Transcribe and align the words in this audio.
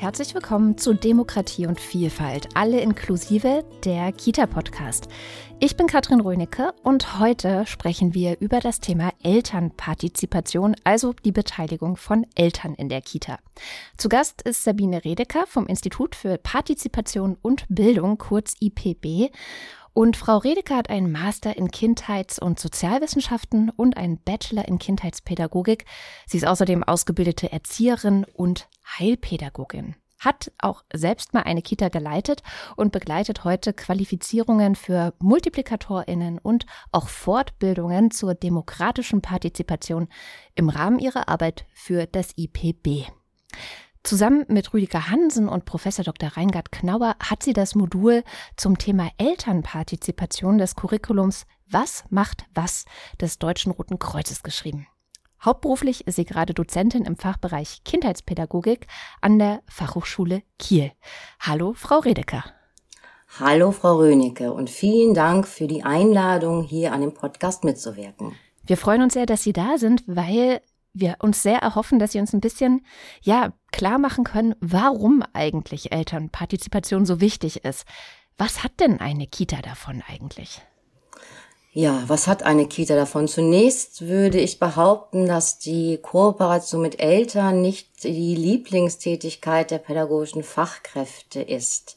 Herzlich 0.00 0.32
willkommen 0.32 0.78
zu 0.78 0.94
Demokratie 0.94 1.66
und 1.66 1.80
Vielfalt, 1.80 2.50
alle 2.54 2.80
inklusive 2.80 3.64
der 3.84 4.12
Kita-Podcast. 4.12 5.08
Ich 5.58 5.76
bin 5.76 5.88
Katrin 5.88 6.20
Rönecke 6.20 6.72
und 6.84 7.18
heute 7.18 7.66
sprechen 7.66 8.14
wir 8.14 8.36
über 8.38 8.60
das 8.60 8.78
Thema 8.78 9.10
Elternpartizipation, 9.24 10.76
also 10.84 11.14
die 11.24 11.32
Beteiligung 11.32 11.96
von 11.96 12.24
Eltern 12.36 12.74
in 12.74 12.88
der 12.88 13.00
Kita. 13.00 13.40
Zu 13.96 14.08
Gast 14.08 14.42
ist 14.42 14.62
Sabine 14.62 15.04
Redeker 15.04 15.48
vom 15.48 15.66
Institut 15.66 16.14
für 16.14 16.38
Partizipation 16.38 17.36
und 17.42 17.64
Bildung, 17.68 18.18
kurz 18.18 18.54
IPB. 18.60 19.32
Und 19.98 20.16
Frau 20.16 20.36
Redeker 20.36 20.76
hat 20.76 20.90
einen 20.90 21.10
Master 21.10 21.56
in 21.56 21.72
Kindheits- 21.72 22.38
und 22.38 22.60
Sozialwissenschaften 22.60 23.68
und 23.70 23.96
einen 23.96 24.22
Bachelor 24.22 24.68
in 24.68 24.78
Kindheitspädagogik. 24.78 25.86
Sie 26.24 26.36
ist 26.36 26.46
außerdem 26.46 26.84
ausgebildete 26.84 27.50
Erzieherin 27.50 28.24
und 28.32 28.68
Heilpädagogin 28.96 29.96
hat 30.20 30.52
auch 30.58 30.84
selbst 30.92 31.34
mal 31.34 31.42
eine 31.42 31.62
Kita 31.62 31.88
geleitet 31.88 32.44
und 32.76 32.92
begleitet 32.92 33.42
heute 33.42 33.72
Qualifizierungen 33.72 34.76
für 34.76 35.14
Multiplikatorinnen 35.18 36.38
und 36.38 36.66
auch 36.92 37.08
Fortbildungen 37.08 38.12
zur 38.12 38.34
demokratischen 38.36 39.20
Partizipation 39.20 40.08
im 40.54 40.68
Rahmen 40.68 41.00
ihrer 41.00 41.28
Arbeit 41.28 41.66
für 41.72 42.06
das 42.06 42.34
IPB. 42.36 43.06
Zusammen 44.02 44.44
mit 44.48 44.72
Rüdiger 44.72 45.10
Hansen 45.10 45.48
und 45.48 45.64
Professor 45.64 46.04
Dr. 46.04 46.30
Reingard 46.30 46.72
Knauer 46.72 47.16
hat 47.20 47.42
sie 47.42 47.52
das 47.52 47.74
Modul 47.74 48.22
zum 48.56 48.78
Thema 48.78 49.10
Elternpartizipation 49.18 50.58
des 50.58 50.76
Curriculums 50.76 51.46
Was 51.70 52.04
macht 52.08 52.44
was 52.54 52.84
des 53.20 53.38
Deutschen 53.38 53.72
Roten 53.72 53.98
Kreuzes 53.98 54.42
geschrieben. 54.42 54.86
Hauptberuflich 55.44 56.06
ist 56.06 56.16
sie 56.16 56.24
gerade 56.24 56.54
Dozentin 56.54 57.04
im 57.04 57.16
Fachbereich 57.16 57.82
Kindheitspädagogik 57.84 58.86
an 59.20 59.38
der 59.38 59.62
Fachhochschule 59.68 60.42
Kiel. 60.58 60.92
Hallo, 61.40 61.74
Frau 61.74 61.98
Redeker. 61.98 62.44
Hallo, 63.38 63.72
Frau 63.72 63.96
Rönecke 63.98 64.52
und 64.52 64.70
vielen 64.70 65.14
Dank 65.14 65.46
für 65.46 65.66
die 65.66 65.84
Einladung, 65.84 66.62
hier 66.62 66.92
an 66.92 67.02
dem 67.02 67.14
Podcast 67.14 67.62
mitzuwirken. 67.62 68.34
Wir 68.64 68.76
freuen 68.76 69.02
uns 69.02 69.14
sehr, 69.14 69.26
dass 69.26 69.42
Sie 69.42 69.52
da 69.52 69.78
sind, 69.78 70.02
weil 70.06 70.60
wir 70.92 71.16
uns 71.20 71.42
sehr 71.42 71.58
erhoffen, 71.58 71.98
dass 71.98 72.12
Sie 72.12 72.20
uns 72.20 72.32
ein 72.32 72.40
bisschen, 72.40 72.84
ja, 73.20 73.52
klar 73.72 73.98
machen 73.98 74.24
können, 74.24 74.54
warum 74.60 75.22
eigentlich 75.32 75.92
Elternpartizipation 75.92 77.06
so 77.06 77.20
wichtig 77.20 77.64
ist. 77.64 77.84
Was 78.36 78.62
hat 78.62 78.72
denn 78.80 79.00
eine 79.00 79.26
Kita 79.26 79.60
davon 79.62 80.02
eigentlich? 80.08 80.62
Ja, 81.72 82.02
was 82.08 82.26
hat 82.26 82.42
eine 82.42 82.66
Kita 82.66 82.96
davon? 82.96 83.28
Zunächst 83.28 84.02
würde 84.02 84.40
ich 84.40 84.58
behaupten, 84.58 85.26
dass 85.26 85.58
die 85.58 85.98
Kooperation 85.98 86.82
mit 86.82 86.98
Eltern 86.98 87.60
nicht 87.60 88.04
die 88.04 88.34
Lieblingstätigkeit 88.34 89.70
der 89.70 89.78
pädagogischen 89.78 90.42
Fachkräfte 90.42 91.40
ist. 91.40 91.96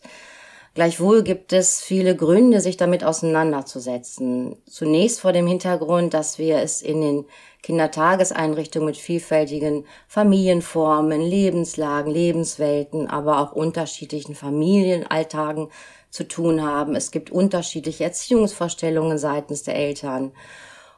Gleichwohl 0.73 1.23
gibt 1.23 1.51
es 1.51 1.81
viele 1.81 2.15
Gründe, 2.15 2.61
sich 2.61 2.77
damit 2.77 3.03
auseinanderzusetzen. 3.03 4.55
Zunächst 4.65 5.19
vor 5.19 5.33
dem 5.33 5.45
Hintergrund, 5.45 6.13
dass 6.13 6.37
wir 6.37 6.59
es 6.59 6.81
in 6.81 7.01
den 7.01 7.25
Kindertageseinrichtungen 7.61 8.85
mit 8.85 8.97
vielfältigen 8.97 9.85
Familienformen, 10.07 11.19
Lebenslagen, 11.19 12.09
Lebenswelten, 12.11 13.07
aber 13.07 13.41
auch 13.41 13.51
unterschiedlichen 13.51 14.33
Familienalltagen 14.33 15.67
zu 16.09 16.25
tun 16.25 16.63
haben. 16.63 16.95
Es 16.95 17.11
gibt 17.11 17.31
unterschiedliche 17.31 18.05
Erziehungsvorstellungen 18.05 19.17
seitens 19.17 19.63
der 19.63 19.75
Eltern 19.75 20.31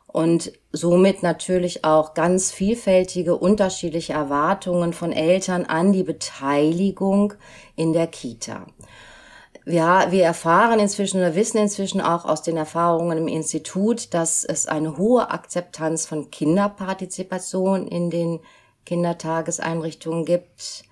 und 0.05 0.53
somit 0.71 1.23
natürlich 1.23 1.83
auch 1.83 2.13
ganz 2.13 2.52
vielfältige, 2.52 3.35
unterschiedliche 3.35 4.13
Erwartungen 4.13 4.93
von 4.93 5.11
Eltern 5.11 5.65
an 5.65 5.92
die 5.92 6.03
Beteiligung 6.03 7.33
in 7.75 7.93
der 7.93 8.05
Kita. 8.05 8.67
Ja, 9.65 10.11
wir 10.11 10.25
erfahren 10.25 10.79
inzwischen 10.79 11.17
oder 11.17 11.35
wissen 11.35 11.57
inzwischen 11.57 12.01
auch 12.01 12.25
aus 12.25 12.41
den 12.41 12.57
Erfahrungen 12.57 13.17
im 13.17 13.27
Institut, 13.29 14.13
dass 14.13 14.43
es 14.43 14.67
eine 14.67 14.97
hohe 14.97 15.31
Akzeptanz 15.31 16.05
von 16.05 16.29
Kinderpartizipation 16.31 17.87
in 17.87 18.09
den 18.09 18.41
Kindertageseinrichtungen 18.85 20.25
gibt. 20.25 20.83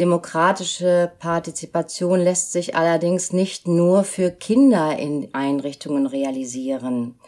Demokratische 0.00 1.12
Partizipation 1.20 2.20
lässt 2.20 2.50
sich 2.50 2.74
allerdings 2.74 3.32
nicht 3.32 3.68
nur 3.68 4.02
für 4.02 4.32
Kinder 4.32 4.98
in 4.98 5.32
Einrichtungen 5.32 6.06
realisieren. 6.06 7.20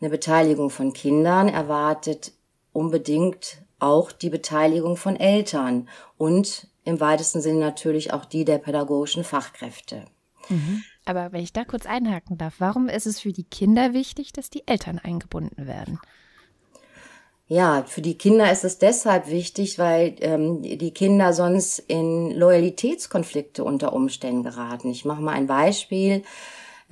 Eine 0.00 0.10
Beteiligung 0.10 0.68
von 0.68 0.92
Kindern 0.92 1.48
erwartet 1.48 2.32
unbedingt 2.72 3.62
auch 3.78 4.12
die 4.12 4.30
Beteiligung 4.30 4.96
von 4.96 5.16
Eltern 5.16 5.88
und 6.18 6.68
im 6.84 7.00
weitesten 7.00 7.40
Sinne 7.40 7.60
natürlich 7.60 8.12
auch 8.12 8.24
die 8.24 8.44
der 8.44 8.58
pädagogischen 8.58 9.24
Fachkräfte. 9.24 10.04
Mhm. 10.48 10.82
Aber 11.04 11.32
wenn 11.32 11.42
ich 11.42 11.52
da 11.52 11.64
kurz 11.64 11.86
einhaken 11.86 12.38
darf, 12.38 12.54
warum 12.58 12.88
ist 12.88 13.06
es 13.06 13.20
für 13.20 13.32
die 13.32 13.44
Kinder 13.44 13.92
wichtig, 13.92 14.32
dass 14.32 14.50
die 14.50 14.66
Eltern 14.66 14.98
eingebunden 14.98 15.66
werden? 15.66 15.98
Ja, 17.46 17.84
für 17.86 18.00
die 18.00 18.16
Kinder 18.16 18.50
ist 18.50 18.64
es 18.64 18.78
deshalb 18.78 19.28
wichtig, 19.28 19.78
weil 19.78 20.16
ähm, 20.20 20.62
die 20.62 20.92
Kinder 20.92 21.34
sonst 21.34 21.78
in 21.78 22.30
Loyalitätskonflikte 22.30 23.64
unter 23.64 23.92
Umständen 23.92 24.42
geraten. 24.42 24.90
Ich 24.90 25.04
mache 25.04 25.20
mal 25.20 25.32
ein 25.34 25.46
Beispiel. 25.46 26.22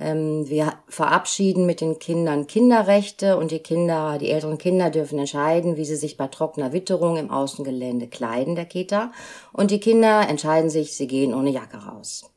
Ähm, 0.03 0.49
wir 0.49 0.73
verabschieden 0.89 1.65
mit 1.65 1.79
den 1.79 1.97
Kindern 1.97 2.45
Kinderrechte 2.45 3.37
und 3.37 3.51
die 3.51 3.59
Kinder, 3.59 4.17
die 4.17 4.31
älteren 4.31 4.57
Kinder 4.57 4.89
dürfen 4.89 5.17
entscheiden, 5.17 5.77
wie 5.77 5.85
sie 5.85 5.95
sich 5.95 6.17
bei 6.17 6.27
trockener 6.27 6.73
Witterung 6.73 7.15
im 7.15 7.31
Außengelände 7.31 8.07
kleiden 8.07 8.55
der 8.55 8.65
Kita. 8.65 9.13
Und 9.53 9.71
die 9.71 9.79
Kinder 9.79 10.27
entscheiden 10.27 10.69
sich, 10.69 10.97
sie 10.97 11.07
gehen 11.07 11.33
ohne 11.33 11.51
Jacke 11.51 11.77
raus. 11.77 12.29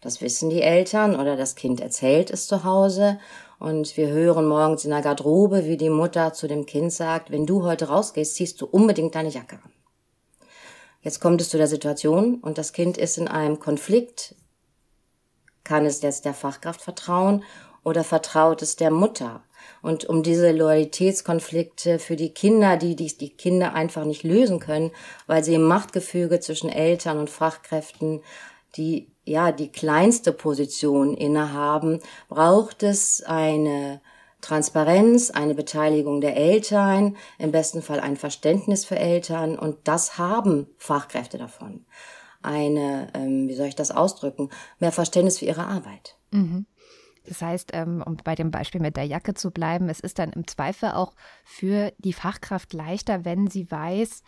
Das 0.00 0.20
wissen 0.20 0.50
die 0.50 0.62
Eltern 0.62 1.14
oder 1.14 1.36
das 1.36 1.54
Kind 1.54 1.80
erzählt 1.80 2.28
es 2.28 2.48
zu 2.48 2.64
Hause. 2.64 3.20
Und 3.60 3.96
wir 3.96 4.08
hören 4.08 4.48
morgens 4.48 4.84
in 4.84 4.90
der 4.90 5.02
Garderobe, 5.02 5.66
wie 5.66 5.76
die 5.76 5.90
Mutter 5.90 6.32
zu 6.32 6.48
dem 6.48 6.66
Kind 6.66 6.92
sagt, 6.92 7.30
wenn 7.30 7.46
du 7.46 7.62
heute 7.62 7.86
rausgehst, 7.86 8.34
ziehst 8.34 8.60
du 8.60 8.66
unbedingt 8.66 9.14
deine 9.14 9.28
Jacke 9.28 9.60
an. 9.62 9.70
Jetzt 11.02 11.20
kommt 11.20 11.40
es 11.40 11.50
zu 11.50 11.56
der 11.56 11.68
Situation 11.68 12.40
und 12.40 12.58
das 12.58 12.72
Kind 12.72 12.98
ist 12.98 13.16
in 13.16 13.28
einem 13.28 13.60
Konflikt 13.60 14.34
kann 15.64 15.86
es 15.86 16.02
jetzt 16.02 16.24
der 16.24 16.34
Fachkraft 16.34 16.80
vertrauen 16.80 17.44
oder 17.84 18.04
vertraut 18.04 18.62
es 18.62 18.76
der 18.76 18.90
Mutter? 18.90 19.42
Und 19.80 20.04
um 20.04 20.22
diese 20.22 20.52
Loyalitätskonflikte 20.52 21.98
für 21.98 22.16
die 22.16 22.34
Kinder, 22.34 22.76
die, 22.76 22.96
die 22.96 23.16
die 23.16 23.30
Kinder 23.30 23.74
einfach 23.74 24.04
nicht 24.04 24.22
lösen 24.22 24.60
können, 24.60 24.90
weil 25.26 25.42
sie 25.44 25.54
im 25.54 25.64
Machtgefüge 25.64 26.40
zwischen 26.40 26.68
Eltern 26.68 27.18
und 27.18 27.30
Fachkräften 27.30 28.22
die 28.76 29.08
ja 29.24 29.52
die 29.52 29.70
kleinste 29.70 30.32
Position 30.32 31.14
innehaben, 31.14 32.00
braucht 32.28 32.82
es 32.82 33.22
eine 33.22 34.00
Transparenz, 34.40 35.30
eine 35.30 35.54
Beteiligung 35.54 36.20
der 36.20 36.36
Eltern, 36.36 37.16
im 37.38 37.52
besten 37.52 37.82
Fall 37.82 38.00
ein 38.00 38.16
Verständnis 38.16 38.84
für 38.84 38.98
Eltern 38.98 39.58
und 39.58 39.76
das 39.84 40.18
haben 40.18 40.66
Fachkräfte 40.78 41.38
davon 41.38 41.84
eine, 42.42 43.08
ähm, 43.14 43.48
wie 43.48 43.54
soll 43.54 43.66
ich 43.66 43.74
das 43.74 43.90
ausdrücken, 43.90 44.50
mehr 44.78 44.92
Verständnis 44.92 45.38
für 45.38 45.46
ihre 45.46 45.66
Arbeit. 45.66 46.16
Mhm. 46.30 46.66
Das 47.24 47.40
heißt, 47.40 47.70
ähm, 47.72 48.02
um 48.04 48.16
bei 48.16 48.34
dem 48.34 48.50
Beispiel 48.50 48.80
mit 48.80 48.96
der 48.96 49.04
Jacke 49.04 49.34
zu 49.34 49.50
bleiben, 49.50 49.88
es 49.88 50.00
ist 50.00 50.18
dann 50.18 50.32
im 50.32 50.46
Zweifel 50.46 50.90
auch 50.90 51.14
für 51.44 51.92
die 51.98 52.12
Fachkraft 52.12 52.72
leichter, 52.72 53.24
wenn 53.24 53.46
sie 53.48 53.70
weiß, 53.70 54.22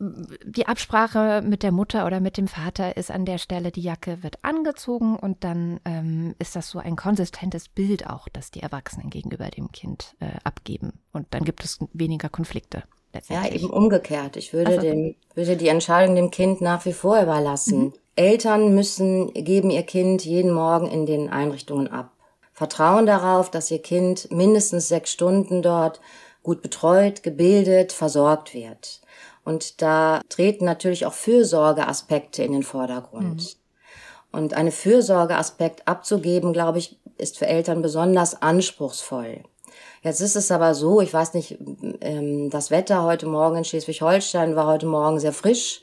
die 0.00 0.66
Absprache 0.66 1.42
mit 1.42 1.62
der 1.62 1.72
Mutter 1.72 2.06
oder 2.06 2.20
mit 2.20 2.38
dem 2.38 2.48
Vater 2.48 2.96
ist 2.96 3.10
an 3.10 3.26
der 3.26 3.36
Stelle, 3.36 3.70
die 3.70 3.82
Jacke 3.82 4.22
wird 4.22 4.42
angezogen 4.42 5.16
und 5.16 5.44
dann 5.44 5.78
ähm, 5.84 6.34
ist 6.38 6.56
das 6.56 6.70
so 6.70 6.78
ein 6.78 6.96
konsistentes 6.96 7.68
Bild 7.68 8.06
auch, 8.06 8.26
das 8.32 8.50
die 8.50 8.62
Erwachsenen 8.62 9.10
gegenüber 9.10 9.48
dem 9.50 9.72
Kind 9.72 10.16
äh, 10.20 10.38
abgeben. 10.42 10.94
Und 11.12 11.26
dann 11.30 11.44
gibt 11.44 11.64
es 11.64 11.80
weniger 11.92 12.30
Konflikte. 12.30 12.84
Ja, 13.28 13.46
eben 13.46 13.70
umgekehrt. 13.70 14.36
Ich 14.36 14.52
würde, 14.52 14.72
also, 14.72 14.82
dem, 14.82 15.14
würde 15.34 15.56
die 15.56 15.68
Entscheidung 15.68 16.14
dem 16.14 16.30
Kind 16.30 16.60
nach 16.60 16.84
wie 16.84 16.92
vor 16.92 17.20
überlassen. 17.20 17.78
Mhm. 17.78 17.92
Eltern 18.16 18.74
müssen, 18.74 19.32
geben 19.32 19.70
ihr 19.70 19.82
Kind 19.82 20.24
jeden 20.24 20.52
Morgen 20.52 20.86
in 20.86 21.06
den 21.06 21.28
Einrichtungen 21.28 21.88
ab. 21.88 22.12
Vertrauen 22.52 23.06
darauf, 23.06 23.50
dass 23.50 23.70
ihr 23.70 23.80
Kind 23.80 24.30
mindestens 24.30 24.88
sechs 24.88 25.10
Stunden 25.12 25.62
dort 25.62 26.00
gut 26.42 26.62
betreut, 26.62 27.22
gebildet, 27.22 27.92
versorgt 27.92 28.54
wird. 28.54 29.00
Und 29.44 29.80
da 29.82 30.20
treten 30.28 30.64
natürlich 30.64 31.06
auch 31.06 31.12
Fürsorgeaspekte 31.12 32.42
in 32.42 32.52
den 32.52 32.62
Vordergrund. 32.62 33.42
Mhm. 33.42 34.38
Und 34.38 34.54
eine 34.54 34.70
Fürsorgeaspekt 34.70 35.88
abzugeben, 35.88 36.52
glaube 36.52 36.78
ich, 36.78 36.98
ist 37.16 37.38
für 37.38 37.46
Eltern 37.46 37.82
besonders 37.82 38.40
anspruchsvoll. 38.40 39.42
Jetzt 40.02 40.20
ist 40.20 40.34
es 40.34 40.50
aber 40.50 40.74
so, 40.74 41.02
ich 41.02 41.12
weiß 41.12 41.34
nicht, 41.34 41.58
ähm, 42.00 42.48
das 42.48 42.70
Wetter 42.70 43.02
heute 43.02 43.26
Morgen 43.26 43.58
in 43.58 43.64
Schleswig-Holstein 43.64 44.56
war 44.56 44.66
heute 44.66 44.86
Morgen 44.86 45.20
sehr 45.20 45.34
frisch. 45.34 45.82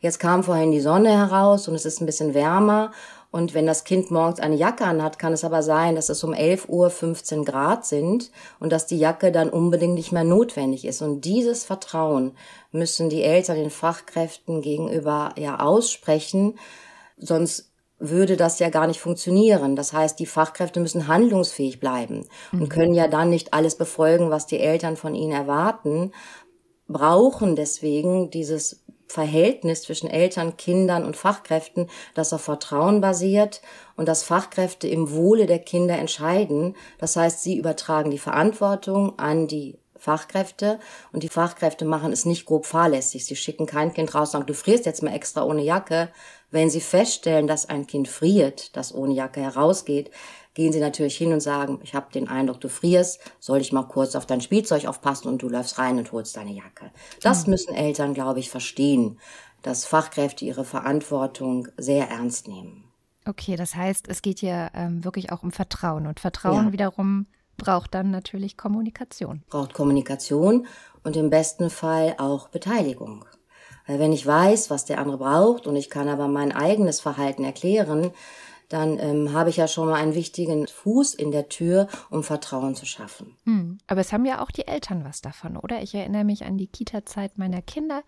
Jetzt 0.00 0.20
kam 0.20 0.42
vorhin 0.42 0.70
die 0.72 0.80
Sonne 0.80 1.10
heraus 1.10 1.68
und 1.68 1.74
es 1.74 1.84
ist 1.84 2.00
ein 2.00 2.06
bisschen 2.06 2.32
wärmer 2.32 2.92
Und 3.30 3.52
wenn 3.52 3.66
das 3.66 3.84
Kind 3.84 4.10
morgens 4.10 4.40
eine 4.40 4.54
Jacke 4.54 4.86
anhat, 4.86 5.18
kann 5.18 5.34
es 5.34 5.44
aber 5.44 5.62
sein, 5.62 5.96
dass 5.96 6.08
es 6.08 6.24
um 6.24 6.32
11 6.32 6.70
Uhr 6.70 6.88
15 6.88 7.44
Grad 7.44 7.84
sind 7.84 8.30
und 8.58 8.72
dass 8.72 8.86
die 8.86 8.98
Jacke 8.98 9.32
dann 9.32 9.50
unbedingt 9.50 9.94
nicht 9.94 10.12
mehr 10.12 10.24
notwendig 10.24 10.86
ist. 10.86 11.02
Und 11.02 11.26
dieses 11.26 11.64
Vertrauen 11.64 12.32
müssen 12.72 13.10
die 13.10 13.22
Eltern 13.22 13.56
den 13.56 13.70
Fachkräften 13.70 14.62
gegenüber 14.62 15.34
ja 15.36 15.60
aussprechen, 15.60 16.58
sonst 17.18 17.67
würde 17.98 18.36
das 18.36 18.58
ja 18.58 18.70
gar 18.70 18.86
nicht 18.86 19.00
funktionieren. 19.00 19.74
Das 19.76 19.92
heißt, 19.92 20.18
die 20.18 20.26
Fachkräfte 20.26 20.80
müssen 20.80 21.08
handlungsfähig 21.08 21.80
bleiben 21.80 22.26
und 22.52 22.60
mhm. 22.60 22.68
können 22.68 22.94
ja 22.94 23.08
dann 23.08 23.30
nicht 23.30 23.54
alles 23.54 23.76
befolgen, 23.76 24.30
was 24.30 24.46
die 24.46 24.60
Eltern 24.60 24.96
von 24.96 25.14
ihnen 25.14 25.32
erwarten, 25.32 26.12
brauchen 26.86 27.56
deswegen 27.56 28.30
dieses 28.30 28.84
Verhältnis 29.08 29.82
zwischen 29.82 30.08
Eltern, 30.08 30.56
Kindern 30.56 31.04
und 31.04 31.16
Fachkräften, 31.16 31.88
das 32.14 32.32
auf 32.32 32.42
Vertrauen 32.42 33.00
basiert 33.00 33.62
und 33.96 34.06
dass 34.06 34.22
Fachkräfte 34.22 34.86
im 34.86 35.12
Wohle 35.12 35.46
der 35.46 35.58
Kinder 35.58 35.98
entscheiden. 35.98 36.76
Das 36.98 37.16
heißt, 37.16 37.42
sie 37.42 37.56
übertragen 37.56 38.10
die 38.10 38.18
Verantwortung 38.18 39.18
an 39.18 39.48
die 39.48 39.78
Fachkräfte 39.96 40.78
und 41.12 41.22
die 41.22 41.28
Fachkräfte 41.28 41.84
machen 41.84 42.12
es 42.12 42.24
nicht 42.24 42.46
grob 42.46 42.66
fahrlässig. 42.66 43.26
Sie 43.26 43.34
schicken 43.34 43.66
kein 43.66 43.92
Kind 43.92 44.14
raus 44.14 44.28
und 44.28 44.32
sagen, 44.32 44.46
du 44.46 44.54
frierst 44.54 44.86
jetzt 44.86 45.02
mal 45.02 45.14
extra 45.14 45.42
ohne 45.42 45.62
Jacke. 45.62 46.10
Wenn 46.50 46.70
sie 46.70 46.80
feststellen, 46.80 47.46
dass 47.46 47.68
ein 47.68 47.86
Kind 47.86 48.08
friert, 48.08 48.76
das 48.76 48.94
ohne 48.94 49.14
Jacke 49.14 49.40
herausgeht, 49.40 50.10
gehen 50.54 50.72
sie 50.72 50.80
natürlich 50.80 51.16
hin 51.16 51.32
und 51.32 51.40
sagen, 51.40 51.78
ich 51.82 51.94
habe 51.94 52.12
den 52.12 52.26
Eindruck, 52.26 52.60
du 52.60 52.68
frierst, 52.68 53.20
soll 53.38 53.60
ich 53.60 53.72
mal 53.72 53.84
kurz 53.84 54.16
auf 54.16 54.26
dein 54.26 54.40
Spielzeug 54.40 54.86
aufpassen 54.86 55.28
und 55.28 55.42
du 55.42 55.48
läufst 55.48 55.78
rein 55.78 55.98
und 55.98 56.10
holst 56.10 56.36
deine 56.36 56.52
Jacke. 56.52 56.90
Das 57.22 57.46
mhm. 57.46 57.52
müssen 57.52 57.74
Eltern, 57.74 58.14
glaube 58.14 58.40
ich, 58.40 58.50
verstehen, 58.50 59.20
dass 59.62 59.84
Fachkräfte 59.84 60.44
ihre 60.44 60.64
Verantwortung 60.64 61.68
sehr 61.76 62.08
ernst 62.08 62.48
nehmen. 62.48 62.84
Okay, 63.24 63.56
das 63.56 63.74
heißt, 63.74 64.08
es 64.08 64.22
geht 64.22 64.40
hier 64.40 64.70
ähm, 64.74 65.04
wirklich 65.04 65.30
auch 65.32 65.42
um 65.42 65.52
Vertrauen 65.52 66.06
und 66.06 66.18
Vertrauen 66.18 66.66
ja. 66.66 66.72
wiederum 66.72 67.26
braucht 67.58 67.94
dann 67.94 68.10
natürlich 68.10 68.56
Kommunikation. 68.56 69.42
Braucht 69.50 69.74
Kommunikation 69.74 70.66
und 71.04 71.16
im 71.16 71.28
besten 71.28 71.70
Fall 71.70 72.14
auch 72.18 72.48
Beteiligung. 72.48 73.24
Weil 73.88 73.98
wenn 73.98 74.12
ich 74.12 74.24
weiß, 74.24 74.70
was 74.70 74.84
der 74.84 75.00
andere 75.00 75.18
braucht 75.18 75.66
und 75.66 75.74
ich 75.74 75.90
kann 75.90 76.08
aber 76.08 76.28
mein 76.28 76.52
eigenes 76.52 77.00
Verhalten 77.00 77.42
erklären, 77.42 78.12
dann 78.68 78.98
ähm, 78.98 79.32
habe 79.32 79.48
ich 79.48 79.56
ja 79.56 79.66
schon 79.66 79.88
mal 79.88 79.94
einen 79.94 80.14
wichtigen 80.14 80.66
Fuß 80.66 81.14
in 81.14 81.30
der 81.30 81.48
Tür, 81.48 81.88
um 82.10 82.22
Vertrauen 82.22 82.74
zu 82.74 82.84
schaffen. 82.84 83.34
Hm. 83.44 83.78
Aber 83.86 84.02
es 84.02 84.12
haben 84.12 84.26
ja 84.26 84.42
auch 84.42 84.50
die 84.50 84.68
Eltern 84.68 85.04
was 85.04 85.22
davon, 85.22 85.56
oder? 85.56 85.82
Ich 85.82 85.94
erinnere 85.94 86.24
mich 86.24 86.44
an 86.44 86.58
die 86.58 86.66
Kita-Zeit 86.66 87.38
meiner 87.38 87.62
Kinder 87.62 88.02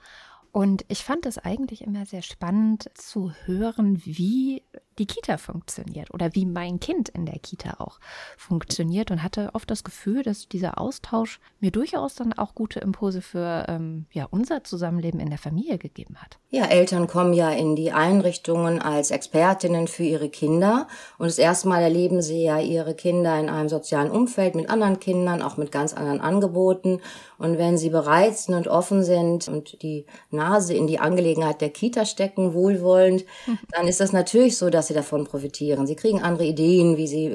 und 0.52 0.84
ich 0.88 1.02
fand 1.02 1.24
es 1.26 1.38
eigentlich 1.38 1.82
immer 1.82 2.04
sehr 2.04 2.22
spannend 2.22 2.90
zu 2.94 3.32
hören, 3.46 4.02
wie 4.04 4.62
die 5.00 5.06
Kita 5.06 5.38
funktioniert 5.38 6.12
oder 6.12 6.34
wie 6.34 6.44
mein 6.44 6.78
Kind 6.78 7.08
in 7.08 7.24
der 7.24 7.38
Kita 7.38 7.76
auch 7.78 7.98
funktioniert 8.36 9.10
und 9.10 9.22
hatte 9.22 9.50
oft 9.54 9.70
das 9.70 9.82
Gefühl, 9.82 10.22
dass 10.22 10.46
dieser 10.46 10.78
Austausch 10.78 11.40
mir 11.58 11.70
durchaus 11.70 12.14
dann 12.14 12.34
auch 12.34 12.54
gute 12.54 12.80
Impulse 12.80 13.22
für 13.22 13.64
ähm, 13.68 14.04
ja, 14.12 14.28
unser 14.30 14.62
Zusammenleben 14.62 15.18
in 15.18 15.30
der 15.30 15.38
Familie 15.38 15.78
gegeben 15.78 16.16
hat. 16.18 16.38
Ja, 16.50 16.66
Eltern 16.66 17.06
kommen 17.06 17.32
ja 17.32 17.50
in 17.50 17.76
die 17.76 17.92
Einrichtungen 17.92 18.82
als 18.82 19.10
Expertinnen 19.10 19.88
für 19.88 20.02
ihre 20.02 20.28
Kinder 20.28 20.86
und 21.16 21.26
das 21.26 21.38
erste 21.38 21.68
Mal 21.68 21.80
erleben 21.80 22.20
sie 22.20 22.42
ja 22.42 22.60
ihre 22.60 22.94
Kinder 22.94 23.40
in 23.40 23.48
einem 23.48 23.70
sozialen 23.70 24.10
Umfeld 24.10 24.54
mit 24.54 24.68
anderen 24.68 25.00
Kindern, 25.00 25.40
auch 25.40 25.56
mit 25.56 25.72
ganz 25.72 25.94
anderen 25.94 26.20
Angeboten. 26.20 27.00
Und 27.38 27.56
wenn 27.56 27.78
sie 27.78 27.88
bereit 27.88 28.36
sind 28.36 28.54
und 28.54 28.68
offen 28.68 29.02
sind 29.02 29.48
und 29.48 29.80
die 29.82 30.04
Nase 30.30 30.74
in 30.74 30.86
die 30.86 30.98
Angelegenheit 30.98 31.62
der 31.62 31.70
Kita 31.70 32.04
stecken, 32.04 32.52
wohlwollend, 32.52 33.24
dann 33.70 33.88
ist 33.88 34.00
das 34.00 34.12
natürlich 34.12 34.58
so, 34.58 34.68
dass 34.68 34.89
sie 34.90 34.94
davon 34.94 35.24
profitieren. 35.24 35.86
Sie 35.86 35.96
kriegen 35.96 36.20
andere 36.20 36.44
Ideen, 36.44 36.96
wie 36.96 37.06
sie, 37.06 37.30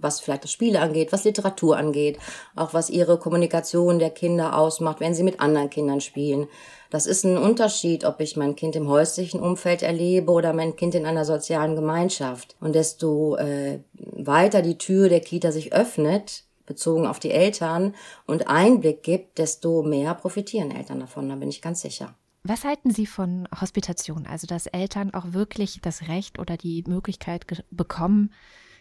was 0.00 0.20
vielleicht 0.20 0.44
das 0.44 0.52
Spiele 0.52 0.80
angeht, 0.80 1.12
was 1.12 1.24
Literatur 1.24 1.76
angeht, 1.76 2.18
auch 2.54 2.74
was 2.74 2.90
ihre 2.90 3.18
Kommunikation 3.18 3.98
der 3.98 4.10
Kinder 4.10 4.56
ausmacht, 4.56 5.00
wenn 5.00 5.14
sie 5.14 5.22
mit 5.22 5.40
anderen 5.40 5.70
Kindern 5.70 6.00
spielen. 6.00 6.46
Das 6.90 7.06
ist 7.06 7.24
ein 7.24 7.38
Unterschied, 7.38 8.04
ob 8.04 8.20
ich 8.20 8.36
mein 8.36 8.54
Kind 8.54 8.76
im 8.76 8.88
häuslichen 8.88 9.40
Umfeld 9.40 9.82
erlebe 9.82 10.30
oder 10.30 10.52
mein 10.52 10.76
Kind 10.76 10.94
in 10.94 11.06
einer 11.06 11.24
sozialen 11.24 11.74
Gemeinschaft. 11.74 12.56
Und 12.60 12.74
desto 12.74 13.36
äh, 13.36 13.80
weiter 13.94 14.60
die 14.60 14.76
Tür 14.76 15.08
der 15.08 15.20
Kita 15.20 15.52
sich 15.52 15.72
öffnet, 15.72 16.44
bezogen 16.66 17.06
auf 17.06 17.18
die 17.18 17.30
Eltern 17.30 17.94
und 18.26 18.48
Einblick 18.48 19.02
gibt, 19.02 19.38
desto 19.38 19.82
mehr 19.82 20.14
profitieren 20.14 20.70
Eltern 20.70 21.00
davon, 21.00 21.28
da 21.28 21.36
bin 21.36 21.48
ich 21.48 21.62
ganz 21.62 21.80
sicher. 21.80 22.14
Was 22.42 22.64
halten 22.64 22.90
Sie 22.90 23.06
von 23.06 23.46
Hospitation? 23.60 24.26
Also, 24.26 24.46
dass 24.46 24.66
Eltern 24.66 25.12
auch 25.12 25.32
wirklich 25.32 25.80
das 25.82 26.08
Recht 26.08 26.38
oder 26.38 26.56
die 26.56 26.82
Möglichkeit 26.86 27.46
bekommen, 27.70 28.32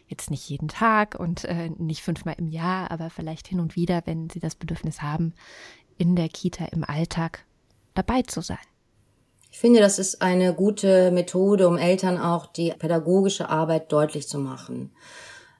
jetzt 0.07 0.31
nicht 0.31 0.49
jeden 0.49 0.69
Tag 0.69 1.19
und 1.19 1.43
äh, 1.43 1.69
nicht 1.77 2.01
fünfmal 2.01 2.35
im 2.37 2.47
Jahr, 2.47 2.89
aber 2.89 3.09
vielleicht 3.09 3.47
hin 3.47 3.59
und 3.59 3.75
wieder, 3.75 4.01
wenn 4.05 4.29
sie 4.29 4.39
das 4.39 4.55
Bedürfnis 4.55 5.01
haben, 5.01 5.33
in 5.97 6.15
der 6.15 6.29
Kita 6.29 6.65
im 6.65 6.83
Alltag 6.83 7.45
dabei 7.93 8.21
zu 8.21 8.41
sein. 8.41 8.57
Ich 9.51 9.59
finde, 9.59 9.81
das 9.81 9.99
ist 9.99 10.21
eine 10.21 10.53
gute 10.53 11.11
Methode, 11.11 11.67
um 11.67 11.77
Eltern 11.77 12.17
auch 12.17 12.45
die 12.45 12.71
pädagogische 12.71 13.49
Arbeit 13.49 13.91
deutlich 13.91 14.27
zu 14.27 14.39
machen. 14.39 14.91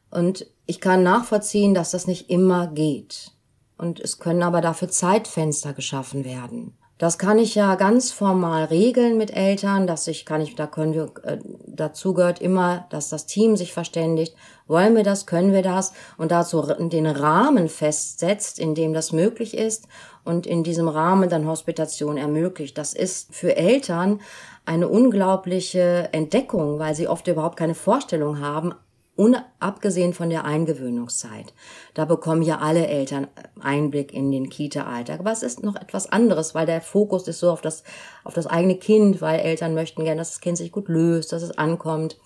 Und 0.10 0.48
ich 0.66 0.80
kann 0.80 1.04
nachvollziehen, 1.04 1.74
dass 1.74 1.92
das 1.92 2.08
nicht 2.08 2.30
immer 2.30 2.68
geht. 2.68 3.32
Und 3.78 4.00
es 4.00 4.20
können 4.20 4.44
aber 4.44 4.62
dafür 4.62 4.90
Zeitfenster 4.90 5.74
geschaffen 5.74 6.24
werden. 6.24 6.79
Das 7.00 7.18
kann 7.18 7.40
ich 7.40 7.56
ja 7.56 7.76
ganz 7.76 8.12
formal 8.12 8.66
regeln 8.66 9.18
mit 9.18 9.32
Eltern, 9.32 9.88
dass 9.88 10.06
ich 10.08 10.26
kann 10.26 10.42
ich, 10.42 10.56
da 10.56 10.68
können 10.68 10.94
wir, 10.94 11.10
äh, 11.24 11.38
dazu 11.66 12.14
gehört 12.14 12.42
immer, 12.42 12.88
dass 12.90 13.08
das 13.08 13.26
Team 13.26 13.56
sich 13.56 13.72
verständigt, 13.72 14.36
wollen 14.68 14.98
wir 14.98 15.04
das, 15.04 15.26
können 15.26 15.54
wir 15.54 15.62
das 15.62 15.94
und 16.18 16.32
dazu 16.32 16.62
den 16.62 17.08
Rahmen 17.08 17.70
festsetzt, 17.70 18.60
in 18.60 18.76
dem 18.76 18.94
das 18.94 19.14
möglich 19.14 19.56
ist 19.56 19.88
und 20.26 20.46
in 20.46 20.62
diesem 20.62 20.90
Rahmen 20.90 21.30
dann 21.30 21.48
Hospitation 21.48 22.18
ermöglicht. 22.18 22.78
Das 22.78 22.94
ist 22.94 23.34
für 23.34 23.56
Eltern 23.56 24.20
eine 24.66 24.90
unglaubliche 24.90 26.10
Entdeckung, 26.12 26.80
weil 26.80 26.96
sie 26.96 27.08
oft 27.08 27.26
überhaupt 27.30 27.56
keine 27.56 27.76
Vorstellung 27.76 28.42
haben, 28.42 28.76
unabgesehen 29.20 30.14
von 30.14 30.30
der 30.30 30.46
Eingewöhnungszeit. 30.46 31.54
Da 31.94 32.06
bekommen 32.06 32.42
ja 32.42 32.60
alle 32.60 32.88
Eltern 32.88 33.28
Einblick 33.60 34.14
in 34.14 34.32
den 34.32 34.50
Kita-Alltag. 34.50 35.20
Aber 35.20 35.34
es 35.34 35.44
ist 35.44 35.62
noch 35.62 35.76
etwas 35.76 36.10
anderes, 36.10 36.56
weil 36.56 36.66
der 36.66 36.80
Fokus 36.80 37.28
ist 37.28 37.40
so 37.40 37.52
auf 37.52 37.60
das, 37.60 37.84
auf 38.24 38.34
das 38.34 38.48
eigene 38.48 38.78
Kind, 38.78 39.20
weil 39.20 39.42
Eltern 39.42 39.74
möchten 39.74 40.06
gerne, 40.06 40.20
dass 40.20 40.32
das 40.32 40.40
Kind 40.40 40.58
sich 40.58 40.72
gut 40.72 40.88
löst, 40.88 41.34
dass 41.34 41.44
es 41.44 41.58
ankommt. 41.58 42.18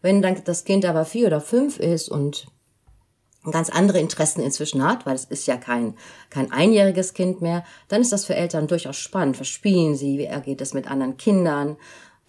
Wenn 0.00 0.22
dann 0.22 0.42
das 0.42 0.64
Kind 0.64 0.86
aber 0.86 1.04
vier 1.04 1.26
oder 1.26 1.42
fünf 1.42 1.78
ist 1.78 2.08
und 2.08 2.46
ganz 3.50 3.68
andere 3.68 3.98
Interessen 3.98 4.40
inzwischen 4.40 4.82
hat, 4.82 5.04
weil 5.04 5.16
es 5.16 5.26
ist 5.26 5.46
ja 5.46 5.58
kein, 5.58 5.94
kein 6.30 6.50
einjähriges 6.50 7.12
Kind 7.12 7.42
mehr, 7.42 7.64
dann 7.88 8.00
ist 8.00 8.12
das 8.12 8.24
für 8.24 8.34
Eltern 8.34 8.66
durchaus 8.66 8.96
spannend. 8.96 9.38
Was 9.38 9.48
spielen 9.48 9.94
sie? 9.94 10.16
Wie 10.16 10.24
ergeht 10.24 10.62
es 10.62 10.72
mit 10.72 10.90
anderen 10.90 11.18
Kindern? 11.18 11.76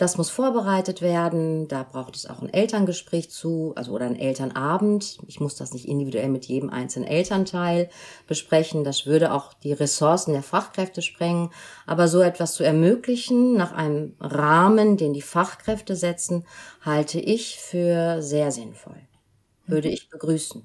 Das 0.01 0.17
muss 0.17 0.31
vorbereitet 0.31 1.03
werden. 1.03 1.67
Da 1.67 1.84
braucht 1.84 2.15
es 2.15 2.25
auch 2.25 2.41
ein 2.41 2.51
Elterngespräch 2.51 3.29
zu, 3.29 3.74
also 3.75 3.91
oder 3.91 4.08
ein 4.08 4.15
Elternabend. 4.15 5.20
Ich 5.27 5.39
muss 5.39 5.58
das 5.58 5.74
nicht 5.74 5.88
individuell 5.88 6.29
mit 6.29 6.46
jedem 6.46 6.72
einzelnen 6.72 7.08
Elternteil 7.08 7.88
besprechen. 8.25 8.84
Das 8.84 9.05
würde 9.05 9.31
auch 9.31 9.53
die 9.53 9.74
Ressourcen 9.74 10.34
der 10.34 10.41
Fachkräfte 10.41 11.03
sprengen. 11.03 11.51
Aber 11.86 12.08
so 12.08 12.22
etwas 12.22 12.55
zu 12.55 12.63
ermöglichen 12.63 13.53
nach 13.53 13.74
einem 13.74 14.15
Rahmen, 14.20 14.98
den 14.98 15.13
die 15.13 15.22
Fachkräfte 15.22 15.96
setzen, 15.96 16.48
halte 16.84 17.20
ich 17.20 17.60
für 17.60 18.24
sehr 18.24 18.51
sinnvoll. 18.51 18.98
Würde 19.67 19.89
ich 19.89 20.10
begrüßen. 20.10 20.63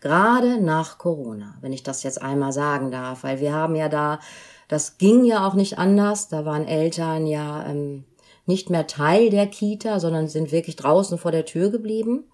Gerade 0.00 0.62
nach 0.62 0.96
Corona, 0.96 1.58
wenn 1.60 1.74
ich 1.74 1.82
das 1.82 2.04
jetzt 2.04 2.22
einmal 2.22 2.54
sagen 2.54 2.90
darf, 2.90 3.22
weil 3.22 3.38
wir 3.38 3.52
haben 3.52 3.76
ja 3.76 3.90
da, 3.90 4.18
das 4.66 4.96
ging 4.96 5.26
ja 5.26 5.46
auch 5.46 5.52
nicht 5.52 5.76
anders. 5.76 6.28
Da 6.28 6.46
waren 6.46 6.66
Eltern 6.66 7.26
ja 7.26 7.66
ähm, 7.66 8.06
nicht 8.48 8.70
mehr 8.70 8.86
Teil 8.86 9.30
der 9.30 9.46
Kita, 9.46 10.00
sondern 10.00 10.28
sind 10.28 10.50
wirklich 10.52 10.76
draußen 10.76 11.18
vor 11.18 11.30
der 11.30 11.44
Tür 11.44 11.70
geblieben. 11.70 12.24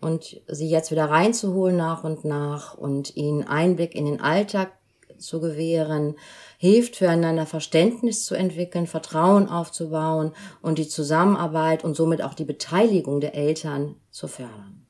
Und 0.00 0.40
sie 0.46 0.68
jetzt 0.68 0.90
wieder 0.90 1.06
reinzuholen 1.06 1.76
nach 1.76 2.04
und 2.04 2.24
nach 2.24 2.74
und 2.74 3.16
ihnen 3.16 3.46
Einblick 3.46 3.94
in 3.94 4.04
den 4.04 4.20
Alltag 4.20 4.72
zu 5.18 5.40
gewähren, 5.40 6.14
hilft 6.58 6.96
füreinander 6.96 7.46
Verständnis 7.46 8.24
zu 8.24 8.34
entwickeln, 8.34 8.86
Vertrauen 8.86 9.48
aufzubauen 9.48 10.32
und 10.62 10.78
die 10.78 10.88
Zusammenarbeit 10.88 11.84
und 11.84 11.94
somit 11.94 12.22
auch 12.22 12.34
die 12.34 12.44
Beteiligung 12.44 13.20
der 13.20 13.34
Eltern 13.34 13.96
zu 14.10 14.28
fördern. 14.28 14.87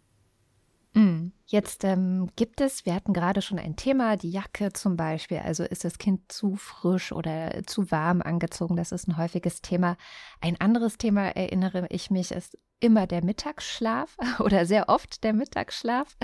Mhm. 0.94 1.32
Jetzt 1.46 1.84
ähm, 1.84 2.28
gibt 2.36 2.60
es, 2.60 2.84
wir 2.84 2.94
hatten 2.94 3.12
gerade 3.12 3.40
schon 3.40 3.58
ein 3.58 3.76
Thema, 3.76 4.16
die 4.16 4.30
Jacke 4.30 4.72
zum 4.72 4.96
Beispiel. 4.96 5.38
Also 5.38 5.64
ist 5.64 5.84
das 5.84 5.98
Kind 5.98 6.30
zu 6.30 6.56
frisch 6.56 7.12
oder 7.12 7.62
zu 7.66 7.90
warm 7.90 8.20
angezogen? 8.20 8.76
Das 8.76 8.92
ist 8.92 9.08
ein 9.08 9.16
häufiges 9.16 9.62
Thema. 9.62 9.96
Ein 10.40 10.60
anderes 10.60 10.98
Thema, 10.98 11.28
erinnere 11.28 11.86
ich 11.90 12.10
mich, 12.10 12.32
ist 12.32 12.58
immer 12.80 13.06
der 13.06 13.24
Mittagsschlaf 13.24 14.16
oder 14.40 14.66
sehr 14.66 14.88
oft 14.88 15.24
der 15.24 15.32
Mittagsschlaf. 15.32 16.16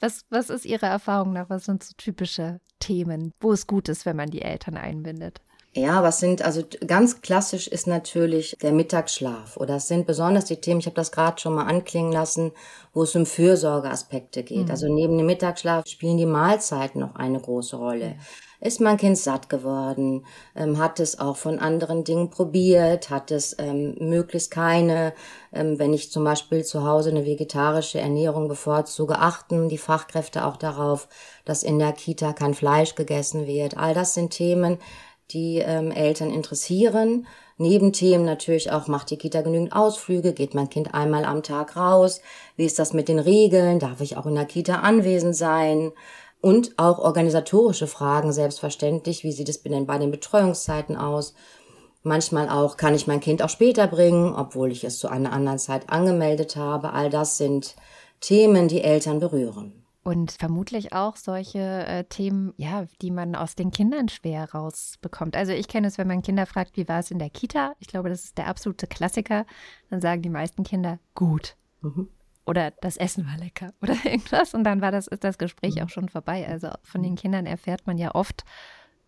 Was, 0.00 0.26
was 0.30 0.50
ist 0.50 0.64
Ihrer 0.66 0.88
Erfahrung 0.88 1.32
nach? 1.32 1.48
Was 1.48 1.64
sind 1.64 1.82
so 1.82 1.94
typische 1.96 2.60
Themen, 2.78 3.32
wo 3.40 3.52
es 3.52 3.66
gut 3.66 3.88
ist, 3.88 4.06
wenn 4.06 4.16
man 4.16 4.30
die 4.30 4.42
Eltern 4.42 4.76
einbindet? 4.76 5.40
Ja, 5.76 6.02
was 6.02 6.20
sind, 6.20 6.42
also 6.42 6.62
ganz 6.86 7.20
klassisch 7.20 7.68
ist 7.68 7.86
natürlich 7.86 8.56
der 8.62 8.72
Mittagsschlaf. 8.72 9.56
Oder 9.58 9.76
es 9.76 9.88
sind 9.88 10.06
besonders 10.06 10.46
die 10.46 10.56
Themen, 10.56 10.80
ich 10.80 10.86
habe 10.86 10.96
das 10.96 11.12
gerade 11.12 11.38
schon 11.40 11.54
mal 11.54 11.66
anklingen 11.66 12.12
lassen, 12.12 12.52
wo 12.94 13.02
es 13.02 13.14
um 13.14 13.26
Fürsorgeaspekte 13.26 14.42
geht. 14.42 14.66
Mhm. 14.66 14.70
Also 14.70 14.92
neben 14.92 15.18
dem 15.18 15.26
Mittagsschlaf 15.26 15.86
spielen 15.86 16.16
die 16.16 16.26
Mahlzeiten 16.26 17.00
noch 17.00 17.14
eine 17.16 17.38
große 17.38 17.76
Rolle. 17.76 18.06
Ja. 18.06 18.14
Ist 18.58 18.80
mein 18.80 18.96
Kind 18.96 19.18
satt 19.18 19.50
geworden? 19.50 20.24
Ähm, 20.54 20.78
hat 20.78 20.98
es 20.98 21.20
auch 21.20 21.36
von 21.36 21.58
anderen 21.58 22.04
Dingen 22.04 22.30
probiert? 22.30 23.10
Hat 23.10 23.30
es 23.30 23.54
ähm, 23.58 23.96
möglichst 24.00 24.50
keine, 24.50 25.12
ähm, 25.52 25.78
wenn 25.78 25.92
ich 25.92 26.10
zum 26.10 26.24
Beispiel 26.24 26.64
zu 26.64 26.86
Hause 26.86 27.10
eine 27.10 27.26
vegetarische 27.26 28.00
Ernährung 28.00 28.48
bevorzuge, 28.48 29.18
achten 29.18 29.68
die 29.68 29.76
Fachkräfte 29.76 30.46
auch 30.46 30.56
darauf, 30.56 31.08
dass 31.44 31.62
in 31.62 31.78
der 31.78 31.92
Kita 31.92 32.32
kein 32.32 32.54
Fleisch 32.54 32.94
gegessen 32.94 33.46
wird. 33.46 33.76
All 33.76 33.92
das 33.92 34.14
sind 34.14 34.30
Themen, 34.30 34.78
die 35.30 35.58
ähm, 35.58 35.90
Eltern 35.90 36.30
interessieren. 36.30 37.26
Nebenthemen 37.58 38.26
natürlich 38.26 38.70
auch, 38.70 38.86
macht 38.86 39.10
die 39.10 39.16
Kita 39.16 39.42
genügend 39.42 39.72
Ausflüge, 39.72 40.32
geht 40.32 40.54
mein 40.54 40.68
Kind 40.68 40.94
einmal 40.94 41.24
am 41.24 41.42
Tag 41.42 41.76
raus, 41.76 42.20
wie 42.56 42.66
ist 42.66 42.78
das 42.78 42.92
mit 42.92 43.08
den 43.08 43.18
Regeln, 43.18 43.78
darf 43.78 44.00
ich 44.00 44.16
auch 44.16 44.26
in 44.26 44.34
der 44.34 44.44
Kita 44.44 44.80
anwesend 44.80 45.34
sein? 45.34 45.92
Und 46.42 46.78
auch 46.78 46.98
organisatorische 46.98 47.86
Fragen 47.86 48.32
selbstverständlich, 48.32 49.24
wie 49.24 49.32
sieht 49.32 49.48
es 49.48 49.62
denn 49.62 49.86
bei 49.86 49.98
den 49.98 50.10
Betreuungszeiten 50.10 50.96
aus, 50.96 51.34
manchmal 52.02 52.48
auch, 52.48 52.76
kann 52.76 52.94
ich 52.94 53.06
mein 53.06 53.20
Kind 53.20 53.42
auch 53.42 53.48
später 53.48 53.86
bringen, 53.86 54.34
obwohl 54.34 54.70
ich 54.70 54.84
es 54.84 54.98
zu 54.98 55.08
einer 55.08 55.32
anderen 55.32 55.58
Zeit 55.58 55.88
angemeldet 55.88 56.56
habe, 56.56 56.92
all 56.92 57.10
das 57.10 57.38
sind 57.38 57.74
Themen, 58.20 58.68
die 58.68 58.82
Eltern 58.82 59.18
berühren. 59.18 59.85
Und 60.06 60.30
vermutlich 60.30 60.92
auch 60.92 61.16
solche 61.16 61.58
äh, 61.58 62.04
Themen, 62.04 62.54
ja, 62.58 62.86
die 63.02 63.10
man 63.10 63.34
aus 63.34 63.56
den 63.56 63.72
Kindern 63.72 64.08
schwer 64.08 64.48
rausbekommt. 64.52 65.36
Also 65.36 65.50
ich 65.50 65.66
kenne 65.66 65.88
es, 65.88 65.98
wenn 65.98 66.06
man 66.06 66.22
Kinder 66.22 66.46
fragt, 66.46 66.76
wie 66.76 66.86
war 66.86 67.00
es 67.00 67.10
in 67.10 67.18
der 67.18 67.28
Kita? 67.28 67.74
Ich 67.80 67.88
glaube, 67.88 68.08
das 68.08 68.22
ist 68.22 68.38
der 68.38 68.46
absolute 68.46 68.86
Klassiker. 68.86 69.46
Dann 69.90 70.00
sagen 70.00 70.22
die 70.22 70.28
meisten 70.28 70.62
Kinder, 70.62 71.00
gut. 71.16 71.56
Mhm. 71.80 72.08
Oder 72.44 72.70
das 72.70 72.96
Essen 72.96 73.26
war 73.26 73.36
lecker 73.36 73.72
oder 73.82 73.96
irgendwas. 74.04 74.54
Und 74.54 74.62
dann 74.62 74.80
war 74.80 74.92
das, 74.92 75.08
ist 75.08 75.24
das 75.24 75.38
Gespräch 75.38 75.74
mhm. 75.74 75.82
auch 75.82 75.88
schon 75.88 76.08
vorbei. 76.08 76.46
Also 76.46 76.68
von 76.84 77.02
den 77.02 77.16
Kindern 77.16 77.44
erfährt 77.44 77.88
man 77.88 77.98
ja 77.98 78.14
oft 78.14 78.44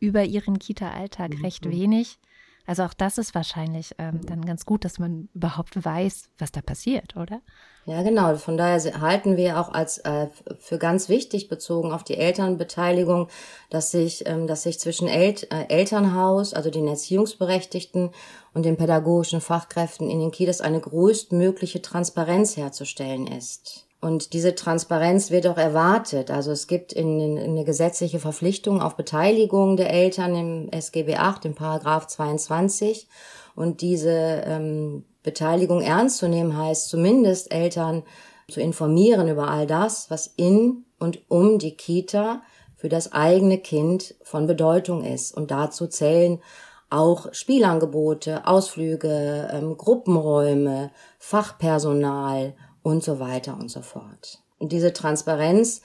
über 0.00 0.25
ihren 0.25 0.59
Kita-Alltag 0.59 1.33
mhm. 1.33 1.45
recht 1.45 1.71
wenig. 1.71 2.19
Also 2.68 2.82
auch 2.82 2.92
das 2.92 3.16
ist 3.16 3.34
wahrscheinlich 3.34 3.94
ähm, 3.96 4.20
dann 4.26 4.44
ganz 4.44 4.66
gut, 4.66 4.84
dass 4.84 4.98
man 4.98 5.30
überhaupt 5.32 5.82
weiß, 5.82 6.25
was 6.37 6.52
da 6.52 6.60
passiert, 6.60 7.16
oder? 7.16 7.40
Ja, 7.87 8.02
genau. 8.02 8.37
Von 8.37 8.58
daher 8.58 9.00
halten 9.00 9.38
wir 9.38 9.58
auch 9.58 9.72
als 9.72 9.96
äh, 10.04 10.26
für 10.58 10.76
ganz 10.76 11.08
wichtig 11.08 11.48
bezogen 11.48 11.92
auf 11.92 12.04
die 12.04 12.18
Elternbeteiligung, 12.18 13.28
dass 13.70 13.90
sich, 13.90 14.26
ähm, 14.26 14.46
dass 14.46 14.64
sich 14.64 14.78
zwischen 14.78 15.08
El 15.08 15.34
äh, 15.48 15.64
Elternhaus, 15.70 16.52
also 16.52 16.68
den 16.68 16.87
Erziehungsberechtigten 16.87 18.10
und 18.52 18.66
den 18.66 18.76
pädagogischen 18.76 19.40
Fachkräften 19.40 20.10
in 20.10 20.20
den 20.20 20.30
Kitas 20.30 20.60
eine 20.60 20.80
größtmögliche 20.80 21.80
Transparenz 21.80 22.58
herzustellen 22.58 23.26
ist. 23.28 23.88
Und 24.00 24.33
diese 24.33 24.55
Transparenz 24.55 25.31
wird 25.33 25.47
auch 25.49 25.57
erwartet. 25.57 26.31
Also 26.31 26.52
es 26.52 26.69
gibt 26.69 26.93
in, 26.93 27.19
in, 27.19 27.38
eine 27.38 27.64
gesetzliche 27.64 28.21
Verpflichtung 28.21 28.81
auf 28.81 28.97
Beteiligung 28.97 29.76
der 29.76 29.90
Eltern 29.90 30.37
im 30.37 30.69
SGB 30.71 31.17
8, 31.17 31.47
im 31.47 31.55
Paragraph 31.55 32.07
22. 32.07 33.09
Und 33.57 33.81
diese 33.81 34.45
ähm, 34.47 35.05
Beteiligung 35.25 35.81
ernst 35.81 36.19
zu 36.19 36.28
nehmen 36.28 36.57
heißt 36.57 36.88
zumindest 36.88 37.52
Eltern 37.52 38.05
zu 38.49 38.61
informieren 38.61 39.28
über 39.28 39.49
all 39.49 39.67
das, 39.67 40.11
was 40.11 40.28
in 40.37 40.85
und 41.00 41.21
um 41.28 41.59
die 41.59 41.76
Kita 41.76 42.43
für 42.76 42.88
das 42.88 43.12
eigene 43.12 43.59
Kind 43.59 44.14
von 44.23 44.47
Bedeutung 44.47 45.05
ist. 45.05 45.37
Und 45.37 45.50
dazu 45.50 45.88
zählen 45.88 46.40
auch 46.88 47.33
Spielangebote, 47.35 48.47
Ausflüge, 48.47 49.50
ähm, 49.52 49.76
Gruppenräume, 49.76 50.90
Fachpersonal 51.19 52.55
und 52.88 53.04
so 53.04 53.21
weiter 53.21 53.54
und 53.61 53.71
so 53.71 53.83
fort. 53.83 54.38
Und 54.59 54.73
diese 54.73 54.95
Transparenz 54.95 55.83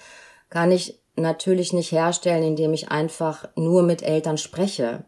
kann 0.49 0.71
ich 0.71 1.01
natürlich 1.17 1.73
nicht 1.73 1.91
herstellen, 1.91 2.43
indem 2.43 2.73
ich 2.73 2.89
einfach 2.89 3.49
nur 3.57 3.83
mit 3.83 4.01
Eltern 4.01 4.37
spreche. 4.37 5.03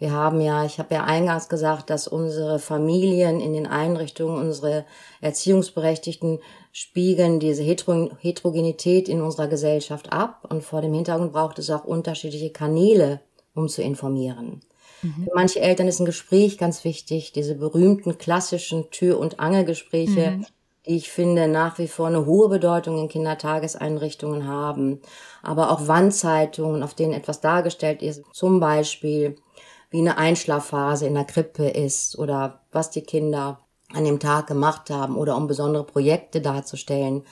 Wir 0.00 0.10
haben 0.10 0.40
ja, 0.40 0.64
ich 0.64 0.80
habe 0.80 0.92
ja 0.96 1.04
eingangs 1.04 1.48
gesagt, 1.48 1.88
dass 1.88 2.08
unsere 2.08 2.58
Familien 2.58 3.40
in 3.40 3.52
den 3.52 3.68
Einrichtungen, 3.68 4.44
unsere 4.44 4.84
Erziehungsberechtigten 5.20 6.40
spiegeln 6.72 7.38
diese 7.38 7.62
Heterogenität 7.62 9.08
in 9.08 9.22
unserer 9.22 9.46
Gesellschaft 9.46 10.12
ab. 10.12 10.48
Und 10.50 10.64
vor 10.64 10.82
dem 10.82 10.94
Hintergrund 10.94 11.32
braucht 11.32 11.60
es 11.60 11.70
auch 11.70 11.84
unterschiedliche 11.84 12.50
Kanäle, 12.50 13.20
um 13.54 13.68
zu 13.68 13.82
informieren. 13.82 14.62
Mhm. 15.00 15.24
Für 15.24 15.34
manche 15.34 15.60
Eltern 15.60 15.86
ist 15.86 16.00
ein 16.00 16.06
Gespräch 16.06 16.58
ganz 16.58 16.82
wichtig, 16.82 17.32
diese 17.32 17.54
berühmten 17.54 18.18
klassischen 18.18 18.90
Tür- 18.90 19.20
und 19.20 19.38
Angelgespräche, 19.38 20.32
mhm 20.32 20.46
ich 20.88 21.10
finde 21.10 21.48
nach 21.48 21.78
wie 21.78 21.88
vor 21.88 22.06
eine 22.06 22.26
hohe 22.26 22.48
Bedeutung 22.48 22.96
in 22.98 23.08
Kindertageseinrichtungen 23.08 24.46
haben. 24.46 25.00
Aber 25.42 25.72
auch 25.72 25.88
Wandzeitungen, 25.88 26.84
auf 26.84 26.94
denen 26.94 27.12
etwas 27.12 27.40
dargestellt 27.40 28.02
ist, 28.02 28.22
zum 28.32 28.60
Beispiel 28.60 29.34
wie 29.90 29.98
eine 29.98 30.16
Einschlafphase 30.16 31.06
in 31.06 31.14
der 31.14 31.24
Krippe 31.24 31.68
ist 31.68 32.16
oder 32.16 32.60
was 32.70 32.90
die 32.90 33.02
Kinder 33.02 33.58
an 33.92 34.04
dem 34.04 34.20
Tag 34.20 34.46
gemacht 34.46 34.88
haben 34.90 35.16
oder 35.16 35.36
um 35.36 35.48
besondere 35.48 35.84
Projekte 35.84 36.40
darzustellen. 36.40 37.24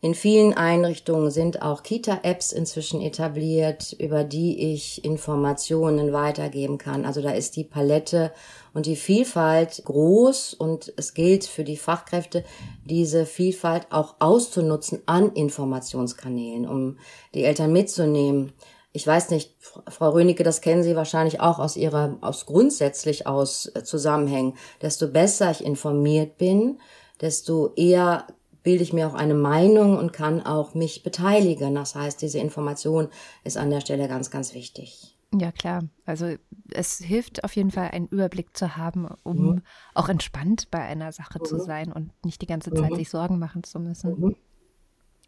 In 0.00 0.14
vielen 0.14 0.54
Einrichtungen 0.54 1.30
sind 1.30 1.60
auch 1.60 1.82
Kita-Apps 1.82 2.52
inzwischen 2.52 3.00
etabliert, 3.02 3.92
über 3.98 4.22
die 4.22 4.72
ich 4.72 5.04
Informationen 5.04 6.12
weitergeben 6.12 6.78
kann. 6.78 7.04
Also 7.04 7.20
da 7.20 7.30
ist 7.32 7.56
die 7.56 7.64
Palette 7.64 8.32
und 8.78 8.86
die 8.86 8.94
Vielfalt 8.94 9.82
groß 9.86 10.54
und 10.54 10.92
es 10.96 11.12
gilt 11.12 11.44
für 11.44 11.64
die 11.64 11.76
Fachkräfte, 11.76 12.44
diese 12.84 13.26
Vielfalt 13.26 13.88
auch 13.90 14.14
auszunutzen 14.20 15.02
an 15.06 15.32
Informationskanälen, 15.32 16.64
um 16.64 16.96
die 17.34 17.42
Eltern 17.42 17.72
mitzunehmen. 17.72 18.52
Ich 18.92 19.04
weiß 19.04 19.30
nicht, 19.30 19.56
Frau 19.58 20.10
Rönecke, 20.10 20.44
das 20.44 20.60
kennen 20.60 20.84
Sie 20.84 20.94
wahrscheinlich 20.94 21.40
auch 21.40 21.58
aus 21.58 21.76
Ihrer, 21.76 22.18
aus 22.20 22.46
grundsätzlich 22.46 23.26
aus 23.26 23.66
äh, 23.74 23.82
Zusammenhängen. 23.82 24.54
Desto 24.80 25.08
besser 25.08 25.50
ich 25.50 25.64
informiert 25.64 26.38
bin, 26.38 26.78
desto 27.20 27.72
eher 27.74 28.28
bilde 28.62 28.84
ich 28.84 28.92
mir 28.92 29.08
auch 29.08 29.14
eine 29.14 29.34
Meinung 29.34 29.98
und 29.98 30.12
kann 30.12 30.46
auch 30.46 30.74
mich 30.74 31.02
beteiligen. 31.02 31.74
Das 31.74 31.96
heißt, 31.96 32.22
diese 32.22 32.38
Information 32.38 33.08
ist 33.42 33.56
an 33.56 33.70
der 33.70 33.80
Stelle 33.80 34.06
ganz, 34.06 34.30
ganz 34.30 34.54
wichtig. 34.54 35.17
Ja, 35.34 35.52
klar. 35.52 35.84
Also 36.06 36.36
es 36.70 36.98
hilft 36.98 37.44
auf 37.44 37.54
jeden 37.54 37.70
Fall, 37.70 37.90
einen 37.90 38.06
Überblick 38.06 38.56
zu 38.56 38.76
haben, 38.76 39.06
um 39.24 39.36
mhm. 39.36 39.62
auch 39.94 40.08
entspannt 40.08 40.70
bei 40.70 40.80
einer 40.80 41.12
Sache 41.12 41.38
mhm. 41.40 41.44
zu 41.44 41.58
sein 41.58 41.92
und 41.92 42.12
nicht 42.24 42.40
die 42.40 42.46
ganze 42.46 42.72
Zeit 42.72 42.92
mhm. 42.92 42.96
sich 42.96 43.10
Sorgen 43.10 43.38
machen 43.38 43.62
zu 43.62 43.78
müssen. 43.78 44.18
Mhm. 44.18 44.36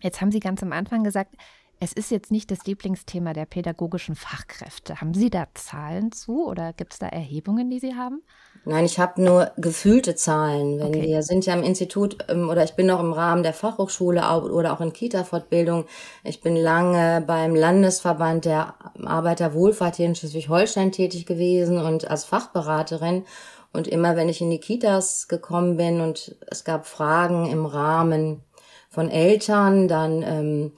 Jetzt 0.01 0.21
haben 0.23 0.33
Sie 0.33 0.41
ganz 0.41 0.63
am 0.63 0.73
Anfang 0.73 1.05
gesagt, 1.05 1.37
es 1.83 1.95
ist 1.95 2.11
jetzt 2.11 2.31
nicht 2.31 2.51
das 2.51 2.67
Lieblingsthema 2.67 3.33
der 3.33 3.47
pädagogischen 3.47 4.15
Fachkräfte. 4.15 5.01
Haben 5.01 5.15
Sie 5.15 5.31
da 5.31 5.47
Zahlen 5.55 6.13
zu 6.13 6.47
oder 6.47 6.75
gibt 6.75 6.93
es 6.93 6.99
da 6.99 7.09
Erhebungen, 7.09 7.71
die 7.71 7.79
Sie 7.79 7.95
haben? 7.95 8.23
Nein, 8.67 8.85
ich 8.85 8.99
habe 8.99 9.23
nur 9.23 9.53
gefühlte 9.57 10.15
Zahlen. 10.15 10.79
Wenn 10.79 10.89
okay. 10.89 11.03
wir 11.05 11.23
sind 11.23 11.47
ja 11.47 11.55
im 11.55 11.63
Institut 11.63 12.19
ähm, 12.29 12.51
oder 12.51 12.65
ich 12.65 12.75
bin 12.75 12.87
noch 12.87 13.01
im 13.01 13.15
Rahmen 13.15 13.43
der 13.43 13.55
Fachhochschule 13.55 14.21
oder 14.53 14.75
auch 14.75 14.83
in 14.83 14.93
Kita-Fortbildung. 14.93 15.87
Ich 16.23 16.43
bin 16.43 16.55
lange 16.55 17.25
beim 17.27 17.55
Landesverband 17.55 18.45
der 18.45 18.75
Arbeiterwohlfahrt 19.03 19.97
hier 19.97 20.07
in 20.07 20.15
Schleswig-Holstein 20.15 20.93
tätig 20.93 21.25
gewesen 21.25 21.79
und 21.79 22.11
als 22.11 22.27
Fachberaterin. 22.27 23.25
Und 23.73 23.89
immer 23.89 24.17
wenn 24.17 24.29
ich 24.29 24.43
in 24.43 24.51
die 24.51 24.61
Kitas 24.61 25.29
gekommen 25.29 25.79
bin 25.79 26.03
und 26.03 26.37
es 26.47 26.65
gab 26.65 26.87
Fragen 26.87 27.51
im 27.51 27.65
Rahmen 27.65 28.43
von 28.91 29.09
Eltern, 29.09 29.89
dann 29.89 30.23
ähm, 30.23 30.73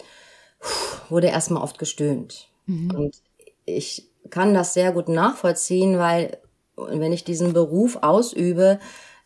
wurde 1.09 1.29
erstmal 1.29 1.63
oft 1.63 1.79
gestöhnt. 1.79 2.49
Mhm. 2.67 2.91
Und 2.95 3.17
ich 3.65 4.09
kann 4.31 4.55
das 4.55 4.75
sehr 4.75 4.93
gut 4.93 5.09
nachvollziehen, 5.09 5.99
weil 5.99 6.39
wenn 6.77 7.13
ich 7.13 7.25
diesen 7.25 7.53
Beruf 7.53 7.99
ausübe, 8.03 8.79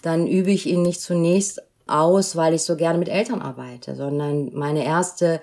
dann 0.03 0.27
übe 0.27 0.51
ich 0.51 0.67
ihn 0.67 0.83
nicht 0.83 1.01
zunächst 1.01 1.63
aus, 1.87 2.37
weil 2.37 2.55
ich 2.55 2.63
so 2.63 2.77
gerne 2.77 2.99
mit 2.99 3.09
Eltern 3.09 3.41
arbeite, 3.41 3.95
sondern 3.95 4.53
meine 4.53 4.85
erste 4.85 5.41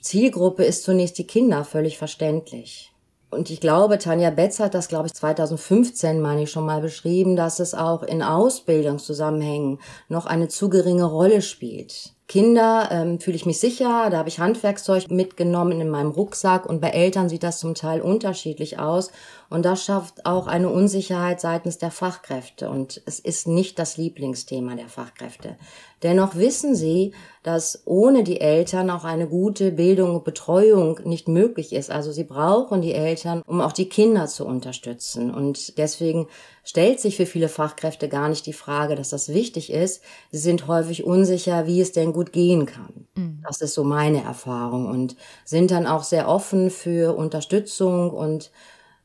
Zielgruppe 0.00 0.64
ist 0.64 0.82
zunächst 0.84 1.18
die 1.18 1.26
Kinder, 1.26 1.64
völlig 1.64 1.98
verständlich. 1.98 2.92
Und 3.30 3.48
ich 3.48 3.60
glaube, 3.60 3.98
Tanja 3.98 4.30
Betz 4.30 4.60
hat 4.60 4.74
das, 4.74 4.88
glaube 4.88 5.06
ich, 5.06 5.14
2015, 5.14 6.20
meine 6.20 6.42
ich, 6.42 6.50
schon 6.50 6.66
mal 6.66 6.82
beschrieben, 6.82 7.34
dass 7.34 7.60
es 7.60 7.74
auch 7.74 8.02
in 8.02 8.22
Ausbildungszusammenhängen 8.22 9.80
noch 10.08 10.26
eine 10.26 10.48
zu 10.48 10.68
geringe 10.68 11.04
Rolle 11.04 11.40
spielt. 11.40 12.12
Kinder 12.32 12.88
ähm, 12.90 13.20
fühle 13.20 13.36
ich 13.36 13.44
mich 13.44 13.60
sicher, 13.60 14.08
da 14.08 14.16
habe 14.16 14.30
ich 14.30 14.38
Handwerkszeug 14.38 15.10
mitgenommen 15.10 15.82
in 15.82 15.90
meinem 15.90 16.12
Rucksack. 16.12 16.64
Und 16.64 16.80
bei 16.80 16.88
Eltern 16.88 17.28
sieht 17.28 17.42
das 17.42 17.58
zum 17.58 17.74
Teil 17.74 18.00
unterschiedlich 18.00 18.78
aus 18.78 19.10
und 19.52 19.64
das 19.64 19.84
schafft 19.84 20.24
auch 20.24 20.46
eine 20.46 20.70
Unsicherheit 20.70 21.40
seitens 21.40 21.78
der 21.78 21.90
Fachkräfte 21.90 22.70
und 22.70 23.02
es 23.04 23.20
ist 23.20 23.46
nicht 23.46 23.78
das 23.78 23.98
Lieblingsthema 23.98 24.74
der 24.74 24.88
Fachkräfte. 24.88 25.56
Dennoch 26.02 26.34
wissen 26.34 26.74
sie, 26.74 27.12
dass 27.42 27.82
ohne 27.84 28.24
die 28.24 28.40
Eltern 28.40 28.90
auch 28.90 29.04
eine 29.04 29.28
gute 29.28 29.70
Bildung 29.70 30.16
und 30.16 30.24
Betreuung 30.24 30.98
nicht 31.04 31.28
möglich 31.28 31.72
ist. 31.72 31.90
Also 31.90 32.12
sie 32.12 32.24
brauchen 32.24 32.82
die 32.82 32.94
Eltern, 32.94 33.42
um 33.46 33.60
auch 33.60 33.72
die 33.72 33.88
Kinder 33.88 34.26
zu 34.26 34.44
unterstützen. 34.44 35.32
Und 35.32 35.78
deswegen 35.78 36.28
stellt 36.64 37.00
sich 37.00 37.16
für 37.16 37.26
viele 37.26 37.48
Fachkräfte 37.48 38.08
gar 38.08 38.28
nicht 38.28 38.46
die 38.46 38.52
Frage, 38.52 38.94
dass 38.94 39.10
das 39.10 39.28
wichtig 39.28 39.72
ist. 39.72 40.02
Sie 40.30 40.38
sind 40.38 40.66
häufig 40.66 41.04
unsicher, 41.04 41.66
wie 41.66 41.80
es 41.80 41.92
denn 41.92 42.12
gut 42.12 42.32
gehen 42.32 42.66
kann. 42.66 43.06
Mhm. 43.14 43.42
Das 43.46 43.60
ist 43.60 43.74
so 43.74 43.84
meine 43.84 44.22
Erfahrung 44.22 44.86
und 44.86 45.16
sind 45.44 45.70
dann 45.70 45.86
auch 45.86 46.04
sehr 46.04 46.28
offen 46.28 46.70
für 46.70 47.16
Unterstützung 47.16 48.10
und 48.10 48.50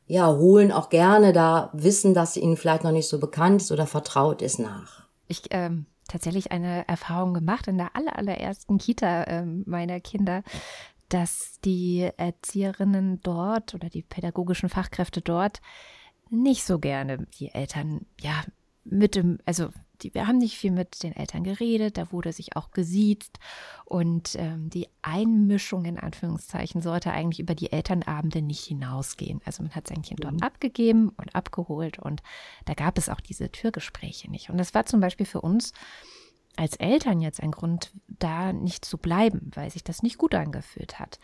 ja, 0.08 0.26
holen 0.26 0.72
auch 0.72 0.88
gerne 0.88 1.32
da 1.32 1.70
Wissen, 1.74 2.14
das 2.14 2.36
ihnen 2.36 2.56
vielleicht 2.56 2.82
noch 2.82 2.92
nicht 2.92 3.08
so 3.08 3.20
bekannt 3.20 3.62
ist 3.62 3.70
oder 3.70 3.86
vertraut 3.86 4.42
ist, 4.42 4.58
nach. 4.58 5.06
Ich 5.28 5.42
ähm, 5.50 5.84
tatsächlich 6.08 6.50
eine 6.50 6.88
Erfahrung 6.88 7.34
gemacht 7.34 7.68
in 7.68 7.76
der 7.76 7.94
aller, 7.94 8.16
allerersten 8.16 8.78
Kita 8.78 9.24
äh, 9.24 9.44
meiner 9.44 10.00
Kinder, 10.00 10.42
dass 11.10 11.60
die 11.64 12.10
Erzieherinnen 12.16 13.20
dort 13.22 13.74
oder 13.74 13.90
die 13.90 14.02
pädagogischen 14.02 14.70
Fachkräfte 14.70 15.20
dort 15.20 15.60
nicht 16.30 16.64
so 16.64 16.78
gerne 16.78 17.26
die 17.38 17.54
Eltern, 17.54 18.06
ja, 18.20 18.42
mit 18.84 19.14
dem, 19.14 19.38
also 19.44 19.68
die, 20.02 20.14
wir 20.14 20.26
haben 20.26 20.38
nicht 20.38 20.56
viel 20.56 20.70
mit 20.70 21.02
den 21.02 21.14
Eltern 21.14 21.44
geredet, 21.44 21.98
da 21.98 22.12
wurde 22.12 22.32
sich 22.32 22.56
auch 22.56 22.70
gesiezt 22.70 23.38
und 23.84 24.34
ähm, 24.36 24.70
die 24.70 24.88
Einmischung 25.02 25.84
in 25.84 25.98
Anführungszeichen 25.98 26.82
sollte 26.82 27.10
eigentlich 27.12 27.40
über 27.40 27.54
die 27.54 27.72
Elternabende 27.72 28.42
nicht 28.42 28.64
hinausgehen. 28.64 29.40
Also 29.44 29.62
man 29.62 29.74
hat 29.74 29.88
sein 29.88 30.02
Kind 30.02 30.24
dort 30.24 30.34
mhm. 30.34 30.42
abgegeben 30.42 31.08
und 31.10 31.34
abgeholt 31.34 31.98
und 31.98 32.22
da 32.64 32.74
gab 32.74 32.98
es 32.98 33.08
auch 33.08 33.20
diese 33.20 33.50
Türgespräche 33.50 34.30
nicht. 34.30 34.50
Und 34.50 34.58
das 34.58 34.74
war 34.74 34.86
zum 34.86 35.00
Beispiel 35.00 35.26
für 35.26 35.40
uns 35.40 35.72
als 36.56 36.74
Eltern 36.76 37.20
jetzt 37.20 37.40
ein 37.40 37.52
Grund, 37.52 37.92
da 38.08 38.52
nicht 38.52 38.84
zu 38.84 38.98
bleiben, 38.98 39.52
weil 39.54 39.70
sich 39.70 39.84
das 39.84 40.02
nicht 40.02 40.18
gut 40.18 40.34
angefühlt 40.34 40.98
hat 40.98 41.20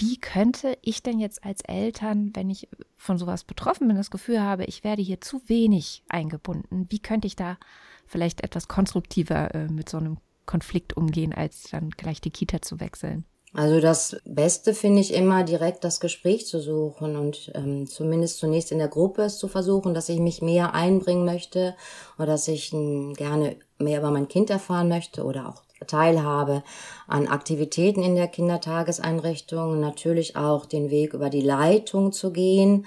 wie 0.00 0.16
könnte 0.16 0.78
ich 0.80 1.02
denn 1.02 1.20
jetzt 1.20 1.44
als 1.44 1.60
Eltern, 1.60 2.30
wenn 2.34 2.48
ich 2.48 2.68
von 2.96 3.18
sowas 3.18 3.44
betroffen 3.44 3.86
bin, 3.86 3.96
das 3.96 4.10
Gefühl 4.10 4.40
habe, 4.40 4.64
ich 4.64 4.82
werde 4.82 5.02
hier 5.02 5.20
zu 5.20 5.42
wenig 5.46 6.02
eingebunden, 6.08 6.86
wie 6.88 7.00
könnte 7.00 7.26
ich 7.26 7.36
da 7.36 7.58
vielleicht 8.06 8.42
etwas 8.42 8.66
konstruktiver 8.66 9.54
äh, 9.54 9.68
mit 9.68 9.88
so 9.88 9.98
einem 9.98 10.16
Konflikt 10.46 10.96
umgehen, 10.96 11.34
als 11.34 11.64
dann 11.70 11.90
gleich 11.90 12.20
die 12.20 12.30
Kita 12.30 12.62
zu 12.62 12.80
wechseln? 12.80 13.24
Also 13.52 13.80
das 13.80 14.16
Beste 14.24 14.74
finde 14.74 15.00
ich 15.00 15.12
immer, 15.12 15.42
direkt 15.42 15.82
das 15.82 15.98
Gespräch 15.98 16.46
zu 16.46 16.60
suchen 16.60 17.16
und 17.16 17.50
ähm, 17.54 17.86
zumindest 17.86 18.38
zunächst 18.38 18.70
in 18.70 18.78
der 18.78 18.88
Gruppe 18.88 19.22
es 19.22 19.38
zu 19.38 19.48
versuchen, 19.48 19.92
dass 19.92 20.08
ich 20.08 20.20
mich 20.20 20.40
mehr 20.40 20.72
einbringen 20.72 21.24
möchte 21.24 21.74
oder 22.16 22.26
dass 22.26 22.46
ich 22.48 22.72
ähm, 22.72 23.12
gerne 23.14 23.56
mehr 23.78 23.98
über 23.98 24.12
mein 24.12 24.28
Kind 24.28 24.50
erfahren 24.50 24.88
möchte 24.88 25.24
oder 25.24 25.48
auch 25.48 25.62
Teilhabe 25.86 26.62
an 27.06 27.28
Aktivitäten 27.28 28.02
in 28.02 28.14
der 28.14 28.28
Kindertageseinrichtung, 28.28 29.80
natürlich 29.80 30.36
auch 30.36 30.66
den 30.66 30.90
Weg 30.90 31.14
über 31.14 31.30
die 31.30 31.40
Leitung 31.40 32.12
zu 32.12 32.32
gehen. 32.32 32.86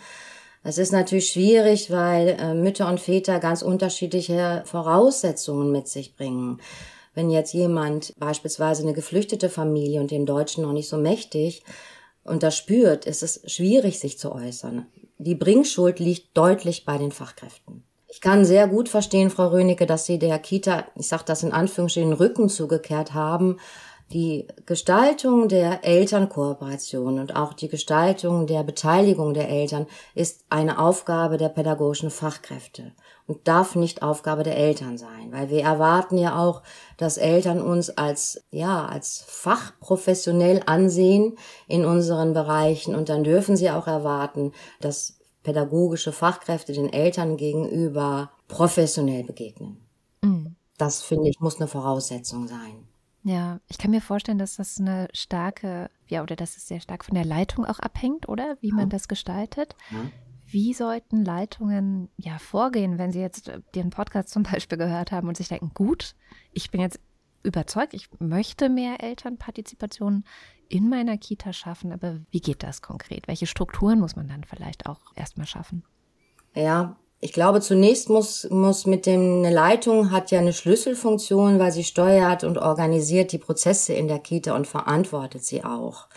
Es 0.64 0.78
ist 0.78 0.94
natürlich 0.94 1.30
schwierig, 1.30 1.92
weil 1.92 2.38
äh, 2.40 2.54
Mütter 2.54 2.88
und 2.88 3.00
Väter 3.00 3.40
ganz 3.40 3.62
unterschiedliche 3.62 4.64
Voraussetzungen 4.66 5.72
mit 5.72 5.88
sich 5.88 6.16
bringen. 6.16 6.62
Wenn 7.14 7.30
jetzt 7.30 7.54
jemand 7.54 8.14
beispielsweise 8.18 8.84
eine 8.84 8.94
geflüchtete 8.94 9.50
Familie 9.50 10.00
und 10.00 10.10
den 10.10 10.26
Deutschen 10.26 10.64
noch 10.64 10.72
nicht 10.72 10.90
so 10.90 10.98
mächtig 10.98 11.64
und 12.24 12.44
das 12.44 12.56
spürt, 12.58 13.06
ist 13.06 13.24
es 13.24 13.42
schwierig, 13.46 14.00
sich 14.00 14.18
zu 14.18 14.32
äußern. 14.32 14.88
Die 15.18 15.36
Bringschuld 15.36 16.00
liegt 16.00 16.36
deutlich 16.36 16.86
bei 16.86 16.98
den 16.98 17.12
Fachkräften. 17.12 17.84
Ich 18.14 18.22
kann 18.22 18.46
sehr 18.46 18.68
gut 18.68 18.90
verstehen, 18.90 19.32
Frau 19.32 19.48
Rönecke, 19.48 19.88
dass 19.88 20.06
Sie 20.06 20.20
der 20.20 20.38
Kita, 20.38 20.86
ich 20.96 21.08
sage 21.08 21.24
das 21.26 21.42
in 21.42 21.52
Anführungsstrichen, 21.52 22.14
Rücken 22.14 22.48
zugekehrt 22.48 23.16
haben. 23.16 23.58
Die 24.12 24.46
Gestaltung 24.68 25.48
der 25.48 25.84
Elternkooperation 25.84 27.20
und 27.20 27.36
auch 27.36 27.54
die 27.54 27.70
Gestaltung 27.70 28.46
der 28.46 28.62
Beteiligung 28.62 29.34
der 29.34 29.50
Eltern 29.50 29.88
ist 30.14 30.46
eine 30.52 30.78
Aufgabe 30.78 31.38
der 31.38 31.50
pädagogischen 31.50 32.12
Fachkräfte 32.12 32.92
und 33.26 33.48
darf 33.48 33.76
nicht 33.76 34.04
Aufgabe 34.04 34.44
der 34.44 34.58
Eltern 34.58 35.00
sein, 35.00 35.32
weil 35.32 35.50
wir 35.50 35.64
erwarten 35.64 36.20
ja 36.20 36.38
auch, 36.38 36.62
dass 36.98 37.18
Eltern 37.18 37.64
uns 37.64 37.90
als, 37.90 38.44
ja, 38.52 38.86
als 38.86 39.24
fachprofessionell 39.26 40.62
ansehen 40.68 41.36
in 41.68 41.84
unseren 41.84 42.36
Bereichen 42.36 42.94
und 42.94 43.10
dann 43.10 43.24
dürfen 43.24 43.58
sie 43.58 43.72
auch 43.72 43.88
erwarten, 43.88 44.52
dass 44.82 45.18
pädagogische 45.44 46.12
Fachkräfte 46.12 46.74
den 46.74 46.92
Eltern 46.92 47.38
gegenüber 47.38 48.32
professionell 48.48 49.24
begegnen. 49.24 49.78
Mhm. 50.22 50.56
Das 50.78 51.04
finde 51.04 51.30
ich 51.30 51.40
muss 51.40 51.58
eine 51.58 51.68
Voraussetzung 51.68 52.48
sein. 52.48 52.88
Ja, 53.24 53.60
ich 53.70 53.78
kann 53.78 53.92
mir 53.92 54.02
vorstellen, 54.02 54.38
dass 54.38 54.58
das 54.58 54.80
eine 54.80 55.08
starke, 55.14 55.90
ja, 56.08 56.24
oder 56.24 56.36
dass 56.36 56.58
es 56.58 56.68
sehr 56.68 56.82
stark 56.82 57.06
von 57.06 57.16
der 57.16 57.26
Leitung 57.26 57.66
auch 57.66 57.80
abhängt, 57.80 58.28
oder? 58.28 58.58
Wie 58.60 58.70
ja. 58.70 58.76
man 58.76 58.90
das 58.90 59.08
gestaltet. 59.08 59.76
Ja. 59.92 59.98
Wie 60.46 60.74
sollten 60.74 61.24
Leitungen 61.24 62.10
ja 62.18 62.38
vorgehen, 62.38 62.98
wenn 62.98 63.12
sie 63.12 63.22
jetzt 63.22 63.52
den 63.76 63.90
Podcast 63.90 64.30
zum 64.30 64.44
Beispiel 64.44 64.78
gehört 64.78 65.12
haben 65.12 65.28
und 65.28 65.38
sich 65.38 65.48
denken, 65.48 65.72
gut, 65.74 66.16
ich 66.52 66.70
bin 66.70 66.82
jetzt 66.82 67.00
überzeugt, 67.44 67.94
ich 67.94 68.10
möchte 68.20 68.70
mehr 68.70 69.04
Elternpartizipation 69.04 70.24
in 70.70 70.90
meiner 70.90 71.18
Kita 71.18 71.54
schaffen, 71.54 71.92
aber 71.92 72.20
wie 72.32 72.40
geht 72.40 72.64
das 72.64 72.82
konkret? 72.82 73.28
Welche 73.28 73.46
Strukturen 73.46 74.00
muss 74.00 74.16
man 74.16 74.28
dann 74.28 74.44
vielleicht 74.44 74.88
auch 74.88 75.00
erstmal 75.16 75.46
schaffen? 75.46 75.84
Ja, 76.56 76.96
ich 77.20 77.32
glaube, 77.32 77.62
zunächst 77.62 78.10
muss, 78.10 78.50
muss 78.50 78.86
mit 78.86 79.06
dem, 79.06 79.46
eine 79.46 79.54
Leitung 79.54 80.12
hat 80.12 80.32
ja 80.32 80.40
eine 80.40 80.52
Schlüsselfunktion, 80.52 81.58
weil 81.58 81.72
sie 81.72 81.86
steuert 81.86 82.44
und 82.44 82.58
organisiert 82.58 83.32
die 83.32 83.38
Prozesse 83.38 83.94
in 83.94 84.10
der 84.10 84.20
Kita 84.20 84.54
und 84.54 84.68
verantwortet 84.68 85.46
sie 85.46 85.64
auch. 85.64 86.08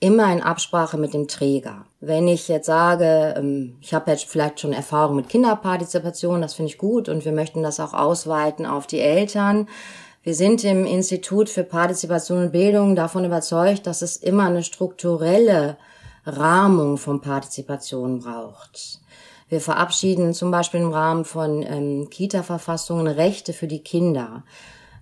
Immer 0.00 0.32
in 0.32 0.42
Absprache 0.42 0.96
mit 0.96 1.12
dem 1.12 1.28
Träger. 1.28 1.84
Wenn 2.00 2.28
ich 2.28 2.48
jetzt 2.48 2.66
sage, 2.66 3.34
ähm, 3.36 3.76
ich 3.82 3.92
habe 3.92 4.10
jetzt 4.10 4.24
vielleicht 4.24 4.60
schon 4.60 4.72
Erfahrung 4.72 5.16
mit 5.16 5.28
Kinderpartizipation, 5.28 6.40
das 6.40 6.54
finde 6.54 6.70
ich 6.70 6.78
gut 6.78 7.10
und 7.10 7.26
wir 7.26 7.32
möchten 7.32 7.62
das 7.62 7.78
auch 7.78 7.92
ausweiten 7.92 8.64
auf 8.64 8.86
die 8.86 9.00
Eltern, 9.00 9.68
wir 10.22 10.34
sind 10.34 10.64
im 10.64 10.84
Institut 10.84 11.48
für 11.48 11.64
Partizipation 11.64 12.44
und 12.44 12.52
Bildung 12.52 12.96
davon 12.96 13.24
überzeugt, 13.24 13.86
dass 13.86 14.02
es 14.02 14.16
immer 14.16 14.46
eine 14.46 14.62
strukturelle 14.62 15.76
Rahmung 16.26 16.98
von 16.98 17.20
Partizipation 17.20 18.20
braucht. 18.20 19.00
Wir 19.48 19.60
verabschieden 19.60 20.34
zum 20.34 20.50
Beispiel 20.50 20.80
im 20.80 20.92
Rahmen 20.92 21.24
von 21.24 21.62
ähm, 21.62 22.10
Kita-Verfassungen 22.10 23.06
Rechte 23.06 23.52
für 23.52 23.66
die 23.66 23.82
Kinder. 23.82 24.42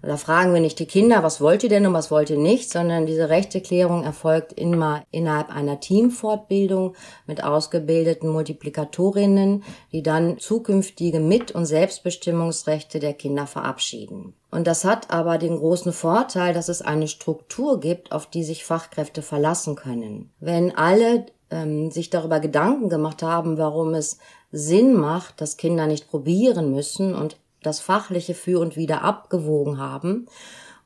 Da 0.03 0.17
fragen 0.17 0.55
wir 0.55 0.61
nicht 0.61 0.79
die 0.79 0.87
Kinder, 0.87 1.25
was 1.25 1.41
wollt 1.41 1.65
ihr 1.65 1.69
denn 1.69 1.85
und 1.85 1.95
was 1.95 2.13
wollt 2.13 2.31
ihr 2.31 2.39
nicht, 2.39 2.71
sondern 2.71 3.07
diese 3.07 3.29
Rechteklärung 3.29 4.05
erfolgt 4.05 4.53
immer 4.53 5.03
innerhalb 5.11 5.51
einer 5.51 5.81
Teamfortbildung 5.81 6.95
mit 7.27 7.43
ausgebildeten 7.43 8.31
Multiplikatorinnen, 8.31 9.65
die 9.91 10.05
dann 10.05 10.39
zukünftige 10.39 11.19
Mit- 11.19 11.51
und 11.51 11.67
Selbstbestimmungsrechte 11.67 13.01
der 13.01 13.15
Kinder 13.15 13.49
verabschieden. 13.49 14.35
Und 14.57 14.67
das 14.67 14.87
hat 14.87 15.11
aber 15.11 15.37
den 15.37 15.59
großen 15.59 15.93
Vorteil, 15.93 16.55
dass 16.55 16.71
es 16.71 16.81
eine 16.81 17.09
Struktur 17.09 17.79
gibt, 17.79 18.11
auf 18.11 18.25
die 18.25 18.43
sich 18.43 18.65
Fachkräfte 18.65 19.21
verlassen 19.21 19.75
können. 19.77 20.31
Wenn 20.41 20.75
alle 20.75 21.27
ähm, 21.51 21.91
sich 21.91 22.09
darüber 22.09 22.41
Gedanken 22.41 22.89
gemacht 22.89 23.23
haben, 23.23 23.59
warum 23.59 23.93
es 23.93 24.17
Sinn 24.53 24.95
macht, 24.95 25.43
dass 25.43 25.59
Kinder 25.59 25.87
nicht 25.87 26.09
probieren 26.09 26.73
müssen 26.73 27.15
und 27.15 27.37
das 27.63 27.81
Fachliche 27.81 28.33
für 28.33 28.59
und 28.59 28.77
wieder 28.77 29.03
abgewogen 29.03 29.77
haben 29.77 30.27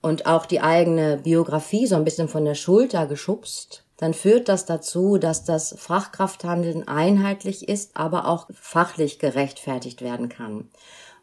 und 0.03 0.27
auch 0.27 0.47
die 0.47 0.63
eigene 0.63 1.19
Biografie 1.19 1.87
so 1.87 1.95
ein 1.95 2.05
bisschen 2.05 2.27
von 2.27 2.45
der 2.45 2.57
Schulter 2.57 3.07
geschubst, 3.07 3.85
dann 3.99 4.15
führt 4.15 4.49
das 4.49 4.67
dazu, 4.67 5.17
dass 5.17 5.45
das 5.45 5.77
Fachkrafthandeln 5.79 6.89
einheitlich 6.89 7.69
ist, 7.69 7.97
aber 7.97 8.27
auch 8.27 8.49
fachlich 8.53 9.21
gerechtfertigt 9.21 10.03
werden 10.03 10.29
kann. 10.29 10.71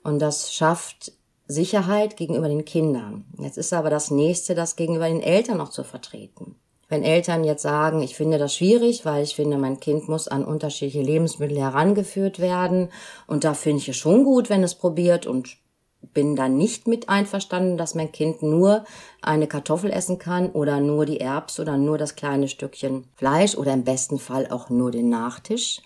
Und 0.02 0.20
das 0.20 0.54
schafft 0.54 1.12
Sicherheit 1.48 2.18
gegenüber 2.18 2.50
den 2.50 2.66
Kindern. 2.66 3.26
Jetzt 3.40 3.58
ist 3.58 3.74
aber 3.74 3.90
das 3.90 4.12
nächste, 4.12 4.54
das 4.54 4.76
gegenüber 4.76 5.08
den 5.08 5.22
Eltern 5.22 5.62
auch 5.62 5.70
zu 5.70 5.84
vertreten. 5.84 6.56
Wenn 6.90 7.04
Eltern 7.04 7.44
jetzt 7.44 7.64
sagen, 7.64 8.02
ich 8.02 8.16
finde 8.16 8.38
das 8.38 8.56
schwierig, 8.56 9.06
weil 9.06 9.24
ich 9.24 9.36
finde, 9.36 9.58
mein 9.58 9.80
Kind 9.80 10.08
muss 10.08 10.28
an 10.28 10.46
unterschiedliche 10.46 11.02
Lebensmittel 11.02 11.58
herangeführt 11.58 12.40
werden 12.40 12.90
und 13.28 13.44
da 13.44 13.54
finde 13.54 13.80
ich 13.80 13.90
es 13.90 13.98
schon 13.98 14.24
gut, 14.24 14.50
wenn 14.50 14.64
es 14.64 14.76
probiert 14.76 15.26
und 15.26 15.58
bin 16.14 16.36
dann 16.36 16.56
nicht 16.56 16.88
mit 16.88 17.10
einverstanden, 17.10 17.78
dass 17.78 17.96
mein 17.96 18.12
Kind 18.12 18.42
nur 18.42 18.86
eine 19.22 19.48
Kartoffel 19.48 19.92
essen 19.92 20.18
kann 20.18 20.50
oder 20.52 20.80
nur 20.80 21.06
die 21.06 21.20
Erbs 21.20 21.60
oder 21.60 21.76
nur 21.76 21.98
das 21.98 22.16
kleine 22.16 22.48
Stückchen 22.48 23.06
Fleisch 23.16 23.56
oder 23.56 23.74
im 23.74 23.84
besten 23.84 24.18
Fall 24.18 24.48
auch 24.50 24.70
nur 24.70 24.92
den 24.92 25.10
Nachtisch, 25.10 25.82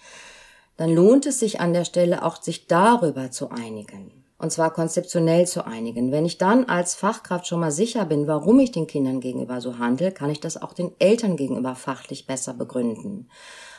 dann 0.78 0.94
lohnt 0.94 1.26
es 1.26 1.40
sich 1.40 1.60
an 1.60 1.74
der 1.74 1.86
Stelle 1.86 2.24
auch, 2.24 2.42
sich 2.42 2.68
darüber 2.68 3.32
zu 3.32 3.50
einigen 3.50 4.21
und 4.42 4.52
zwar 4.52 4.74
konzeptionell 4.74 5.46
zu 5.46 5.68
einigen. 5.68 6.12
Wenn 6.12 6.26
ich 6.26 6.40
dann 6.40 6.66
als 6.66 6.96
Fachkraft 6.96 7.46
schon 7.46 7.60
mal 7.60 7.72
sicher 7.72 8.06
bin, 8.06 8.26
warum 8.26 8.60
ich 8.60 8.72
den 8.72 8.88
Kindern 8.88 9.22
gegenüber 9.22 9.62
so 9.62 9.78
handle, 9.78 10.12
kann 10.12 10.32
ich 10.32 10.40
das 10.40 10.60
auch 10.60 10.74
den 10.74 10.92
Eltern 10.98 11.38
gegenüber 11.38 11.76
fachlich 11.76 12.26
besser 12.26 12.56
begründen. 12.56 13.30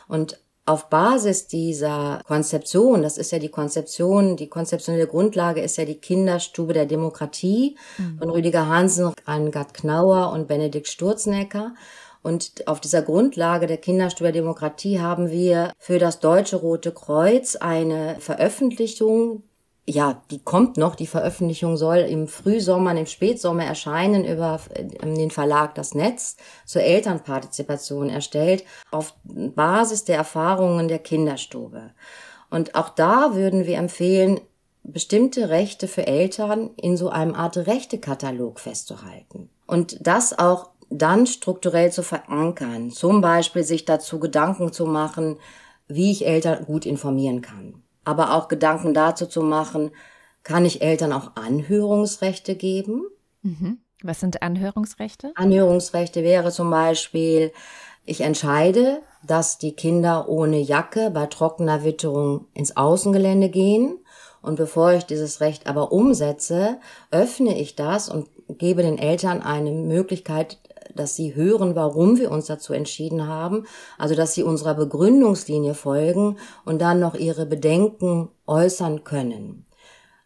Und 0.07 0.39
auf 0.65 0.89
Basis 0.89 1.49
dieser 1.49 2.21
Konzeption, 2.25 3.03
das 3.03 3.19
ist 3.19 3.33
ja 3.33 3.41
die 3.41 3.49
Konzeption, 3.49 4.37
die 4.37 4.49
konzeptionelle 4.49 5.09
Grundlage 5.09 5.61
ist 5.61 5.79
ja 5.79 5.85
die 5.85 5.99
Kinderstube 5.99 6.75
der 6.75 6.87
Demokratie 6.87 7.77
mhm. 7.99 8.19
von 8.19 8.31
Rüdiger 8.31 8.69
Hansen, 8.69 9.13
Angard 9.25 9.75
Knauer 9.75 10.31
und 10.31 10.47
Benedikt 10.47 10.87
Sturzenegger. 10.87 11.75
Und 12.23 12.69
auf 12.69 12.79
dieser 12.79 13.03
Grundlage 13.03 13.67
der 13.67 13.79
Kinderstube 13.79 14.31
der 14.31 14.41
Demokratie 14.41 15.01
haben 15.01 15.33
wir 15.33 15.73
für 15.77 15.99
das 15.99 16.21
Deutsche 16.21 16.55
Rote 16.55 16.93
Kreuz 16.93 17.57
eine 17.57 18.15
Veröffentlichung 18.21 19.43
ja, 19.85 20.23
die 20.31 20.39
kommt 20.39 20.77
noch. 20.77 20.95
Die 20.95 21.07
Veröffentlichung 21.07 21.77
soll 21.77 21.99
im 21.99 22.29
Frühsommer, 22.29 22.97
im 22.97 23.07
Spätsommer 23.07 23.65
erscheinen 23.65 24.25
über 24.25 24.61
ähm, 24.75 25.17
den 25.17 25.31
Verlag 25.31 25.75
Das 25.75 25.95
Netz 25.95 26.37
zur 26.65 26.83
Elternpartizipation 26.83 28.09
erstellt 28.09 28.65
auf 28.93 29.15
Basis 29.25 30.05
der 30.05 30.17
Erfahrungen 30.17 30.87
der 30.87 31.01
Kinderstube. 31.01 31.91
Und 32.49 32.75
auch 32.77 32.91
da 32.91 33.35
würden 33.35 33.67
wir 33.67 33.79
empfehlen, 33.79 34.41
bestimmte 34.85 35.49
Rechte 35.49 35.89
für 35.89 36.07
Eltern 36.07 36.71
in 36.77 36.97
so 36.97 37.09
einem 37.09 37.35
Art 37.35 37.57
Rechtekatalog 37.57 38.61
festzuhalten. 38.61 39.49
Und 39.67 40.07
das 40.07 40.39
auch 40.39 40.71
dann 40.91 41.27
strukturell 41.27 41.91
zu 41.91 42.03
verankern. 42.03 42.91
Zum 42.91 43.21
Beispiel 43.21 43.65
sich 43.65 43.85
dazu 43.85 44.21
Gedanken 44.21 44.73
zu 44.73 44.87
machen, 44.87 45.39
wie 45.89 46.11
ich 46.13 46.27
Eltern 46.27 46.67
gut 46.67 46.85
informieren 46.85 47.41
kann 47.41 47.82
aber 48.05 48.35
auch 48.35 48.49
Gedanken 48.49 48.95
dazu 48.95 49.27
zu 49.27 49.43
machen, 49.43 49.91
kann 50.43 50.65
ich 50.65 50.83
Eltern 50.83 51.13
auch 51.13 51.37
Anhörungsrechte 51.37 52.57
geben? 52.57 53.03
Mhm. 53.43 53.79
Was 54.03 54.21
sind 54.21 54.43
Anhörungsrechte? 54.43 55.33
Anhörungsrechte 55.37 56.23
wäre 56.25 56.51
zum 56.51 56.71
Beispiel, 56.71 57.53
ich 58.05 58.21
entscheide, 58.23 59.03
dass 59.25 59.59
die 59.59 59.75
Kinder 59.75 60.29
ohne 60.29 60.59
Jacke 60.59 61.11
bei 61.11 61.27
trockener 61.27 61.85
Witterung 61.85 62.47
ins 62.53 62.77
Außengelände 62.77 63.49
gehen. 63.49 63.99
Und 64.41 64.57
bevor 64.57 64.93
ich 64.93 65.05
dieses 65.05 65.41
Recht 65.41 65.69
aber 65.69 65.93
umsetze, 65.93 66.81
öffne 67.13 67.57
ich 67.57 67.77
das 67.77 68.09
und 68.09 68.29
gebe 68.49 68.83
den 68.83 68.99
Eltern 68.99 69.41
eine 69.41 69.71
Möglichkeit, 69.71 70.59
dass 70.95 71.17
sie 71.17 71.35
hören, 71.35 71.75
warum 71.75 72.19
wir 72.19 72.31
uns 72.31 72.47
dazu 72.47 72.73
entschieden 72.73 73.27
haben, 73.27 73.67
also 73.99 74.15
dass 74.15 74.35
sie 74.35 74.43
unserer 74.43 74.75
Begründungslinie 74.75 75.75
folgen 75.75 76.39
und 76.65 76.81
dann 76.81 77.01
noch 77.01 77.15
ihre 77.15 77.47
Bedenken 77.47 78.29
äußern 78.47 79.05
können. 79.05 79.67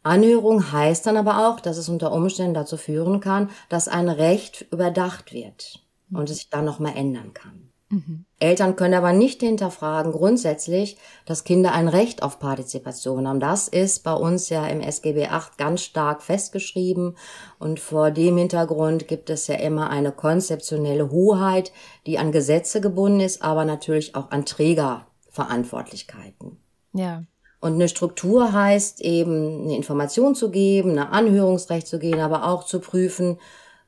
Anhörung 0.03 0.71
heißt 0.71 1.07
dann 1.07 1.17
aber 1.17 1.49
auch, 1.49 1.59
dass 1.59 1.79
es 1.79 1.89
unter 1.89 2.13
Umständen 2.13 2.55
dazu 2.55 2.77
führen 2.77 3.21
kann, 3.21 3.51
dass 3.69 3.89
ein 3.89 4.09
Recht 4.09 4.67
überdacht 4.71 5.33
wird 5.33 5.81
und 6.13 6.31
es 6.31 6.37
sich 6.37 6.51
dann 6.51 6.65
nochmal 6.65 6.93
ändern 6.97 7.35
kann. 7.35 7.66
Mhm. 7.89 8.25
Eltern 8.41 8.75
können 8.75 8.95
aber 8.95 9.13
nicht 9.13 9.41
hinterfragen 9.41 10.13
grundsätzlich, 10.13 10.97
dass 11.25 11.45
Kinder 11.45 11.73
ein 11.73 11.89
Recht 11.89 12.23
auf 12.23 12.39
Partizipation 12.39 13.29
haben. 13.29 13.41
Das 13.41 13.69
ist 13.69 14.03
bei 14.03 14.13
uns 14.13 14.49
ja 14.49 14.67
im 14.67 14.81
SGB 14.81 15.31
VIII 15.31 15.41
ganz 15.57 15.83
stark 15.83 16.23
festgeschrieben 16.23 17.17
und 17.59 17.79
vor 17.79 18.11
dem 18.11 18.37
Hintergrund 18.37 19.09
gibt 19.09 19.31
es 19.31 19.47
ja 19.47 19.55
immer 19.55 19.91
eine 19.91 20.13
konzeptionelle 20.13 21.11
Hoheit, 21.11 21.73
die 22.07 22.19
an 22.19 22.33
Gesetze 22.33 22.81
gebunden 22.81 23.21
ist, 23.21 23.43
aber 23.43 23.65
natürlich 23.65 24.17
auch 24.17 24.31
an 24.31 24.45
Trägerverantwortlichkeiten. 24.45 26.59
Ja. 26.93 27.23
Und 27.61 27.75
eine 27.75 27.89
Struktur 27.89 28.53
heißt 28.53 29.01
eben, 29.01 29.63
eine 29.63 29.77
Information 29.77 30.35
zu 30.35 30.51
geben, 30.51 30.91
eine 30.91 31.11
Anhörungsrecht 31.11 31.87
zu 31.87 31.99
gehen, 31.99 32.21
aber 32.21 32.49
auch 32.49 32.65
zu 32.65 32.81
prüfen, 32.81 33.39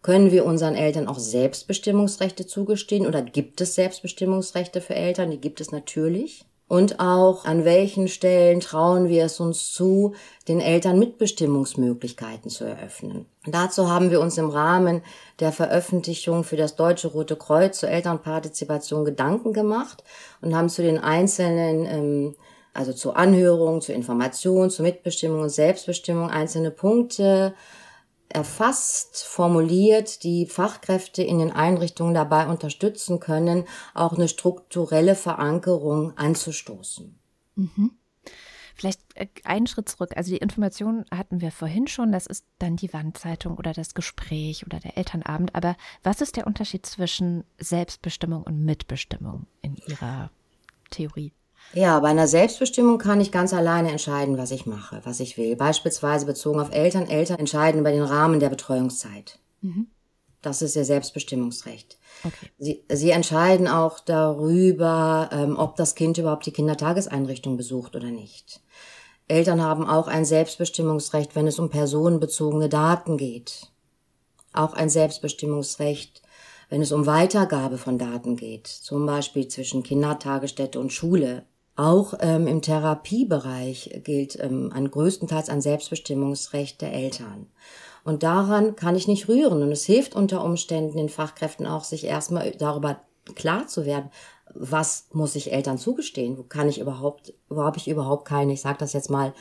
können 0.03 0.31
wir 0.31 0.45
unseren 0.45 0.75
Eltern 0.75 1.09
auch 1.09 1.19
Selbstbestimmungsrechte 1.19 2.47
zugestehen 2.47 3.07
oder 3.07 3.23
gibt 3.23 3.61
es 3.61 3.75
Selbstbestimmungsrechte 3.75 4.81
für 4.81 4.95
Eltern? 4.95 5.31
Die 5.31 5.41
gibt 5.41 5.61
es 5.61 5.73
natürlich. 5.73 6.45
Und 6.69 7.01
auch 7.01 7.47
an 7.47 7.65
welchen 7.65 8.09
Stellen 8.09 8.61
trauen 8.61 9.09
wir 9.09 9.25
es 9.25 9.41
uns 9.41 9.73
zu, 9.73 10.15
den 10.49 10.61
Eltern 10.61 10.99
Mitbestimmungsmöglichkeiten 10.99 12.51
zu 12.51 12.65
eröffnen. 12.65 13.25
Dazu 13.47 13.91
haben 13.91 14.11
wir 14.11 14.21
uns 14.21 14.37
im 14.37 14.51
Rahmen 14.51 15.03
der 15.41 15.51
Veröffentlichung 15.51 16.45
für 16.45 16.57
das 16.59 16.77
Deutsche 16.77 17.09
Rote 17.09 17.37
Kreuz 17.37 17.81
zur 17.81 17.89
Elternpartizipation 17.89 19.07
Gedanken 19.07 19.55
gemacht 19.55 20.05
und 20.43 20.55
haben 20.55 20.69
zu 20.69 20.83
den 20.83 20.99
einzelnen 20.99 21.87
ähm, 21.87 22.35
also 22.75 22.93
zur 22.93 23.17
Anhörung, 23.17 23.81
zur 23.81 23.95
Information, 23.95 24.71
zur 24.71 24.85
Mitbestimmung 24.85 25.41
und 25.41 25.51
Selbstbestimmung 25.51 26.31
einzelne 26.31 26.71
Punkte 26.71 27.55
erfasst, 28.29 29.25
formuliert, 29.25 30.23
die 30.23 30.47
Fachkräfte 30.47 31.23
in 31.23 31.39
den 31.39 31.51
Einrichtungen 31.51 32.15
dabei 32.15 32.47
unterstützen 32.47 33.21
können, 33.21 33.65
auch 33.95 34.13
eine 34.13 34.29
strukturelle 34.29 35.15
Verankerung 35.15 36.17
anzustoßen. 36.17 37.19
Mhm. 37.57 37.93
Vielleicht 38.75 39.01
äh, 39.15 39.27
einen 39.45 39.67
Schritt 39.67 39.89
zurück. 39.89 40.17
Also 40.17 40.31
die 40.31 40.37
Informationen 40.37 41.05
hatten 41.11 41.41
wir 41.41 41.51
vorhin 41.51 41.89
schon. 41.89 42.13
Das 42.13 42.27
ist 42.27 42.45
dann 42.61 42.77
die 42.77 42.93
Wandzeitung 42.93 43.59
oder 43.59 43.73
das 43.73 43.95
Gespräch 43.95 44.65
oder 44.65 44.79
der 44.79 44.97
Elternabend. 44.97 45.55
Aber 45.55 45.77
was 46.05 46.21
ist 46.21 46.37
der 46.37 46.47
Unterschied 46.47 46.87
zwischen 46.87 47.45
Selbstbestimmung 47.59 48.45
und 48.45 48.65
Mitbestimmung 48.65 49.47
in 49.63 49.77
Ihrer 49.89 50.31
Theorie? 50.91 51.33
Ja, 51.75 52.01
bei 52.01 52.09
einer 52.09 52.27
Selbstbestimmung 52.27 52.99
kann 52.99 53.21
ich 53.21 53.31
ganz 53.31 53.53
alleine 53.53 53.91
entscheiden, 53.91 54.39
was 54.39 54.51
ich 54.51 54.67
mache, 54.67 55.01
was 55.05 55.21
ich 55.21 55.37
will. 55.37 55.55
Beispielsweise 55.55 56.27
bezogen 56.27 56.61
auf 56.61 56.73
Eltern. 56.73 57.07
Eltern 57.07 57.39
entscheiden 57.39 57.81
über 57.81 57.93
den 57.93 58.03
Rahmen 58.03 58.41
der 58.41 58.49
Betreuungszeit. 58.49 59.39
Mhm. 59.61 59.89
Das 60.41 60.63
ist 60.63 60.77
ihr 60.77 60.85
Selbstbestimmungsrecht. 60.85 61.99
Okay. 62.25 62.51
Sie, 62.59 62.85
sie 62.91 63.11
entscheiden 63.11 63.67
auch 63.69 63.99
darüber, 64.01 65.29
ähm, 65.33 65.59
ob 65.59 65.77
das 65.77 65.95
Kind 65.95 66.17
überhaupt 66.17 66.47
die 66.47 66.53
Kindertageseinrichtung 66.53 67.57
besucht 67.57 67.97
oder 67.97 68.11
nicht. 68.11 68.61
Eltern 69.27 69.63
haben 69.63 69.87
auch 69.87 70.09
ein 70.09 70.25
Selbstbestimmungsrecht, 70.25 71.37
wenn 71.37 71.47
es 71.47 71.59
um 71.59 71.69
personenbezogene 71.69 72.69
Daten 72.69 73.19
geht. 73.19 73.67
Auch 74.55 74.73
ein 74.73 74.89
Selbstbestimmungsrecht, 74.89 76.23
wenn 76.71 76.81
es 76.81 76.93
um 76.93 77.05
Weitergabe 77.05 77.77
von 77.77 77.99
Daten 77.99 78.37
geht, 78.37 78.67
zum 78.69 79.05
Beispiel 79.05 79.49
zwischen 79.49 79.83
Kindertagesstätte 79.83 80.81
und 80.81 80.93
Schule 80.93 81.45
auch 81.79 82.15
ähm, 82.21 82.49
im 82.49 82.61
Therapiebereich 82.61 84.01
gilt 84.03 84.39
ähm, 84.41 84.73
an 84.75 84.91
größtenteils 84.91 85.49
ein 85.49 85.61
Selbstbestimmungsrecht 85.61 86.81
der 86.81 86.93
Eltern. 86.93 87.47
Und 88.05 88.25
daran 88.25 88.75
kann 88.75 88.97
ich 88.97 89.07
nicht 89.07 89.29
rühren. 89.29 89.63
Und 89.63 89.71
es 89.71 89.85
hilft 89.85 90.17
unter 90.17 90.45
Umständen 90.45 90.97
den 90.97 91.09
Fachkräften 91.09 91.67
auch, 91.67 91.85
sich 91.85 92.05
erstmal 92.05 92.51
darüber 92.53 93.01
klar 93.37 93.69
zu 93.69 93.87
werden, 93.87 94.11
was 94.55 95.07
muss 95.13 95.37
ich 95.37 95.53
Eltern 95.53 95.79
zugestehen? 95.79 96.37
Wo 96.37 96.43
kann 96.43 96.69
ich 96.69 96.81
überhaupt, 96.81 97.35
wo 97.49 97.63
habe 97.63 97.77
ich 97.77 97.87
überhaupt 97.87 98.25
keine, 98.25 98.55
ich 98.55 98.61
sage 98.61 98.79
das 98.79 98.93
jetzt 98.93 99.11
mal, 99.11 99.33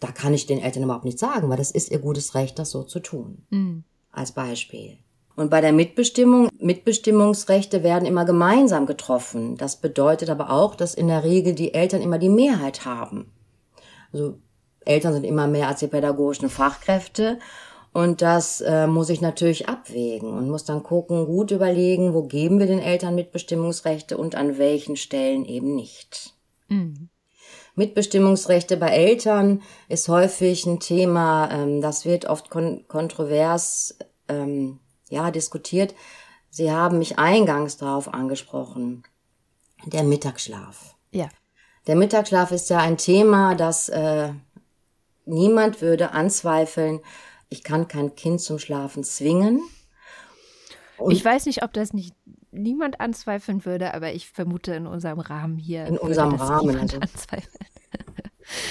da 0.00 0.08
kann 0.10 0.34
ich 0.34 0.46
den 0.46 0.60
Eltern 0.60 0.82
überhaupt 0.82 1.04
nicht 1.04 1.18
sagen, 1.18 1.48
weil 1.48 1.58
das 1.58 1.70
ist 1.70 1.92
ihr 1.92 2.00
gutes 2.00 2.34
Recht, 2.34 2.58
das 2.58 2.70
so 2.70 2.82
zu 2.82 2.98
tun. 2.98 3.46
Mhm. 3.50 3.84
Als 4.10 4.32
Beispiel. 4.32 4.98
Und 5.36 5.50
bei 5.50 5.60
der 5.60 5.72
Mitbestimmung, 5.72 6.48
Mitbestimmungsrechte 6.58 7.82
werden 7.82 8.06
immer 8.06 8.24
gemeinsam 8.24 8.86
getroffen. 8.86 9.56
Das 9.56 9.76
bedeutet 9.76 10.30
aber 10.30 10.50
auch, 10.50 10.76
dass 10.76 10.94
in 10.94 11.08
der 11.08 11.24
Regel 11.24 11.54
die 11.54 11.74
Eltern 11.74 12.02
immer 12.02 12.18
die 12.18 12.28
Mehrheit 12.28 12.84
haben. 12.84 13.32
Also 14.12 14.38
Eltern 14.84 15.12
sind 15.12 15.24
immer 15.24 15.48
mehr 15.48 15.68
als 15.68 15.80
die 15.80 15.88
pädagogischen 15.88 16.48
Fachkräfte. 16.48 17.38
Und 17.92 18.22
das 18.22 18.60
äh, 18.60 18.88
muss 18.88 19.08
ich 19.08 19.20
natürlich 19.20 19.68
abwägen 19.68 20.28
und 20.28 20.50
muss 20.50 20.64
dann 20.64 20.82
gucken, 20.82 21.26
gut 21.26 21.52
überlegen, 21.52 22.12
wo 22.12 22.24
geben 22.24 22.58
wir 22.58 22.66
den 22.66 22.80
Eltern 22.80 23.14
Mitbestimmungsrechte 23.14 24.16
und 24.16 24.34
an 24.34 24.58
welchen 24.58 24.96
Stellen 24.96 25.44
eben 25.44 25.76
nicht. 25.76 26.34
Mhm. 26.68 27.08
Mitbestimmungsrechte 27.76 28.76
bei 28.76 28.88
Eltern 28.88 29.62
ist 29.88 30.08
häufig 30.08 30.66
ein 30.66 30.80
Thema, 30.80 31.48
ähm, 31.52 31.80
das 31.80 32.04
wird 32.04 32.26
oft 32.26 32.50
kon 32.50 32.84
kontrovers 32.88 33.96
ähm, 34.28 34.80
ja, 35.08 35.30
diskutiert. 35.30 35.94
Sie 36.50 36.70
haben 36.70 36.98
mich 36.98 37.18
eingangs 37.18 37.76
darauf 37.76 38.12
angesprochen. 38.12 39.04
Der 39.86 40.04
Mittagsschlaf. 40.04 40.94
Ja. 41.10 41.28
Der 41.86 41.96
Mittagsschlaf 41.96 42.50
ist 42.50 42.70
ja 42.70 42.78
ein 42.78 42.96
Thema, 42.96 43.54
das 43.54 43.88
äh, 43.88 44.32
niemand 45.26 45.82
würde 45.82 46.12
anzweifeln. 46.12 47.00
Ich 47.48 47.62
kann 47.62 47.88
kein 47.88 48.14
Kind 48.14 48.40
zum 48.40 48.58
Schlafen 48.58 49.04
zwingen. 49.04 49.62
Und 50.96 51.12
ich 51.12 51.24
weiß 51.24 51.46
nicht, 51.46 51.62
ob 51.62 51.72
das 51.72 51.92
nicht 51.92 52.14
niemand 52.50 53.00
anzweifeln 53.00 53.64
würde, 53.64 53.94
aber 53.94 54.12
ich 54.12 54.30
vermute 54.30 54.74
in 54.74 54.86
unserem 54.86 55.18
Rahmen 55.18 55.58
hier. 55.58 55.86
In 55.86 55.98
unserem 55.98 56.34
Rahmen. 56.34 56.78
Also, 56.78 56.98
anzweifeln. 56.98 57.66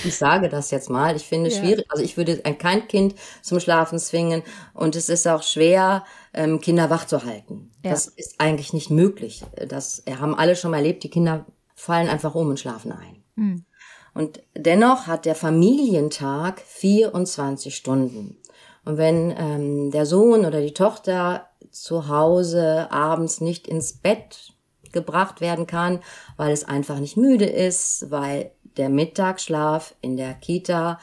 Ich 0.04 0.16
sage 0.16 0.50
das 0.50 0.72
jetzt 0.72 0.90
mal. 0.90 1.16
Ich 1.16 1.28
finde 1.28 1.50
es 1.50 1.58
ja. 1.58 1.64
schwierig. 1.64 1.86
Also 1.90 2.04
ich 2.04 2.18
würde 2.18 2.38
kein 2.38 2.88
Kind 2.88 3.16
zum 3.42 3.60
Schlafen 3.60 4.00
zwingen 4.00 4.44
und 4.74 4.96
es 4.96 5.10
ist 5.10 5.28
auch 5.28 5.44
schwer, 5.44 6.04
ähm, 6.34 6.62
Kinder 6.62 6.90
wach 6.90 7.06
zu 7.06 7.26
halten. 7.26 7.72
Ja. 7.84 7.92
Das 7.92 8.08
ist 8.08 8.40
eigentlich 8.40 8.74
nicht 8.74 8.90
möglich. 8.90 9.44
Das 9.68 10.04
haben 10.20 10.36
alle 10.36 10.56
schon 10.56 10.72
mal 10.72 10.78
erlebt. 10.78 11.04
Die 11.04 11.10
Kinder 11.10 11.46
fallen 11.76 12.10
einfach 12.10 12.36
um 12.36 12.50
und 12.50 12.60
schlafen 12.60 12.92
ein. 12.92 13.24
Mhm. 13.36 13.66
Und 14.14 14.42
dennoch 14.56 15.08
hat 15.08 15.26
der 15.26 15.36
Familientag 15.36 16.62
24 16.62 17.76
Stunden. 17.76 18.38
Und 18.86 18.98
wenn 18.98 19.34
ähm, 19.38 19.92
der 19.92 20.06
Sohn 20.06 20.46
oder 20.46 20.62
die 20.62 20.74
Tochter 20.74 21.48
zu 21.72 22.08
Hause 22.08 22.92
abends 22.92 23.42
nicht 23.42 23.68
ins 23.68 23.94
Bett 23.94 24.54
gebracht 24.92 25.42
werden 25.42 25.66
kann, 25.66 26.00
weil 26.38 26.52
es 26.52 26.66
einfach 26.66 27.00
nicht 27.00 27.18
müde 27.18 27.46
ist, 27.46 28.12
weil 28.12 28.52
der 28.78 28.90
Mittagsschlaf 28.90 29.96
in 30.02 30.18
der 30.18 30.34
Kita 30.34 31.00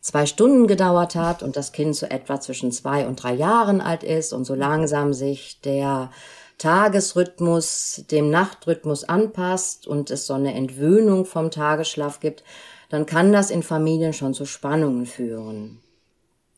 zwei 0.00 0.26
Stunden 0.26 0.66
gedauert 0.66 1.14
hat 1.14 1.42
und 1.42 1.56
das 1.56 1.72
Kind 1.72 1.96
so 1.96 2.06
etwa 2.06 2.40
zwischen 2.40 2.72
zwei 2.72 3.06
und 3.06 3.22
drei 3.22 3.32
Jahren 3.34 3.80
alt 3.80 4.02
ist 4.02 4.32
und 4.32 4.44
so 4.44 4.54
langsam 4.54 5.14
sich 5.14 5.60
der 5.62 6.10
Tagesrhythmus 6.58 8.04
dem 8.10 8.30
Nachtrhythmus 8.30 9.04
anpasst 9.04 9.86
und 9.86 10.10
es 10.10 10.26
so 10.26 10.34
eine 10.34 10.54
Entwöhnung 10.54 11.24
vom 11.24 11.50
Tagesschlaf 11.50 12.20
gibt, 12.20 12.44
dann 12.90 13.06
kann 13.06 13.32
das 13.32 13.50
in 13.50 13.62
Familien 13.62 14.12
schon 14.12 14.34
zu 14.34 14.44
Spannungen 14.44 15.06
führen. 15.06 15.80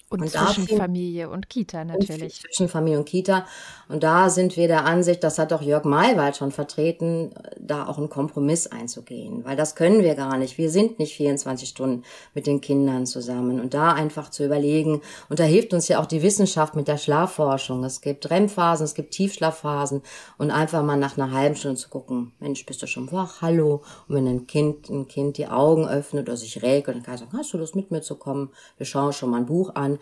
Und, 0.08 0.22
und 0.22 0.30
zwischen 0.30 0.68
Familie 0.68 1.28
und 1.28 1.48
Kita 1.48 1.84
natürlich. 1.84 2.40
Zwischen 2.40 2.68
Familie 2.68 3.00
und 3.00 3.06
Kita. 3.06 3.44
Und 3.88 4.04
da 4.04 4.30
sind 4.30 4.56
wir 4.56 4.68
der 4.68 4.84
Ansicht, 4.84 5.24
das 5.24 5.36
hat 5.40 5.52
auch 5.52 5.62
Jörg 5.62 5.82
Maywald 5.82 6.36
schon 6.36 6.52
vertreten, 6.52 7.34
da 7.58 7.88
auch 7.88 7.98
einen 7.98 8.08
Kompromiss 8.08 8.68
einzugehen. 8.68 9.44
Weil 9.44 9.56
das 9.56 9.74
können 9.74 10.04
wir 10.04 10.14
gar 10.14 10.36
nicht. 10.36 10.58
Wir 10.58 10.70
sind 10.70 11.00
nicht 11.00 11.16
24 11.16 11.68
Stunden 11.68 12.04
mit 12.34 12.46
den 12.46 12.60
Kindern 12.60 13.04
zusammen. 13.06 13.60
Und 13.60 13.74
da 13.74 13.94
einfach 13.94 14.30
zu 14.30 14.44
überlegen, 14.44 15.00
und 15.28 15.40
da 15.40 15.44
hilft 15.44 15.74
uns 15.74 15.88
ja 15.88 16.00
auch 16.00 16.06
die 16.06 16.22
Wissenschaft 16.22 16.76
mit 16.76 16.86
der 16.86 16.98
Schlafforschung. 16.98 17.82
Es 17.82 18.00
gibt 18.00 18.30
REM-Phasen, 18.30 18.84
es 18.84 18.94
gibt 18.94 19.10
Tiefschlafphasen. 19.12 20.02
Und 20.38 20.52
einfach 20.52 20.84
mal 20.84 20.96
nach 20.96 21.18
einer 21.18 21.32
halben 21.32 21.56
Stunde 21.56 21.78
zu 21.78 21.88
gucken, 21.88 22.32
Mensch, 22.38 22.64
bist 22.64 22.80
du 22.80 22.86
schon 22.86 23.10
wach? 23.10 23.42
Hallo. 23.42 23.82
Und 24.06 24.14
wenn 24.14 24.28
ein 24.28 24.46
Kind, 24.46 24.88
ein 24.88 25.08
Kind 25.08 25.36
die 25.36 25.48
Augen 25.48 25.88
öffnet 25.88 26.28
oder 26.28 26.36
sich 26.36 26.62
räkelt, 26.62 26.96
dann 26.96 27.02
kann 27.02 27.14
ich 27.14 27.20
sagen, 27.20 27.36
hast 27.36 27.52
du 27.52 27.58
Lust 27.58 27.74
mit 27.74 27.90
mir 27.90 28.02
zu 28.02 28.14
kommen? 28.14 28.50
Wir 28.76 28.86
schauen 28.86 29.12
schon 29.12 29.30
mal 29.30 29.38
ein 29.38 29.46
Buch 29.46 29.74
an 29.74 29.95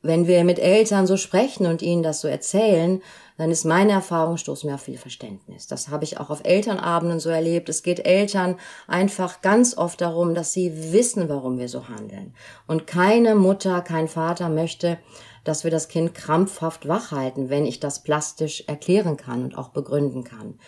wenn 0.00 0.26
wir 0.26 0.44
mit 0.44 0.58
Eltern 0.58 1.06
so 1.06 1.16
sprechen 1.16 1.66
und 1.66 1.82
ihnen 1.82 2.02
das 2.02 2.20
so 2.20 2.28
erzählen, 2.28 3.02
dann 3.36 3.50
ist 3.50 3.64
meine 3.64 3.92
Erfahrung, 3.92 4.36
stoßen 4.36 4.68
wir 4.68 4.74
auf 4.74 4.82
viel 4.82 4.98
Verständnis. 4.98 5.66
Das 5.66 5.88
habe 5.88 6.04
ich 6.04 6.18
auch 6.18 6.30
auf 6.30 6.44
Elternabenden 6.44 7.20
so 7.20 7.30
erlebt. 7.30 7.68
Es 7.68 7.82
geht 7.82 8.06
Eltern 8.06 8.56
einfach 8.86 9.42
ganz 9.42 9.76
oft 9.76 10.00
darum, 10.00 10.34
dass 10.34 10.52
sie 10.52 10.92
wissen, 10.92 11.28
warum 11.28 11.58
wir 11.58 11.68
so 11.68 11.88
handeln. 11.88 12.34
Und 12.66 12.86
keine 12.86 13.34
Mutter, 13.34 13.80
kein 13.82 14.08
Vater 14.08 14.48
möchte, 14.48 14.98
dass 15.44 15.64
wir 15.64 15.70
das 15.70 15.88
Kind 15.88 16.14
krampfhaft 16.14 16.86
wach 16.86 17.10
halten, 17.10 17.48
wenn 17.48 17.66
ich 17.66 17.80
das 17.80 18.02
plastisch 18.02 18.64
erklären 18.66 19.16
kann 19.16 19.44
und 19.44 19.56
auch 19.56 19.70
begründen 19.70 20.24
kann. 20.24 20.58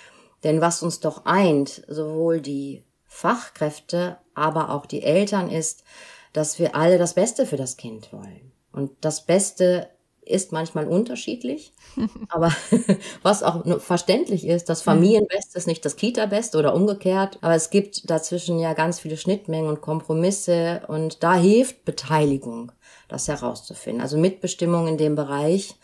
Denn 0.43 0.61
was 0.61 0.83
uns 0.83 1.01
doch 1.01 1.27
eint, 1.27 1.83
sowohl 1.89 2.41
die 2.41 2.85
Fachkräfte, 3.07 4.19
aber 4.35 4.71
auch 4.71 4.87
die 4.87 5.03
Eltern 5.03 5.51
ist, 5.51 5.85
dass 6.33 6.59
wir 6.59 6.75
alle 6.75 6.99
das 6.99 7.15
Beste 7.15 7.47
für 7.47 7.57
das 7.57 7.77
Kind 7.77 8.13
wollen. 8.13 8.53
Und 8.73 8.93
das 9.01 9.27
Beste 9.27 9.89
ist 10.23 10.53
manchmal 10.53 10.87
unterschiedlich, 10.87 11.73
aber 12.29 12.53
was 13.23 13.43
auch 13.43 13.81
verständlich 13.81 14.47
ist, 14.47 14.69
das 14.69 14.83
Familienbeste 14.83 15.59
ist 15.59 15.67
nicht 15.67 15.85
das 15.85 15.97
Kita-Beste 15.97 16.59
oder 16.59 16.75
umgekehrt, 16.75 17.39
aber 17.41 17.55
es 17.55 17.71
gibt 17.71 18.09
dazwischen 18.09 18.59
ja 18.59 18.75
ganz 18.75 19.01
viele 19.01 19.17
Schnittmengen 19.17 19.69
und 19.69 19.81
Kompromisse 19.81 20.83
und 20.89 21.23
da 21.23 21.35
hilft 21.35 21.85
Beteiligung, 21.85 22.73
das 23.09 23.29
herauszufinden. 23.29 24.03
Also 24.03 24.19
Mitbestimmung 24.19 24.87
in 24.87 24.99
dem 24.99 25.17
Bereich 25.17 25.75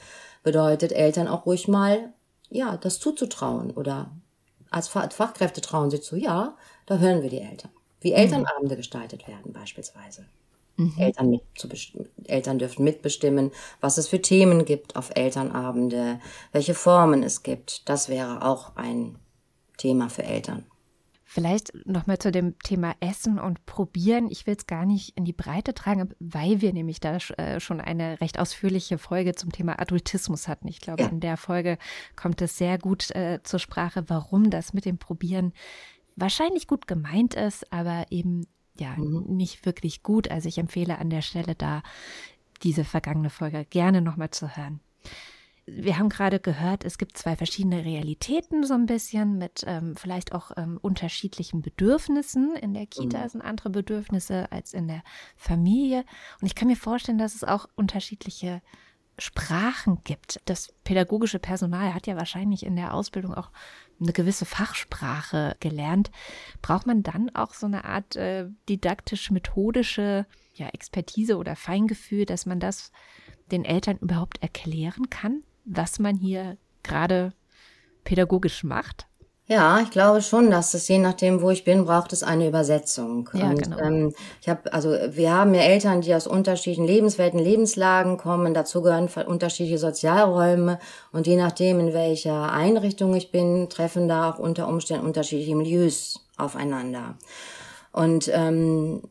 bedeutet 0.43 0.93
Eltern 0.93 1.29
auch 1.29 1.47
ruhig 1.47 1.67
mal, 1.67 2.13
ja, 2.49 2.77
das 2.77 3.01
zuzutrauen 3.01 3.73
oder 3.73 4.13
als 4.71 4.89
Fachkräfte 4.89 5.61
trauen 5.61 5.91
sie 5.91 6.01
zu, 6.01 6.17
ja, 6.17 6.57
da 6.87 6.99
hören 6.99 7.23
wir 7.23 7.31
die 7.31 7.41
Eltern. 7.41 7.71
Wie 8.07 8.13
mhm. 8.13 8.19
Elternabende 8.19 8.77
gestaltet 8.77 9.27
werden 9.27 9.53
beispielsweise. 9.53 10.27
Mhm. 10.77 10.95
Eltern, 10.97 11.29
mit 11.29 11.41
zu 11.57 11.69
Eltern 12.27 12.61
dürfen 12.61 12.85
mitbestimmen, 12.85 13.51
was 13.81 13.99
es 13.99 14.07
für 14.07 14.23
Themen 14.23 14.65
gibt 14.65 14.95
auf 14.95 15.11
Elternabende, 15.17 16.21
welche 16.53 16.75
Formen 16.75 17.25
es 17.25 17.43
gibt. 17.43 17.89
Das 17.89 18.09
wäre 18.09 18.47
auch 18.47 18.77
ein 18.77 19.19
Thema 19.77 20.09
für 20.09 20.23
Eltern. 20.23 20.65
Vielleicht 21.25 21.73
nochmal 21.85 22.19
zu 22.19 22.31
dem 22.31 22.57
Thema 22.61 22.95
Essen 23.01 23.41
und 23.41 23.67
Probieren. 23.67 24.31
Ich 24.31 24.47
will 24.47 24.55
es 24.57 24.69
gar 24.69 24.87
nicht 24.87 25.19
in 25.19 25.25
die 25.25 25.33
Breite 25.33 25.75
tragen, 25.75 26.15
weil 26.21 26.61
wir 26.61 26.73
nämlich 26.73 27.01
da 27.01 27.17
äh, 27.17 27.59
schon 27.59 27.81
eine 27.81 28.21
recht 28.21 28.39
ausführliche 28.39 28.99
Folge 28.99 29.35
zum 29.35 29.51
Thema 29.51 29.81
Adultismus 29.81 30.47
hatten. 30.47 30.69
Ich 30.69 30.81
glaube, 30.81 31.03
ja. 31.03 31.09
in 31.09 31.19
der 31.19 31.37
Folge 31.37 31.79
kommt 32.15 32.41
es 32.41 32.57
sehr 32.57 32.79
gut 32.79 33.11
äh, 33.11 33.41
zur 33.43 33.59
Sprache, 33.59 34.05
warum 34.07 34.51
das 34.51 34.73
mit 34.73 34.85
dem 34.85 34.99
Probieren 34.99 35.53
wahrscheinlich 36.17 36.67
gut 36.67 36.87
gemeint 36.87 37.35
ist, 37.35 37.73
aber 37.73 38.07
eben 38.11 38.47
ja 38.79 38.95
mhm. 38.97 39.25
nicht 39.29 39.65
wirklich 39.65 40.03
gut. 40.03 40.31
Also 40.31 40.49
ich 40.49 40.59
empfehle 40.59 40.99
an 40.99 41.11
der 41.11 41.23
Stelle 41.23 41.55
da 41.55 41.83
diese 42.63 42.85
vergangene 42.85 43.31
Folge 43.31 43.65
gerne 43.67 44.01
nochmal 44.01 44.31
zu 44.31 44.57
hören. 44.57 44.81
Wir 45.69 45.99
haben 45.99 46.09
gerade 46.09 46.39
gehört, 46.39 46.85
es 46.85 46.97
gibt 46.97 47.19
zwei 47.19 47.35
verschiedene 47.35 47.85
Realitäten 47.85 48.65
so 48.65 48.75
ein 48.75 48.87
bisschen 48.87 49.37
mit 49.37 49.65
ähm, 49.67 49.97
vielleicht 49.97 50.33
auch 50.33 50.53
ähm, 50.57 50.79
unterschiedlichen 50.81 51.61
Bedürfnissen. 51.61 52.55
In 52.55 52.73
der 52.73 52.87
Kita 52.87 53.25
mhm. 53.25 53.29
sind 53.29 53.41
andere 53.43 53.71
Bedürfnisse 53.71 54.51
als 54.53 54.73
in 54.73 54.87
der 54.87 55.03
Familie. 55.37 56.05
Und 56.41 56.47
ich 56.47 56.55
kann 56.55 56.69
mir 56.69 56.77
vorstellen, 56.77 57.19
dass 57.19 57.35
es 57.35 57.43
auch 57.43 57.67
unterschiedliche 57.75 58.63
Sprachen 59.19 60.03
gibt. 60.05 60.41
Das 60.45 60.73
pädagogische 60.85 61.41
Personal 61.41 61.95
hat 61.95 62.07
ja 62.07 62.17
wahrscheinlich 62.17 62.65
in 62.65 62.77
der 62.77 62.95
Ausbildung 62.95 63.35
auch 63.35 63.51
eine 64.01 64.13
gewisse 64.13 64.45
Fachsprache 64.45 65.57
gelernt. 65.61 66.11
Braucht 66.63 66.87
man 66.87 67.03
dann 67.03 67.35
auch 67.35 67.55
so 67.55 67.67
eine 67.67 67.85
Art 67.85 68.17
äh, 68.17 68.49
didaktisch-methodische 68.69 70.27
ja, 70.55 70.69
Expertise 70.69 71.37
oder 71.37 71.57
Feingefühl, 71.57 72.27
dass 72.27 72.47
man 72.47 72.61
das 72.61 72.93
den 73.51 73.65
Eltern 73.65 73.99
überhaupt 73.99 74.43
erklären 74.43 75.09
kann, 75.11 75.43
was 75.65 75.99
man 75.99 76.17
hier 76.17 76.57
gerade 76.83 77.33
pädagogisch 78.05 78.65
macht? 78.65 79.07
Ja, 79.49 79.81
ich 79.81 79.91
glaube 79.91 80.23
schon, 80.23 80.51
dass 80.51 80.75
es 80.75 80.89
je 80.89 80.99
nachdem, 80.99 81.41
wo 81.41 81.51
ich 81.51 81.63
bin, 81.63 81.85
braucht 81.85 82.13
es 82.13 82.25
eine 82.25 82.49
Übersetzung. 82.49 83.31
Ja, 83.33 83.51
und, 83.51 83.63
genau. 83.63 83.79
Ähm, 83.79 84.15
ich 84.41 84.49
habe, 84.49 84.73
also 84.73 84.91
wir 84.91 85.33
haben 85.33 85.55
ja 85.55 85.61
Eltern, 85.61 86.01
die 86.01 86.13
aus 86.17 86.27
unterschiedlichen 86.27 86.85
Lebenswelten, 86.85 87.39
Lebenslagen 87.39 88.17
kommen. 88.17 88.55
Dazu 88.55 88.83
gehören 88.83 89.09
unterschiedliche 89.27 89.79
Sozialräume 89.79 90.81
und 91.13 91.29
je 91.29 91.37
nachdem, 91.37 91.79
in 91.79 91.95
welcher 91.95 92.51
Einrichtung 92.53 93.15
ich 93.15 93.31
bin, 93.31 93.69
treffen 93.69 94.09
da 94.09 94.31
auch 94.31 94.41
unter 94.41 94.67
Umständen 94.67 95.07
unterschiedliche 95.07 95.55
Milieus 95.55 96.27
aufeinander. 96.37 97.15
Und 97.93 98.29
ähm, 98.35 99.03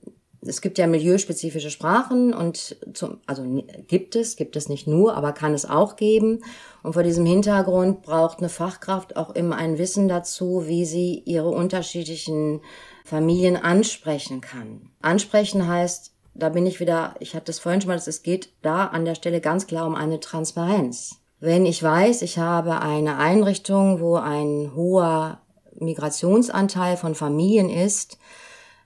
es 0.48 0.62
gibt 0.62 0.78
ja 0.78 0.88
milieuspezifische 0.88 1.70
Sprachen 1.70 2.34
und 2.34 2.78
zum, 2.94 3.20
also 3.26 3.44
gibt 3.88 4.16
es, 4.16 4.36
gibt 4.36 4.56
es 4.56 4.70
nicht 4.70 4.88
nur, 4.88 5.16
aber 5.16 5.32
kann 5.32 5.54
es 5.54 5.66
auch 5.66 5.96
geben. 5.96 6.44
Und 6.84 6.94
vor 6.94 7.04
diesem 7.04 7.26
Hintergrund 7.26 8.02
braucht 8.02 8.40
eine 8.40 8.50
Fachkraft 8.50 9.16
auch 9.18 9.32
immer 9.32 9.56
ein 9.56 9.78
Wissen 9.78 10.08
dazu, 10.08 10.68
wie 10.68 10.86
sie 10.86 11.22
ihre 11.26 11.50
unterschiedlichen 11.50 12.62
Familien 13.04 13.56
ansprechen 13.56 14.42
kann. 14.42 14.90
Ansprechen 15.02 15.68
heißt, 15.68 16.12
da 16.34 16.50
bin 16.50 16.66
ich 16.66 16.80
wieder, 16.80 17.16
ich 17.20 17.36
hatte 17.36 17.52
es 17.52 17.60
vorhin 17.60 17.82
schon 17.82 17.90
mal, 17.90 17.98
es 17.98 18.24
geht 18.24 18.50
da 18.62 18.86
an 18.88 19.06
der 19.06 19.16
Stelle 19.16 19.42
ganz 19.42 19.68
klar 19.68 19.88
um 19.88 19.96
eine 19.96 20.20
Transparenz. 20.20 21.22
Wenn 21.40 21.66
ich 21.66 21.82
weiß, 21.82 22.22
ich 22.22 22.38
habe 22.38 22.82
eine 22.82 23.18
Einrichtung, 23.18 24.00
wo 24.00 24.16
ein 24.16 24.72
hoher 24.76 25.42
Migrationsanteil 25.80 26.98
von 26.98 27.16
Familien 27.16 27.70
ist, 27.70 28.18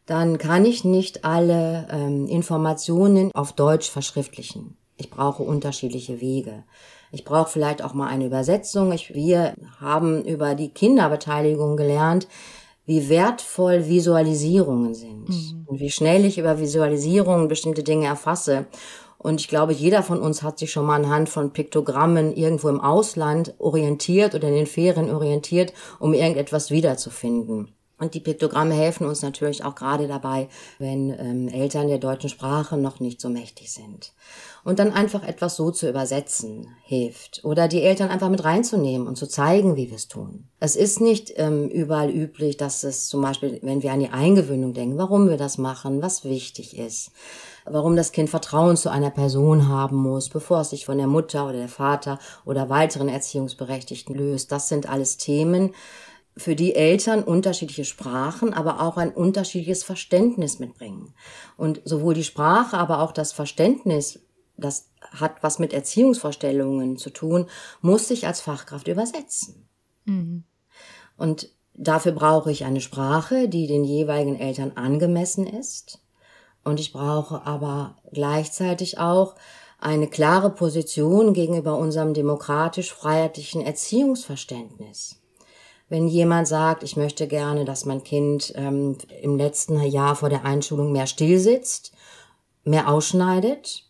dann 0.09 0.39
kann 0.39 0.65
ich 0.65 0.83
nicht 0.83 1.23
alle 1.23 1.87
ähm, 1.91 2.25
Informationen 2.25 3.31
auf 3.35 3.53
Deutsch 3.53 3.89
verschriftlichen. 3.91 4.75
Ich 4.97 5.11
brauche 5.11 5.43
unterschiedliche 5.43 6.19
Wege. 6.19 6.63
Ich 7.11 7.23
brauche 7.23 7.51
vielleicht 7.51 7.83
auch 7.83 7.93
mal 7.93 8.07
eine 8.07 8.25
Übersetzung. 8.25 8.91
Ich, 8.91 9.13
wir 9.13 9.53
haben 9.79 10.25
über 10.25 10.55
die 10.55 10.69
Kinderbeteiligung 10.69 11.77
gelernt, 11.77 12.27
wie 12.87 13.07
wertvoll 13.07 13.87
Visualisierungen 13.87 14.95
sind 14.95 15.29
mhm. 15.29 15.65
und 15.67 15.79
wie 15.79 15.91
schnell 15.91 16.25
ich 16.25 16.39
über 16.39 16.59
Visualisierungen 16.59 17.47
bestimmte 17.47 17.83
Dinge 17.83 18.07
erfasse. 18.07 18.65
Und 19.19 19.41
ich 19.41 19.47
glaube, 19.47 19.73
jeder 19.73 20.01
von 20.01 20.19
uns 20.21 20.41
hat 20.41 20.57
sich 20.57 20.71
schon 20.71 20.87
mal 20.87 20.95
anhand 20.95 21.29
von 21.29 21.53
Piktogrammen 21.53 22.33
irgendwo 22.33 22.69
im 22.69 22.81
Ausland 22.81 23.53
orientiert 23.59 24.33
oder 24.33 24.47
in 24.47 24.55
den 24.55 24.65
Ferien 24.65 25.11
orientiert, 25.11 25.71
um 25.99 26.15
irgendetwas 26.15 26.71
wiederzufinden. 26.71 27.75
Und 27.99 28.13
die 28.13 28.21
Piktogramme 28.21 28.73
helfen 28.73 29.05
uns 29.05 29.21
natürlich 29.21 29.63
auch 29.65 29.75
gerade 29.75 30.07
dabei, 30.07 30.47
wenn 30.77 31.09
ähm, 31.19 31.49
Eltern 31.49 31.89
der 31.89 31.97
deutschen 31.97 32.29
Sprache 32.29 32.77
noch 32.77 33.01
nicht 33.01 33.19
so 33.19 33.29
mächtig 33.29 33.71
sind. 33.73 34.13
Und 34.63 34.79
dann 34.79 34.93
einfach 34.93 35.23
etwas 35.23 35.57
so 35.57 35.69
zu 35.71 35.89
übersetzen 35.89 36.67
hilft. 36.83 37.41
Oder 37.43 37.67
die 37.67 37.81
Eltern 37.81 38.09
einfach 38.09 38.29
mit 38.29 38.43
reinzunehmen 38.43 39.05
und 39.05 39.17
zu 39.17 39.27
zeigen, 39.27 39.75
wie 39.75 39.89
wir 39.89 39.97
es 39.97 40.07
tun. 40.07 40.47
Es 40.61 40.77
ist 40.77 41.01
nicht 41.01 41.33
ähm, 41.35 41.67
überall 41.67 42.09
üblich, 42.09 42.55
dass 42.55 42.83
es 42.83 43.07
zum 43.07 43.21
Beispiel, 43.21 43.59
wenn 43.63 43.83
wir 43.83 43.91
an 43.91 43.99
die 43.99 44.09
Eingewöhnung 44.09 44.73
denken, 44.73 44.97
warum 44.97 45.29
wir 45.29 45.37
das 45.37 45.57
machen, 45.57 46.01
was 46.01 46.23
wichtig 46.23 46.77
ist, 46.77 47.11
warum 47.65 47.95
das 47.95 48.13
Kind 48.13 48.29
Vertrauen 48.29 48.77
zu 48.77 48.89
einer 48.89 49.11
Person 49.11 49.67
haben 49.67 49.97
muss, 49.97 50.29
bevor 50.29 50.61
es 50.61 50.69
sich 50.69 50.85
von 50.85 50.97
der 50.97 51.07
Mutter 51.07 51.45
oder 51.45 51.57
der 51.57 51.69
Vater 51.69 52.19
oder 52.45 52.69
weiteren 52.69 53.09
Erziehungsberechtigten 53.09 54.15
löst. 54.15 54.51
Das 54.51 54.69
sind 54.69 54.89
alles 54.89 55.17
Themen, 55.17 55.73
für 56.37 56.55
die 56.55 56.75
Eltern 56.75 57.23
unterschiedliche 57.23 57.85
Sprachen, 57.85 58.53
aber 58.53 58.81
auch 58.81 58.97
ein 58.97 59.11
unterschiedliches 59.11 59.83
Verständnis 59.83 60.59
mitbringen. 60.59 61.13
Und 61.57 61.81
sowohl 61.85 62.13
die 62.13 62.23
Sprache, 62.23 62.77
aber 62.77 63.01
auch 63.01 63.11
das 63.11 63.33
Verständnis, 63.33 64.19
das 64.57 64.89
hat 65.01 65.43
was 65.43 65.59
mit 65.59 65.73
Erziehungsvorstellungen 65.73 66.97
zu 66.97 67.09
tun, 67.09 67.47
muss 67.81 68.07
sich 68.07 68.27
als 68.27 68.41
Fachkraft 68.41 68.87
übersetzen. 68.87 69.67
Mhm. 70.05 70.43
Und 71.17 71.49
dafür 71.73 72.13
brauche 72.13 72.51
ich 72.51 72.65
eine 72.65 72.81
Sprache, 72.81 73.49
die 73.49 73.67
den 73.67 73.83
jeweiligen 73.83 74.39
Eltern 74.39 74.73
angemessen 74.75 75.47
ist. 75.47 76.01
Und 76.63 76.79
ich 76.79 76.93
brauche 76.93 77.45
aber 77.45 77.97
gleichzeitig 78.11 78.97
auch 78.97 79.35
eine 79.79 80.07
klare 80.07 80.49
Position 80.49 81.33
gegenüber 81.33 81.77
unserem 81.77 82.13
demokratisch-freiheitlichen 82.13 83.61
Erziehungsverständnis. 83.61 85.18
Wenn 85.89 86.07
jemand 86.07 86.47
sagt, 86.47 86.83
ich 86.83 86.95
möchte 86.95 87.27
gerne, 87.27 87.65
dass 87.65 87.85
mein 87.85 88.03
Kind 88.03 88.53
ähm, 88.55 88.97
im 89.21 89.37
letzten 89.37 89.81
Jahr 89.81 90.15
vor 90.15 90.29
der 90.29 90.45
Einschulung 90.45 90.91
mehr 90.91 91.07
stillsitzt, 91.07 91.93
mehr 92.63 92.87
ausschneidet 92.87 93.85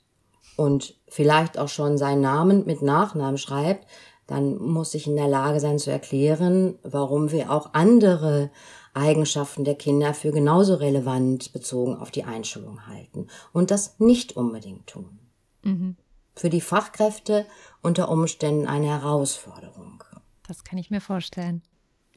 und 0.55 0.95
vielleicht 1.09 1.57
auch 1.57 1.67
schon 1.67 1.97
seinen 1.97 2.21
Namen 2.21 2.65
mit 2.65 2.81
Nachnamen 2.81 3.37
schreibt, 3.37 3.85
dann 4.27 4.57
muss 4.57 4.93
ich 4.93 5.07
in 5.07 5.15
der 5.15 5.27
Lage 5.27 5.59
sein 5.59 5.79
zu 5.79 5.91
erklären, 5.91 6.77
warum 6.83 7.31
wir 7.31 7.51
auch 7.51 7.73
andere 7.73 8.49
Eigenschaften 8.93 9.65
der 9.65 9.75
Kinder 9.75 10.13
für 10.13 10.31
genauso 10.31 10.75
relevant 10.75 11.51
bezogen 11.51 11.95
auf 11.95 12.11
die 12.11 12.23
Einschulung 12.23 12.87
halten 12.87 13.27
und 13.53 13.71
das 13.71 13.99
nicht 13.99 14.37
unbedingt 14.37 14.87
tun. 14.87 15.19
Mhm. 15.63 15.95
Für 16.35 16.49
die 16.49 16.61
Fachkräfte 16.61 17.45
unter 17.81 18.09
Umständen 18.09 18.67
eine 18.67 18.87
Herausforderung. 18.87 20.03
Das 20.47 20.63
kann 20.63 20.77
ich 20.77 20.89
mir 20.89 21.01
vorstellen. 21.01 21.61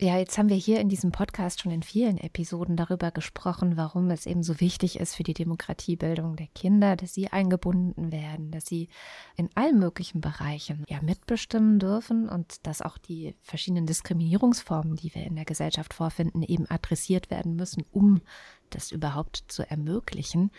Ja, 0.03 0.19
jetzt 0.19 0.37
haben 0.37 0.49
wir 0.49 0.57
hier 0.57 0.81
in 0.81 0.88
diesem 0.88 1.12
Podcast 1.12 1.61
schon 1.61 1.71
in 1.71 1.85
vielen 1.85 2.19
Episoden 2.19 2.75
darüber 2.75 3.12
gesprochen, 3.12 3.77
warum 3.77 4.11
es 4.11 4.27
eben 4.27 4.43
so 4.43 4.59
wichtig 4.59 4.99
ist 4.99 5.15
für 5.15 5.23
die 5.23 5.33
Demokratiebildung 5.33 6.35
der 6.35 6.49
Kinder, 6.57 6.97
dass 6.97 7.15
sie 7.15 7.29
eingebunden 7.29 8.11
werden, 8.11 8.51
dass 8.51 8.67
sie 8.67 8.88
in 9.37 9.49
allen 9.55 9.79
möglichen 9.79 10.21
Bereichen 10.21 10.85
ja 10.88 11.01
mitbestimmen 11.03 11.79
dürfen 11.79 12.29
und 12.29 12.67
dass 12.67 12.83
auch 12.83 12.99
die 12.99 13.37
verschiedenen 13.43 13.87
Diskriminierungsformen, 13.87 14.97
die 14.97 15.15
wir 15.15 15.23
in 15.23 15.37
der 15.37 15.45
Gesellschaft 15.45 15.95
vorfinden, 15.95 16.43
eben 16.43 16.69
adressiert 16.69 17.31
werden 17.31 17.55
müssen, 17.55 17.85
um 17.93 18.23
das 18.71 18.91
überhaupt 18.91 19.45
zu 19.47 19.62
ermöglichen. 19.71 20.51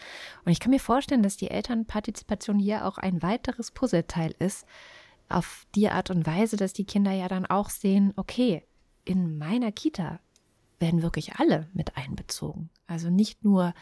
Und 0.45 0.53
ich 0.53 0.62
kann 0.62 0.71
mir 0.71 0.79
vorstellen, 0.79 1.21
dass 1.21 1.36
die 1.36 1.51
Elternpartizipation 1.51 2.60
hier 2.60 2.86
auch 2.86 2.97
ein 2.97 3.21
weiteres 3.21 3.71
Puzzleteil 3.71 4.34
ist, 4.39 4.65
auf 5.27 5.65
die 5.75 5.89
Art 5.89 6.12
und 6.12 6.25
Weise, 6.25 6.56
dass 6.56 6.71
die 6.71 6.86
Kinder 6.86 7.12
ja 7.12 7.27
dann 7.27 7.45
auch 7.45 7.69
sehen, 7.69 8.13
okay, 8.15 8.63
in 9.05 9.37
meiner 9.37 9.71
Kita 9.71 10.19
werden 10.79 11.01
wirklich 11.01 11.35
alle 11.35 11.67
mit 11.73 11.95
einbezogen. 11.97 12.69
Also 12.87 13.09
nicht 13.09 13.43
nur 13.43 13.73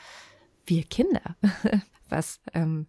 wir 0.65 0.84
Kinder, 0.84 1.36
was, 2.10 2.39
ähm, 2.53 2.88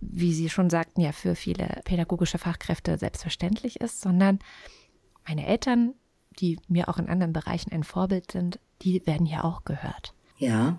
wie 0.00 0.34
Sie 0.34 0.48
schon 0.48 0.70
sagten, 0.70 1.00
ja 1.00 1.12
für 1.12 1.34
viele 1.34 1.80
pädagogische 1.84 2.38
Fachkräfte 2.38 2.98
selbstverständlich 2.98 3.80
ist, 3.80 4.00
sondern 4.00 4.40
meine 5.26 5.46
Eltern, 5.46 5.94
die 6.40 6.58
mir 6.68 6.88
auch 6.88 6.98
in 6.98 7.08
anderen 7.08 7.32
Bereichen 7.32 7.72
ein 7.72 7.84
Vorbild 7.84 8.32
sind, 8.32 8.58
die 8.82 9.06
werden 9.06 9.26
hier 9.26 9.44
auch 9.44 9.64
gehört. 9.64 10.14
Ja, 10.36 10.78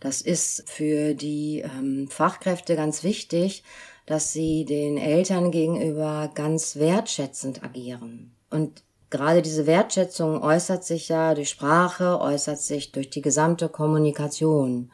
das 0.00 0.22
ist 0.22 0.68
für 0.68 1.14
die 1.14 1.60
ähm, 1.60 2.08
Fachkräfte 2.08 2.74
ganz 2.74 3.04
wichtig, 3.04 3.62
dass 4.06 4.32
sie 4.32 4.64
den 4.64 4.96
Eltern 4.96 5.50
gegenüber 5.50 6.30
ganz 6.34 6.76
wertschätzend 6.76 7.62
agieren. 7.62 8.34
Und 8.48 8.82
gerade 9.10 9.42
diese 9.42 9.66
Wertschätzung 9.66 10.42
äußert 10.42 10.84
sich 10.84 11.08
ja 11.08 11.34
durch 11.34 11.50
Sprache, 11.50 12.20
äußert 12.20 12.60
sich 12.60 12.92
durch 12.92 13.10
die 13.10 13.22
gesamte 13.22 13.68
Kommunikation. 13.68 14.90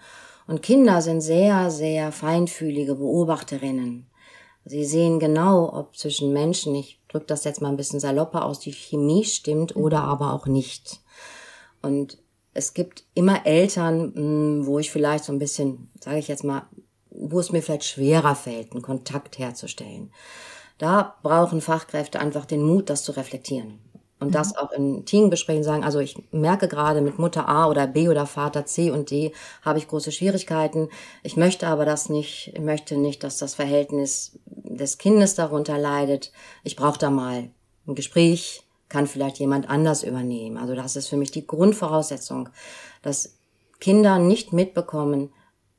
Und 0.47 0.63
Kinder 0.63 1.03
sind 1.03 1.21
sehr, 1.21 1.71
sehr 1.71 2.13
feinfühlige 2.13 2.95
Beobachterinnen. 2.95 4.07
Sie 4.65 4.85
sehen 4.85 5.21
genau, 5.21 5.73
ob 5.73 5.97
zwischen 5.97 6.33
Menschen, 6.33 6.75
ich 6.75 7.01
drücke 7.09 7.27
das 7.27 7.45
jetzt 7.45 7.63
mal 7.63 7.69
ein 7.69 7.77
bisschen 7.77 8.01
salopper 8.01 8.45
aus, 8.45 8.59
die 8.59 8.73
Chemie 8.73 9.25
stimmt 9.25 9.77
oder 9.77 10.03
aber 10.03 10.33
auch 10.33 10.47
nicht. 10.47 11.01
Und 11.83 12.19
es 12.53 12.75
gibt 12.75 13.05
immer 13.15 13.47
Eltern, 13.47 14.13
hm, 14.15 14.67
wo 14.67 14.79
ich 14.79 14.91
vielleicht 14.91 15.25
so 15.25 15.33
ein 15.33 15.39
bisschen, 15.39 15.91
sage 16.01 16.19
ich 16.19 16.27
jetzt 16.27 16.43
mal, 16.43 16.67
wo 17.11 17.39
es 17.39 17.53
mir 17.53 17.63
vielleicht 17.63 17.85
schwerer 17.85 18.35
fällt, 18.35 18.73
einen 18.73 18.83
Kontakt 18.83 19.39
herzustellen. 19.39 20.11
Da 20.79 21.17
brauchen 21.23 21.61
Fachkräfte 21.61 22.21
einfach 22.21 22.45
den 22.45 22.63
Mut, 22.63 22.91
das 22.91 23.03
zu 23.03 23.13
reflektieren. 23.13 23.79
Und 24.19 24.29
mhm. 24.29 24.33
das 24.33 24.57
auch 24.57 24.73
in 24.73 25.05
Teambesprechungen 25.05 25.65
sagen, 25.65 25.85
also 25.85 26.01
ich 26.01 26.17
merke 26.31 26.69
gerade 26.69 27.01
mit 27.01 27.19
Mutter 27.19 27.49
A 27.49 27.69
oder 27.69 27.87
B 27.87 28.09
oder 28.09 28.27
Vater 28.27 28.65
C 28.65 28.91
und 28.91 29.11
D 29.11 29.33
habe 29.63 29.79
ich 29.79 29.89
große 29.89 30.13
Schwierigkeiten. 30.13 30.89
Ich 31.23 31.37
möchte 31.37 31.67
aber 31.67 31.85
das 31.85 32.09
nicht, 32.09 32.53
ich 32.55 32.61
möchte 32.61 32.97
nicht, 32.97 33.23
dass 33.25 33.37
das 33.37 33.55
Verhältnis 33.55 34.39
des 34.47 34.99
Kindes 34.99 35.35
darunter 35.35 35.79
leidet. 35.79 36.33
Ich 36.65 36.77
brauche 36.77 36.99
da 36.99 37.11
mal 37.11 37.51
ein 37.87 37.95
Gespräch, 37.95 38.63
kann 38.89 39.07
vielleicht 39.07 39.39
jemand 39.39 39.69
anders 39.69 40.03
übernehmen. 40.03 40.57
Also 40.57 40.75
das 40.75 40.97
ist 40.97 41.09
für 41.09 41.17
mich 41.17 41.31
die 41.31 41.47
Grundvoraussetzung, 41.47 42.49
dass 43.03 43.37
Kinder 43.81 44.19
nicht 44.19 44.53
mitbekommen, 44.53 45.31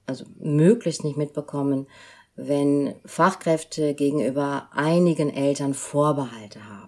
also 0.06 0.26
möglichst 0.38 1.04
nicht 1.04 1.18
mitbekommen, 1.18 1.88
wenn 2.36 2.94
Fachkräfte 3.04 3.96
gegenüber 3.96 4.70
einigen 4.72 5.34
Eltern 5.34 5.74
Vorbehalte 5.74 6.64
haben 6.70 6.87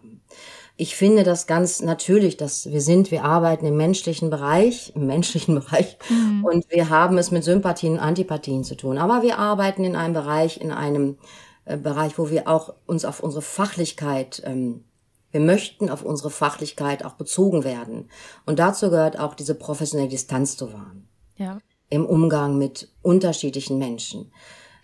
ich 0.80 0.96
finde 0.96 1.24
das 1.24 1.46
ganz 1.46 1.82
natürlich, 1.82 2.38
dass 2.38 2.72
wir 2.72 2.80
sind, 2.80 3.12
wir 3.12 3.26
arbeiten 3.26 3.66
im 3.66 3.76
menschlichen 3.76 4.30
Bereich, 4.30 4.94
im 4.96 5.08
menschlichen 5.08 5.56
Bereich 5.60 5.98
mhm. 6.10 6.46
und 6.46 6.66
wir 6.70 6.90
haben 6.90 7.18
es 7.18 7.32
mit 7.32 7.44
Sympathien 7.44 7.94
und 7.94 8.00
Antipathien 8.00 8.64
zu 8.64 8.76
tun. 8.76 8.98
Aber 8.98 9.22
wir 9.22 9.40
arbeiten 9.40 9.84
in 9.84 9.98
einem 9.98 10.14
Bereich, 10.14 10.62
in 10.62 10.72
einem 10.72 11.18
äh, 11.66 11.76
Bereich, 11.76 12.18
wo 12.18 12.30
wir 12.30 12.48
auch 12.48 12.74
uns 12.86 13.04
auf 13.04 13.20
unsere 13.20 13.42
Fachlichkeit, 13.42 14.42
ähm, 14.46 14.86
wir 15.32 15.42
möchten 15.42 15.90
auf 15.90 16.02
unsere 16.02 16.30
Fachlichkeit 16.30 17.04
auch 17.04 17.16
bezogen 17.16 17.66
werden. 17.66 18.10
Und 18.46 18.58
dazu 18.58 18.90
gehört 18.90 19.20
auch 19.20 19.36
diese 19.36 19.56
professionelle 19.56 20.10
Distanz 20.10 20.56
zu 20.56 20.72
wahren. 20.72 21.10
Ja. 21.36 21.60
Im 21.90 22.06
Umgang 22.06 22.58
mit 22.58 22.90
unterschiedlichen 23.02 23.78
Menschen. 23.80 24.32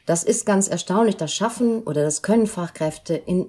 Das 0.05 0.23
ist 0.23 0.45
ganz 0.45 0.67
erstaunlich. 0.67 1.15
Das 1.15 1.34
schaffen 1.34 1.84
oder 1.84 2.03
das 2.03 2.21
können 2.21 2.47
Fachkräfte 2.47 3.15
in 3.15 3.45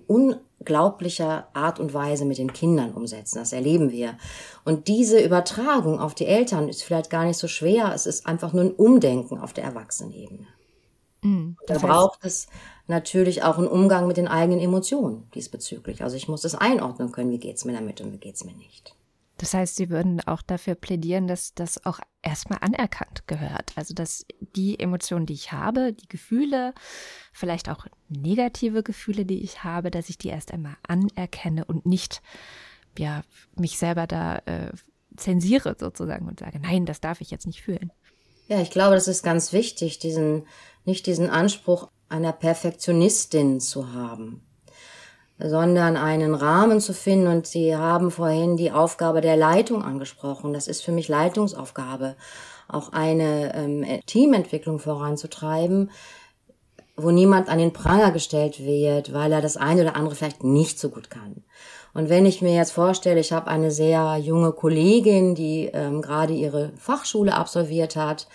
unglaublicher 0.66 1.46
Art 1.52 1.78
und 1.78 1.94
Weise 1.94 2.24
mit 2.24 2.38
den 2.38 2.52
Kindern 2.52 2.92
umsetzen. 2.92 3.38
Das 3.38 3.52
erleben 3.52 3.92
wir. 3.92 4.18
Und 4.64 4.88
diese 4.88 5.20
Übertragung 5.20 6.00
auf 6.00 6.14
die 6.14 6.26
Eltern 6.26 6.68
ist 6.68 6.82
vielleicht 6.82 7.08
gar 7.08 7.24
nicht 7.24 7.38
so 7.38 7.46
schwer. 7.46 7.92
Es 7.94 8.06
ist 8.06 8.26
einfach 8.26 8.52
nur 8.52 8.64
ein 8.64 8.74
Umdenken 8.74 9.38
auf 9.38 9.52
der 9.52 9.64
Erwachsenenebene. 9.64 10.46
Mhm, 11.22 11.56
da 11.66 11.78
braucht 11.78 12.24
es 12.24 12.48
natürlich 12.88 13.42
auch 13.42 13.58
einen 13.58 13.68
Umgang 13.68 14.06
mit 14.06 14.16
den 14.16 14.28
eigenen 14.28 14.60
Emotionen 14.60 15.28
diesbezüglich. 15.34 16.02
Also 16.02 16.16
ich 16.16 16.28
muss 16.28 16.42
das 16.42 16.56
einordnen 16.56 17.12
können, 17.12 17.30
wie 17.30 17.38
geht's 17.38 17.64
mir 17.64 17.72
damit 17.72 18.00
und 18.00 18.12
wie 18.12 18.18
geht's 18.18 18.44
mir 18.44 18.54
nicht. 18.54 18.95
Das 19.38 19.52
heißt, 19.52 19.76
Sie 19.76 19.90
würden 19.90 20.20
auch 20.26 20.40
dafür 20.40 20.74
plädieren, 20.74 21.26
dass 21.26 21.54
das 21.54 21.84
auch 21.84 22.00
erstmal 22.22 22.58
anerkannt 22.62 23.26
gehört. 23.26 23.72
Also, 23.76 23.92
dass 23.92 24.24
die 24.40 24.78
Emotionen, 24.80 25.26
die 25.26 25.34
ich 25.34 25.52
habe, 25.52 25.92
die 25.92 26.08
Gefühle, 26.08 26.72
vielleicht 27.32 27.68
auch 27.68 27.86
negative 28.08 28.82
Gefühle, 28.82 29.26
die 29.26 29.42
ich 29.42 29.62
habe, 29.62 29.90
dass 29.90 30.08
ich 30.08 30.16
die 30.16 30.28
erst 30.28 30.52
einmal 30.52 30.76
anerkenne 30.86 31.64
und 31.66 31.84
nicht, 31.84 32.22
ja, 32.98 33.22
mich 33.56 33.78
selber 33.78 34.06
da 34.06 34.38
äh, 34.46 34.72
zensiere 35.16 35.76
sozusagen 35.78 36.26
und 36.26 36.40
sage, 36.40 36.58
nein, 36.58 36.86
das 36.86 37.00
darf 37.00 37.20
ich 37.20 37.30
jetzt 37.30 37.46
nicht 37.46 37.62
fühlen. 37.62 37.92
Ja, 38.48 38.60
ich 38.60 38.70
glaube, 38.70 38.94
das 38.94 39.08
ist 39.08 39.22
ganz 39.22 39.52
wichtig, 39.52 39.98
diesen, 39.98 40.46
nicht 40.84 41.06
diesen 41.06 41.28
Anspruch 41.28 41.90
einer 42.08 42.32
Perfektionistin 42.32 43.60
zu 43.60 43.92
haben 43.92 44.45
sondern 45.38 45.96
einen 45.96 46.34
Rahmen 46.34 46.80
zu 46.80 46.92
finden. 46.92 47.28
Und 47.28 47.46
Sie 47.46 47.76
haben 47.76 48.10
vorhin 48.10 48.56
die 48.56 48.72
Aufgabe 48.72 49.20
der 49.20 49.36
Leitung 49.36 49.82
angesprochen. 49.82 50.52
Das 50.52 50.68
ist 50.68 50.82
für 50.82 50.92
mich 50.92 51.08
Leitungsaufgabe, 51.08 52.16
auch 52.68 52.92
eine 52.92 53.54
ähm, 53.54 53.84
Teamentwicklung 54.06 54.78
voranzutreiben, 54.78 55.90
wo 56.96 57.10
niemand 57.10 57.48
an 57.48 57.58
den 57.58 57.72
Pranger 57.72 58.10
gestellt 58.10 58.64
wird, 58.64 59.12
weil 59.12 59.30
er 59.32 59.42
das 59.42 59.56
eine 59.56 59.82
oder 59.82 59.96
andere 59.96 60.14
vielleicht 60.14 60.42
nicht 60.42 60.78
so 60.78 60.88
gut 60.88 61.10
kann. 61.10 61.44
Und 61.92 62.08
wenn 62.08 62.26
ich 62.26 62.42
mir 62.42 62.54
jetzt 62.54 62.72
vorstelle, 62.72 63.20
ich 63.20 63.32
habe 63.32 63.46
eine 63.48 63.70
sehr 63.70 64.16
junge 64.18 64.52
Kollegin, 64.52 65.34
die 65.34 65.70
ähm, 65.72 66.02
gerade 66.02 66.34
ihre 66.34 66.72
Fachschule 66.76 67.34
absolviert 67.34 67.96
hat, 67.96 68.26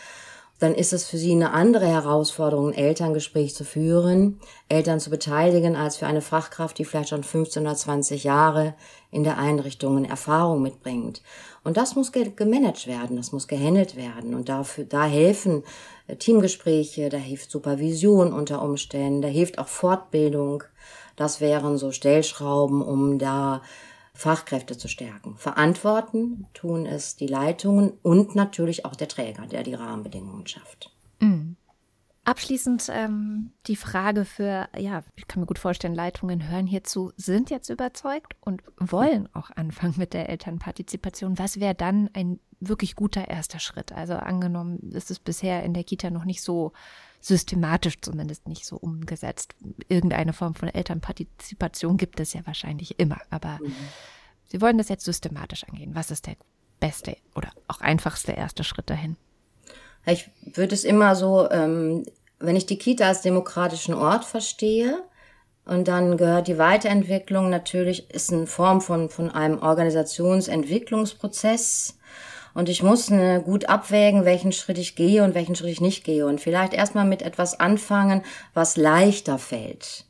dann 0.62 0.76
ist 0.76 0.94
es 0.94 1.06
für 1.06 1.18
sie 1.18 1.32
eine 1.32 1.54
andere 1.54 1.88
Herausforderung, 1.88 2.68
ein 2.68 2.76
Elterngespräch 2.76 3.56
zu 3.56 3.64
führen, 3.64 4.40
Eltern 4.70 5.00
zu 5.00 5.10
beteiligen, 5.10 5.76
als 5.76 5.98
für 5.98 6.06
eine 6.06 6.22
Fachkraft, 6.22 6.78
die 6.78 6.86
vielleicht 6.86 7.10
schon 7.10 7.24
15 7.24 7.64
oder 7.64 7.76
20 7.76 8.24
Jahre 8.24 8.76
in 9.10 9.24
der 9.24 9.40
Einrichtung 9.40 10.06
Erfahrung 10.06 10.62
mitbringt. 10.62 11.24
Und 11.64 11.78
das 11.78 11.96
muss 11.96 12.12
gemanagt 12.12 12.86
werden, 12.86 13.18
das 13.18 13.32
muss 13.32 13.48
gehandelt 13.48 13.96
werden. 13.96 14.36
Und 14.36 14.50
dafür, 14.50 14.84
da 14.84 15.06
helfen 15.06 15.64
äh, 16.06 16.16
Teamgespräche, 16.16 17.10
da 17.10 17.18
hilft 17.18 17.50
Supervision 17.50 18.32
unter 18.32 18.62
Umständen, 18.62 19.24
da 19.24 19.30
hilft 19.30 19.58
auch 19.58 19.68
Fortbildung. 19.68 20.64
Das 21.16 21.42
wären 21.42 21.80
so 21.80 21.92
Stellschrauben, 21.92 22.84
um 22.84 23.18
da 23.18 23.64
Fachkräfte 24.14 24.78
zu 24.78 24.88
stärken. 24.88 25.36
Verantworten 25.38 26.48
tun 26.54 26.86
es 26.86 27.16
die 27.16 27.28
Leitungen 27.28 27.94
und 28.04 28.36
natürlich 28.36 28.86
auch 28.86 28.96
der 28.96 29.08
Träger, 29.08 29.48
der 29.48 29.64
die 29.64 29.74
Rahmenbedingungen 29.74 30.48
schafft. 30.48 30.92
Abschließend 32.24 32.88
ähm, 32.92 33.52
die 33.66 33.76
Frage 33.76 34.26
für, 34.26 34.70
ja, 34.78 35.04
ich 35.16 35.28
kann 35.28 35.40
mir 35.42 35.48
gut 35.48 35.58
vorstellen, 35.58 35.96
Leitungen 35.96 36.50
hören 36.50 36.68
hierzu, 36.68 37.12
sind 37.18 37.50
jetzt 37.50 37.70
überzeugt 37.70 38.36
und 38.42 38.62
wollen 38.78 39.28
auch 39.34 39.50
anfangen 39.50 39.96
mit 39.98 40.14
der 40.14 40.30
Elternpartizipation. 40.30 41.40
Was 41.40 41.60
wäre 41.60 41.74
dann 41.74 42.10
ein 42.14 42.40
wirklich 42.60 42.96
guter 42.96 43.28
erster 43.28 43.60
Schritt? 43.60 43.92
Also 43.92 44.14
angenommen, 44.14 44.92
ist 44.92 45.10
es 45.10 45.18
bisher 45.18 45.64
in 45.64 45.74
der 45.74 45.84
Kita 45.84 46.12
noch 46.12 46.26
nicht 46.26 46.44
so 46.44 46.74
systematisch 47.22 48.02
zumindest 48.02 48.48
nicht 48.48 48.68
so 48.68 48.78
umgesetzt. 48.78 49.56
Irgendeine 49.88 50.34
Form 50.34 50.54
von 50.54 50.70
Elternpartizipation 50.70 51.98
gibt 51.98 52.20
es 52.20 52.34
ja 52.34 52.46
wahrscheinlich 52.46 53.00
immer, 53.00 53.20
aber 53.32 53.60
mhm. 53.64 53.74
Sie 54.52 54.60
wollen 54.60 54.78
das 54.78 54.90
jetzt 54.90 55.06
systematisch 55.06 55.64
angehen. 55.64 55.96
Was 55.96 56.12
ist 56.12 56.28
der 56.28 56.36
beste 56.82 57.16
oder 57.36 57.52
auch 57.70 57.80
einfachste 57.80 58.34
erste 58.34 58.66
Schritt 58.66 58.90
dahin? 58.90 59.16
Ich 60.06 60.30
würde 60.54 60.74
es 60.74 60.84
immer 60.84 61.16
so, 61.16 61.50
ähm, 61.52 62.06
wenn 62.40 62.56
ich 62.56 62.66
die 62.66 62.78
Kita 62.78 63.08
als 63.08 63.22
demokratischen 63.22 63.94
Ort 63.94 64.26
verstehe, 64.26 65.04
und 65.66 65.88
dann 65.88 66.18
gehört 66.18 66.48
die 66.48 66.58
Weiterentwicklung 66.58 67.50
natürlich, 67.50 68.10
ist 68.12 68.34
eine 68.34 68.48
Form 68.48 68.82
von, 68.82 69.10
von 69.10 69.30
einem 69.30 69.60
Organisationsentwicklungsprozess. 69.60 72.00
Und 72.54 72.68
ich 72.68 72.84
muss 72.84 73.10
eine, 73.12 73.42
gut 73.42 73.70
abwägen, 73.70 74.26
welchen 74.26 74.52
Schritt 74.52 74.78
ich 74.78 74.98
gehe 74.98 75.24
und 75.24 75.36
welchen 75.36 75.56
Schritt 75.56 75.70
ich 75.70 75.80
nicht 75.80 76.04
gehe. 76.04 76.26
Und 76.26 76.42
vielleicht 76.42 76.74
erstmal 76.74 77.06
mit 77.06 77.22
etwas 77.22 77.58
anfangen, 77.60 78.24
was 78.54 78.76
leichter 78.76 79.38
fällt. 79.38 80.06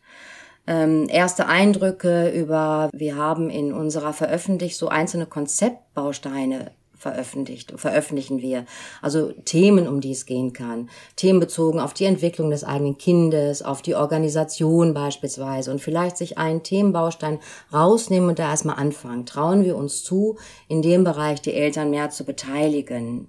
Ähm, 0.66 1.08
erste 1.10 1.46
Eindrücke 1.48 2.30
über, 2.30 2.90
wir 2.94 3.16
haben 3.16 3.50
in 3.50 3.74
unserer 3.74 4.14
Veröffentlichung 4.14 4.78
so 4.78 4.88
einzelne 4.88 5.26
Konzeptbausteine 5.26 6.72
veröffentlicht, 7.02 7.74
veröffentlichen 7.78 8.42
wir. 8.42 8.66
Also 9.02 9.32
Themen, 9.32 9.88
um 9.88 10.02
die 10.02 10.12
es 10.12 10.28
gehen 10.28 10.54
kann. 10.54 10.88
Themen 11.16 11.40
bezogen 11.40 11.80
auf 11.80 11.96
die 11.96 12.06
Entwicklung 12.06 12.52
des 12.52 12.64
eigenen 12.64 13.00
Kindes, 13.00 13.64
auf 13.64 13.82
die 13.82 13.96
Organisation 13.96 14.94
beispielsweise 14.94 15.72
und 15.72 15.82
vielleicht 15.82 16.16
sich 16.16 16.38
einen 16.38 16.62
Themenbaustein 16.62 17.40
rausnehmen 17.74 18.30
und 18.30 18.38
da 18.38 18.52
erstmal 18.52 18.76
anfangen. 18.76 19.26
Trauen 19.26 19.66
wir 19.66 19.78
uns 19.78 20.04
zu, 20.04 20.38
in 20.68 20.84
dem 20.84 21.04
Bereich 21.04 21.42
die 21.42 21.54
Eltern 21.54 21.90
mehr 21.90 22.12
zu 22.12 22.24
beteiligen 22.24 23.28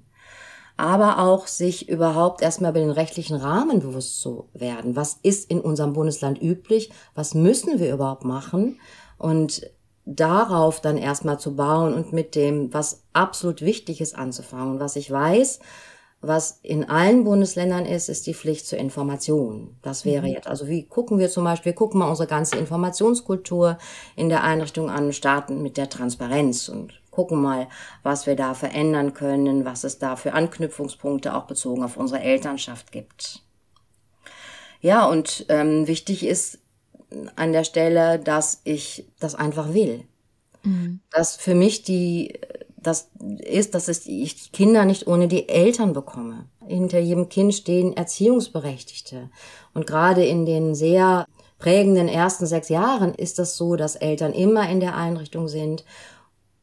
aber 0.79 1.18
auch 1.18 1.47
sich 1.47 1.89
überhaupt 1.89 2.41
erstmal 2.41 2.70
über 2.70 2.81
den 2.81 2.91
rechtlichen 2.91 3.37
Rahmen 3.37 3.81
bewusst 3.81 4.20
zu 4.20 4.49
werden. 4.55 4.97
Was 4.97 5.18
ist 5.23 5.49
in 5.51 5.61
unserem 5.61 5.93
Bundesland 5.93 6.41
üblich? 6.43 6.91
Was 7.14 7.35
müssen 7.35 7.79
wir 7.79 7.93
überhaupt 7.93 8.25
machen? 8.25 8.81
Und 9.18 9.70
darauf 10.05 10.81
dann 10.81 10.97
erstmal 10.97 11.39
zu 11.39 11.55
bauen 11.57 11.95
und 11.95 12.13
mit 12.13 12.35
dem, 12.35 12.73
was 12.75 13.03
absolut 13.13 13.63
wichtig 13.63 14.01
ist, 14.01 14.17
anzufangen. 14.17 14.75
Und 14.75 14.81
was 14.81 14.97
ich 14.97 15.11
weiß, 15.11 15.61
was 16.21 16.61
in 16.63 16.89
allen 16.89 17.25
Bundesländern 17.25 17.85
ist, 17.85 18.09
ist 18.09 18.27
die 18.29 18.35
Pflicht 18.35 18.67
zur 18.67 18.79
Information. 18.79 19.77
Das 19.83 20.05
wäre 20.05 20.27
mhm. 20.27 20.35
jetzt, 20.35 20.47
also 20.47 20.69
wie 20.69 20.85
gucken 20.85 21.19
wir 21.19 21.29
zum 21.29 21.45
Beispiel, 21.45 21.73
gucken 21.73 22.01
wir 22.01 22.09
unsere 22.09 22.29
ganze 22.29 22.57
Informationskultur 22.57 23.77
in 24.15 24.29
der 24.29 24.45
Einrichtung 24.45 24.89
an, 24.89 25.13
starten 25.13 25.63
mit 25.63 25.77
der 25.77 25.89
Transparenz 25.89 26.69
und 26.69 27.01
gucken 27.11 27.43
mal, 27.43 27.69
was 28.05 28.27
wir 28.27 28.37
da 28.37 28.55
verändern 28.55 29.15
können, 29.15 29.65
was 29.65 29.83
es 29.85 29.99
da 29.99 30.17
für 30.17 30.33
Anknüpfungspunkte 30.33 31.35
auch 31.35 31.45
bezogen 31.45 31.83
auf 31.83 31.97
unsere 31.97 32.23
Elternschaft 32.23 32.93
gibt. 32.93 33.43
Ja, 34.81 35.07
und 35.07 35.47
ähm, 35.49 35.87
wichtig 35.87 36.25
ist 36.25 36.59
an 37.37 37.53
der 37.53 37.65
Stelle, 37.65 38.19
dass 38.19 38.61
ich 38.65 39.07
das 39.21 39.35
einfach 39.35 39.75
will. 39.75 40.05
Mhm. 40.63 41.01
Dass 41.11 41.37
für 41.37 41.55
mich 41.55 41.83
die, 41.83 42.39
das 42.77 43.11
ist, 43.39 43.75
dass 43.75 43.89
ich 43.89 44.05
die 44.07 44.51
Kinder 44.53 44.85
nicht 44.85 45.07
ohne 45.07 45.29
die 45.29 45.49
Eltern 45.49 45.93
bekomme. 45.93 46.47
Hinter 46.67 46.99
jedem 46.99 47.29
Kind 47.29 47.55
stehen 47.55 47.97
Erziehungsberechtigte. 47.97 49.31
Und 49.75 49.87
gerade 49.87 50.25
in 50.25 50.47
den 50.47 50.75
sehr 50.75 51.27
prägenden 51.59 52.09
ersten 52.09 52.47
sechs 52.47 52.69
Jahren 52.69 53.15
ist 53.15 53.39
das 53.39 53.57
so, 53.57 53.77
dass 53.77 53.97
Eltern 53.97 54.33
immer 54.33 54.69
in 54.69 54.81
der 54.81 54.97
Einrichtung 54.97 55.49
sind 55.49 55.85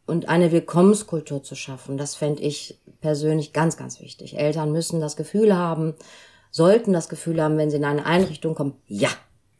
und 0.05 0.27
eine 0.27 0.51
Willkommenskultur 0.51 1.43
zu 1.43 1.55
schaffen. 1.55 1.97
Das 1.97 2.15
fände 2.15 2.41
ich 2.41 2.79
persönlich 2.99 3.53
ganz, 3.53 3.77
ganz 3.77 4.01
wichtig. 4.01 4.37
Eltern 4.37 4.71
müssen 4.71 4.99
das 4.99 5.15
Gefühl 5.15 5.55
haben, 5.55 5.95
sollten 6.51 6.93
das 6.93 7.09
Gefühl 7.09 7.41
haben, 7.41 7.57
wenn 7.57 7.69
sie 7.69 7.77
in 7.77 7.85
eine 7.85 8.05
Einrichtung 8.05 8.55
kommen, 8.55 8.75
ja, 8.87 9.09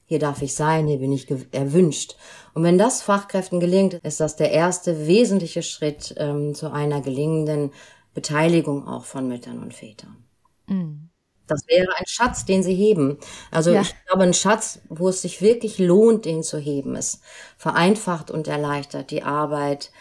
hier 0.10 0.18
darf 0.18 0.42
ich 0.42 0.56
sein, 0.56 0.88
hier 0.88 0.98
bin 0.98 1.12
ich 1.12 1.28
erwünscht. 1.52 2.16
Und 2.56 2.64
wenn 2.64 2.80
das 2.80 3.04
Fachkräften 3.04 3.60
gelingt, 3.60 3.94
ist 3.94 4.20
das 4.20 4.36
der 4.36 4.50
erste 4.50 5.06
wesentliche 5.06 5.62
Schritt 5.62 6.16
ähm, 6.18 6.56
zu 6.56 6.74
einer 6.74 7.02
gelingenden 7.02 7.72
Beteiligung 8.16 8.88
auch 8.88 9.06
von 9.06 9.28
Müttern 9.28 9.62
und 9.62 9.72
Vätern. 9.72 10.18
Mhm. 10.66 11.10
Das 11.46 11.68
wäre 11.68 11.96
ein 11.96 12.08
Schatz, 12.08 12.44
den 12.44 12.64
sie 12.64 12.74
heben. 12.74 13.20
Also 13.52 13.72
ja. 13.72 13.82
ich 13.82 13.94
glaube, 14.08 14.24
ein 14.24 14.34
Schatz, 14.34 14.82
wo 14.90 15.10
es 15.10 15.22
sich 15.22 15.44
wirklich 15.44 15.78
lohnt, 15.78 16.26
den 16.26 16.42
zu 16.42 16.58
heben. 16.58 16.96
Es 16.96 17.22
vereinfacht 17.60 18.32
und 18.32 18.48
erleichtert 18.48 19.12
die 19.12 19.22
Arbeit 19.22 19.92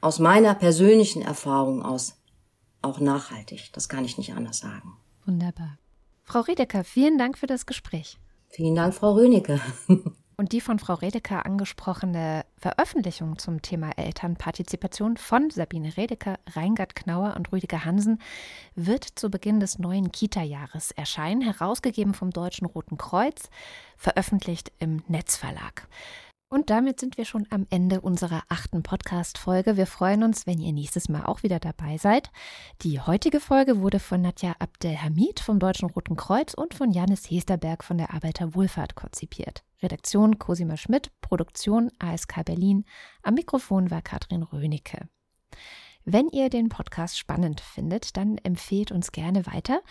aus 0.00 0.18
meiner 0.18 0.56
persönlichen 0.56 1.22
Erfahrung 1.22 1.84
aus 1.84 2.16
auch 2.82 2.98
nachhaltig. 2.98 3.72
Das 3.74 3.88
kann 3.88 4.04
ich 4.04 4.18
nicht 4.18 4.32
anders 4.32 4.58
sagen. 4.58 4.96
Wunderbar. 5.24 5.78
Frau 6.24 6.40
Redeker, 6.40 6.82
vielen 6.82 7.16
Dank 7.16 7.38
für 7.38 7.46
das 7.46 7.64
Gespräch. 7.64 8.18
Vielen 8.50 8.74
Dank, 8.74 8.94
Frau 8.94 9.12
Rönecke. 9.12 9.60
Und 10.36 10.52
die 10.52 10.62
von 10.62 10.78
Frau 10.78 10.94
Redeker 10.94 11.44
angesprochene 11.44 12.46
Veröffentlichung 12.56 13.38
zum 13.38 13.60
Thema 13.60 13.90
Elternpartizipation 13.98 15.18
von 15.18 15.50
Sabine 15.50 15.98
Redeker, 15.98 16.38
Reingard 16.54 16.96
Knauer 16.96 17.34
und 17.36 17.52
Rüdiger 17.52 17.84
Hansen 17.84 18.22
wird 18.74 19.04
zu 19.04 19.30
Beginn 19.30 19.60
des 19.60 19.78
neuen 19.78 20.12
Kita-Jahres 20.12 20.92
erscheinen, 20.92 21.42
herausgegeben 21.42 22.14
vom 22.14 22.30
Deutschen 22.30 22.66
Roten 22.66 22.96
Kreuz, 22.96 23.50
veröffentlicht 23.98 24.72
im 24.78 25.02
Netzverlag. 25.08 25.86
Und 26.52 26.68
damit 26.68 26.98
sind 26.98 27.16
wir 27.16 27.24
schon 27.24 27.46
am 27.50 27.64
Ende 27.70 28.00
unserer 28.00 28.42
achten 28.48 28.82
Podcast-Folge. 28.82 29.76
Wir 29.76 29.86
freuen 29.86 30.24
uns, 30.24 30.48
wenn 30.48 30.58
ihr 30.58 30.72
nächstes 30.72 31.08
Mal 31.08 31.24
auch 31.24 31.44
wieder 31.44 31.60
dabei 31.60 31.96
seid. 31.96 32.32
Die 32.82 32.98
heutige 32.98 33.38
Folge 33.38 33.80
wurde 33.80 34.00
von 34.00 34.20
Nadja 34.20 34.56
Abdelhamid 34.58 35.38
vom 35.38 35.60
Deutschen 35.60 35.88
Roten 35.88 36.16
Kreuz 36.16 36.54
und 36.54 36.74
von 36.74 36.90
Janis 36.90 37.30
Hesterberg 37.30 37.84
von 37.84 37.98
der 37.98 38.12
Arbeiterwohlfahrt 38.12 38.96
konzipiert. 38.96 39.62
Redaktion 39.80 40.40
Cosima 40.40 40.76
Schmidt, 40.76 41.12
Produktion 41.20 41.92
ASK 42.00 42.44
Berlin. 42.44 42.84
Am 43.22 43.34
Mikrofon 43.34 43.92
war 43.92 44.02
Katrin 44.02 44.42
Rönecke. 44.42 45.08
Wenn 46.04 46.28
ihr 46.28 46.48
den 46.48 46.68
Podcast 46.68 47.18
spannend 47.18 47.60
findet, 47.60 48.16
dann 48.16 48.38
empfehlt 48.38 48.90
uns 48.90 49.12
gerne 49.12 49.46
weiter. 49.46 49.82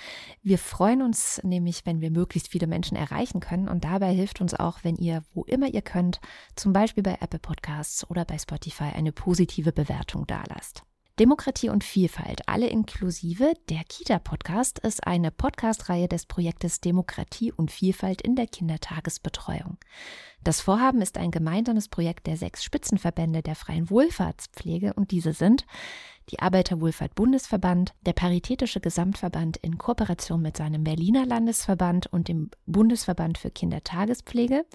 Wir 0.41 0.57
freuen 0.57 1.01
uns 1.01 1.39
nämlich, 1.43 1.86
wenn 1.86 2.01
wir 2.01 2.10
möglichst 2.12 2.49
viele 2.49 2.68
Menschen 2.68 2.97
erreichen 2.97 3.39
können 3.39 3.70
und 3.70 3.84
dabei 3.84 4.14
hilft 4.14 4.41
uns 4.41 4.53
auch, 4.53 4.80
wenn 4.84 4.95
ihr, 4.95 5.24
wo 5.34 5.43
immer 5.43 5.68
ihr 5.68 5.82
könnt, 5.82 6.20
zum 6.55 6.74
Beispiel 6.74 7.03
bei 7.03 7.18
Apple 7.22 7.39
Podcasts 7.39 8.10
oder 8.10 8.26
bei 8.26 8.38
Spotify 8.38 8.91
eine 8.95 9.12
positive 9.12 9.72
Bewertung 9.72 10.26
dalasst. 10.26 10.84
Demokratie 11.20 11.67
und 11.67 11.84
Vielfalt, 11.84 12.47
alle 12.47 12.67
inklusive. 12.67 13.51
Der 13.67 13.84
Kita-Podcast 13.84 14.80
ist 14.80 15.05
eine 15.05 15.32
Podcast-Reihe 15.32 16.07
des 16.07 16.26
Projektes 16.26 16.80
Demokratie 16.80 17.51
und 17.51 17.72
Vielfalt 17.72 18.22
in 18.22 18.38
der 18.38 18.47
Kindertagesbetreuung. 18.47 19.78
Das 20.45 20.61
Vorhaben 20.61 21.01
ist 21.01 21.17
ein 21.17 21.32
gemeinsames 21.32 21.89
Projekt 21.89 22.26
der 22.26 22.38
sechs 22.38 22.63
Spitzenverbände 22.63 23.41
der 23.41 23.55
freien 23.55 23.89
Wohlfahrtspflege 23.89 24.93
und 24.93 25.11
diese 25.11 25.34
sind 25.34 25.65
die 26.32 26.39
Arbeiterwohlfahrt 26.39 27.15
Bundesverband, 27.15 27.93
der 28.05 28.13
Paritätische 28.13 28.80
Gesamtverband 28.80 29.57
in 29.57 29.77
Kooperation 29.77 30.41
mit 30.41 30.57
seinem 30.57 30.84
Berliner 30.84 31.25
Landesverband 31.25 32.07
und 32.07 32.27
dem 32.27 32.49
Bundesverband 32.65 33.38
für 33.38 33.49
Kindertagespflege, 33.49 34.65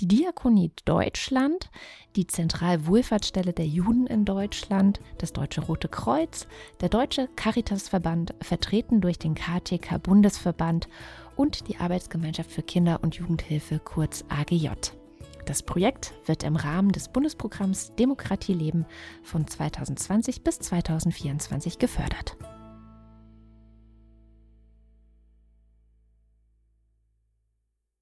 die 0.00 0.08
Diakonie 0.08 0.72
Deutschland, 0.84 1.70
die 2.16 2.26
Zentralwohlfahrtsstelle 2.26 3.52
der 3.52 3.66
Juden 3.66 4.06
in 4.06 4.24
Deutschland, 4.24 5.00
das 5.18 5.32
Deutsche 5.32 5.62
Rote 5.62 5.88
Kreuz, 5.88 6.46
der 6.80 6.88
Deutsche 6.88 7.28
Caritasverband, 7.36 8.34
vertreten 8.40 9.00
durch 9.00 9.18
den 9.18 9.34
KTK 9.34 10.02
Bundesverband 10.02 10.88
und 11.36 11.68
die 11.68 11.78
Arbeitsgemeinschaft 11.78 12.50
für 12.50 12.62
Kinder- 12.62 13.00
und 13.02 13.14
Jugendhilfe 13.14 13.78
kurz 13.78 14.24
AGJ. 14.28 14.68
Das 15.50 15.64
Projekt 15.64 16.14
wird 16.26 16.44
im 16.44 16.54
Rahmen 16.54 16.92
des 16.92 17.08
Bundesprogramms 17.08 17.92
Demokratie 17.96 18.54
leben 18.54 18.86
von 19.24 19.48
2020 19.48 20.44
bis 20.44 20.60
2024 20.60 21.80
gefördert. 21.80 22.36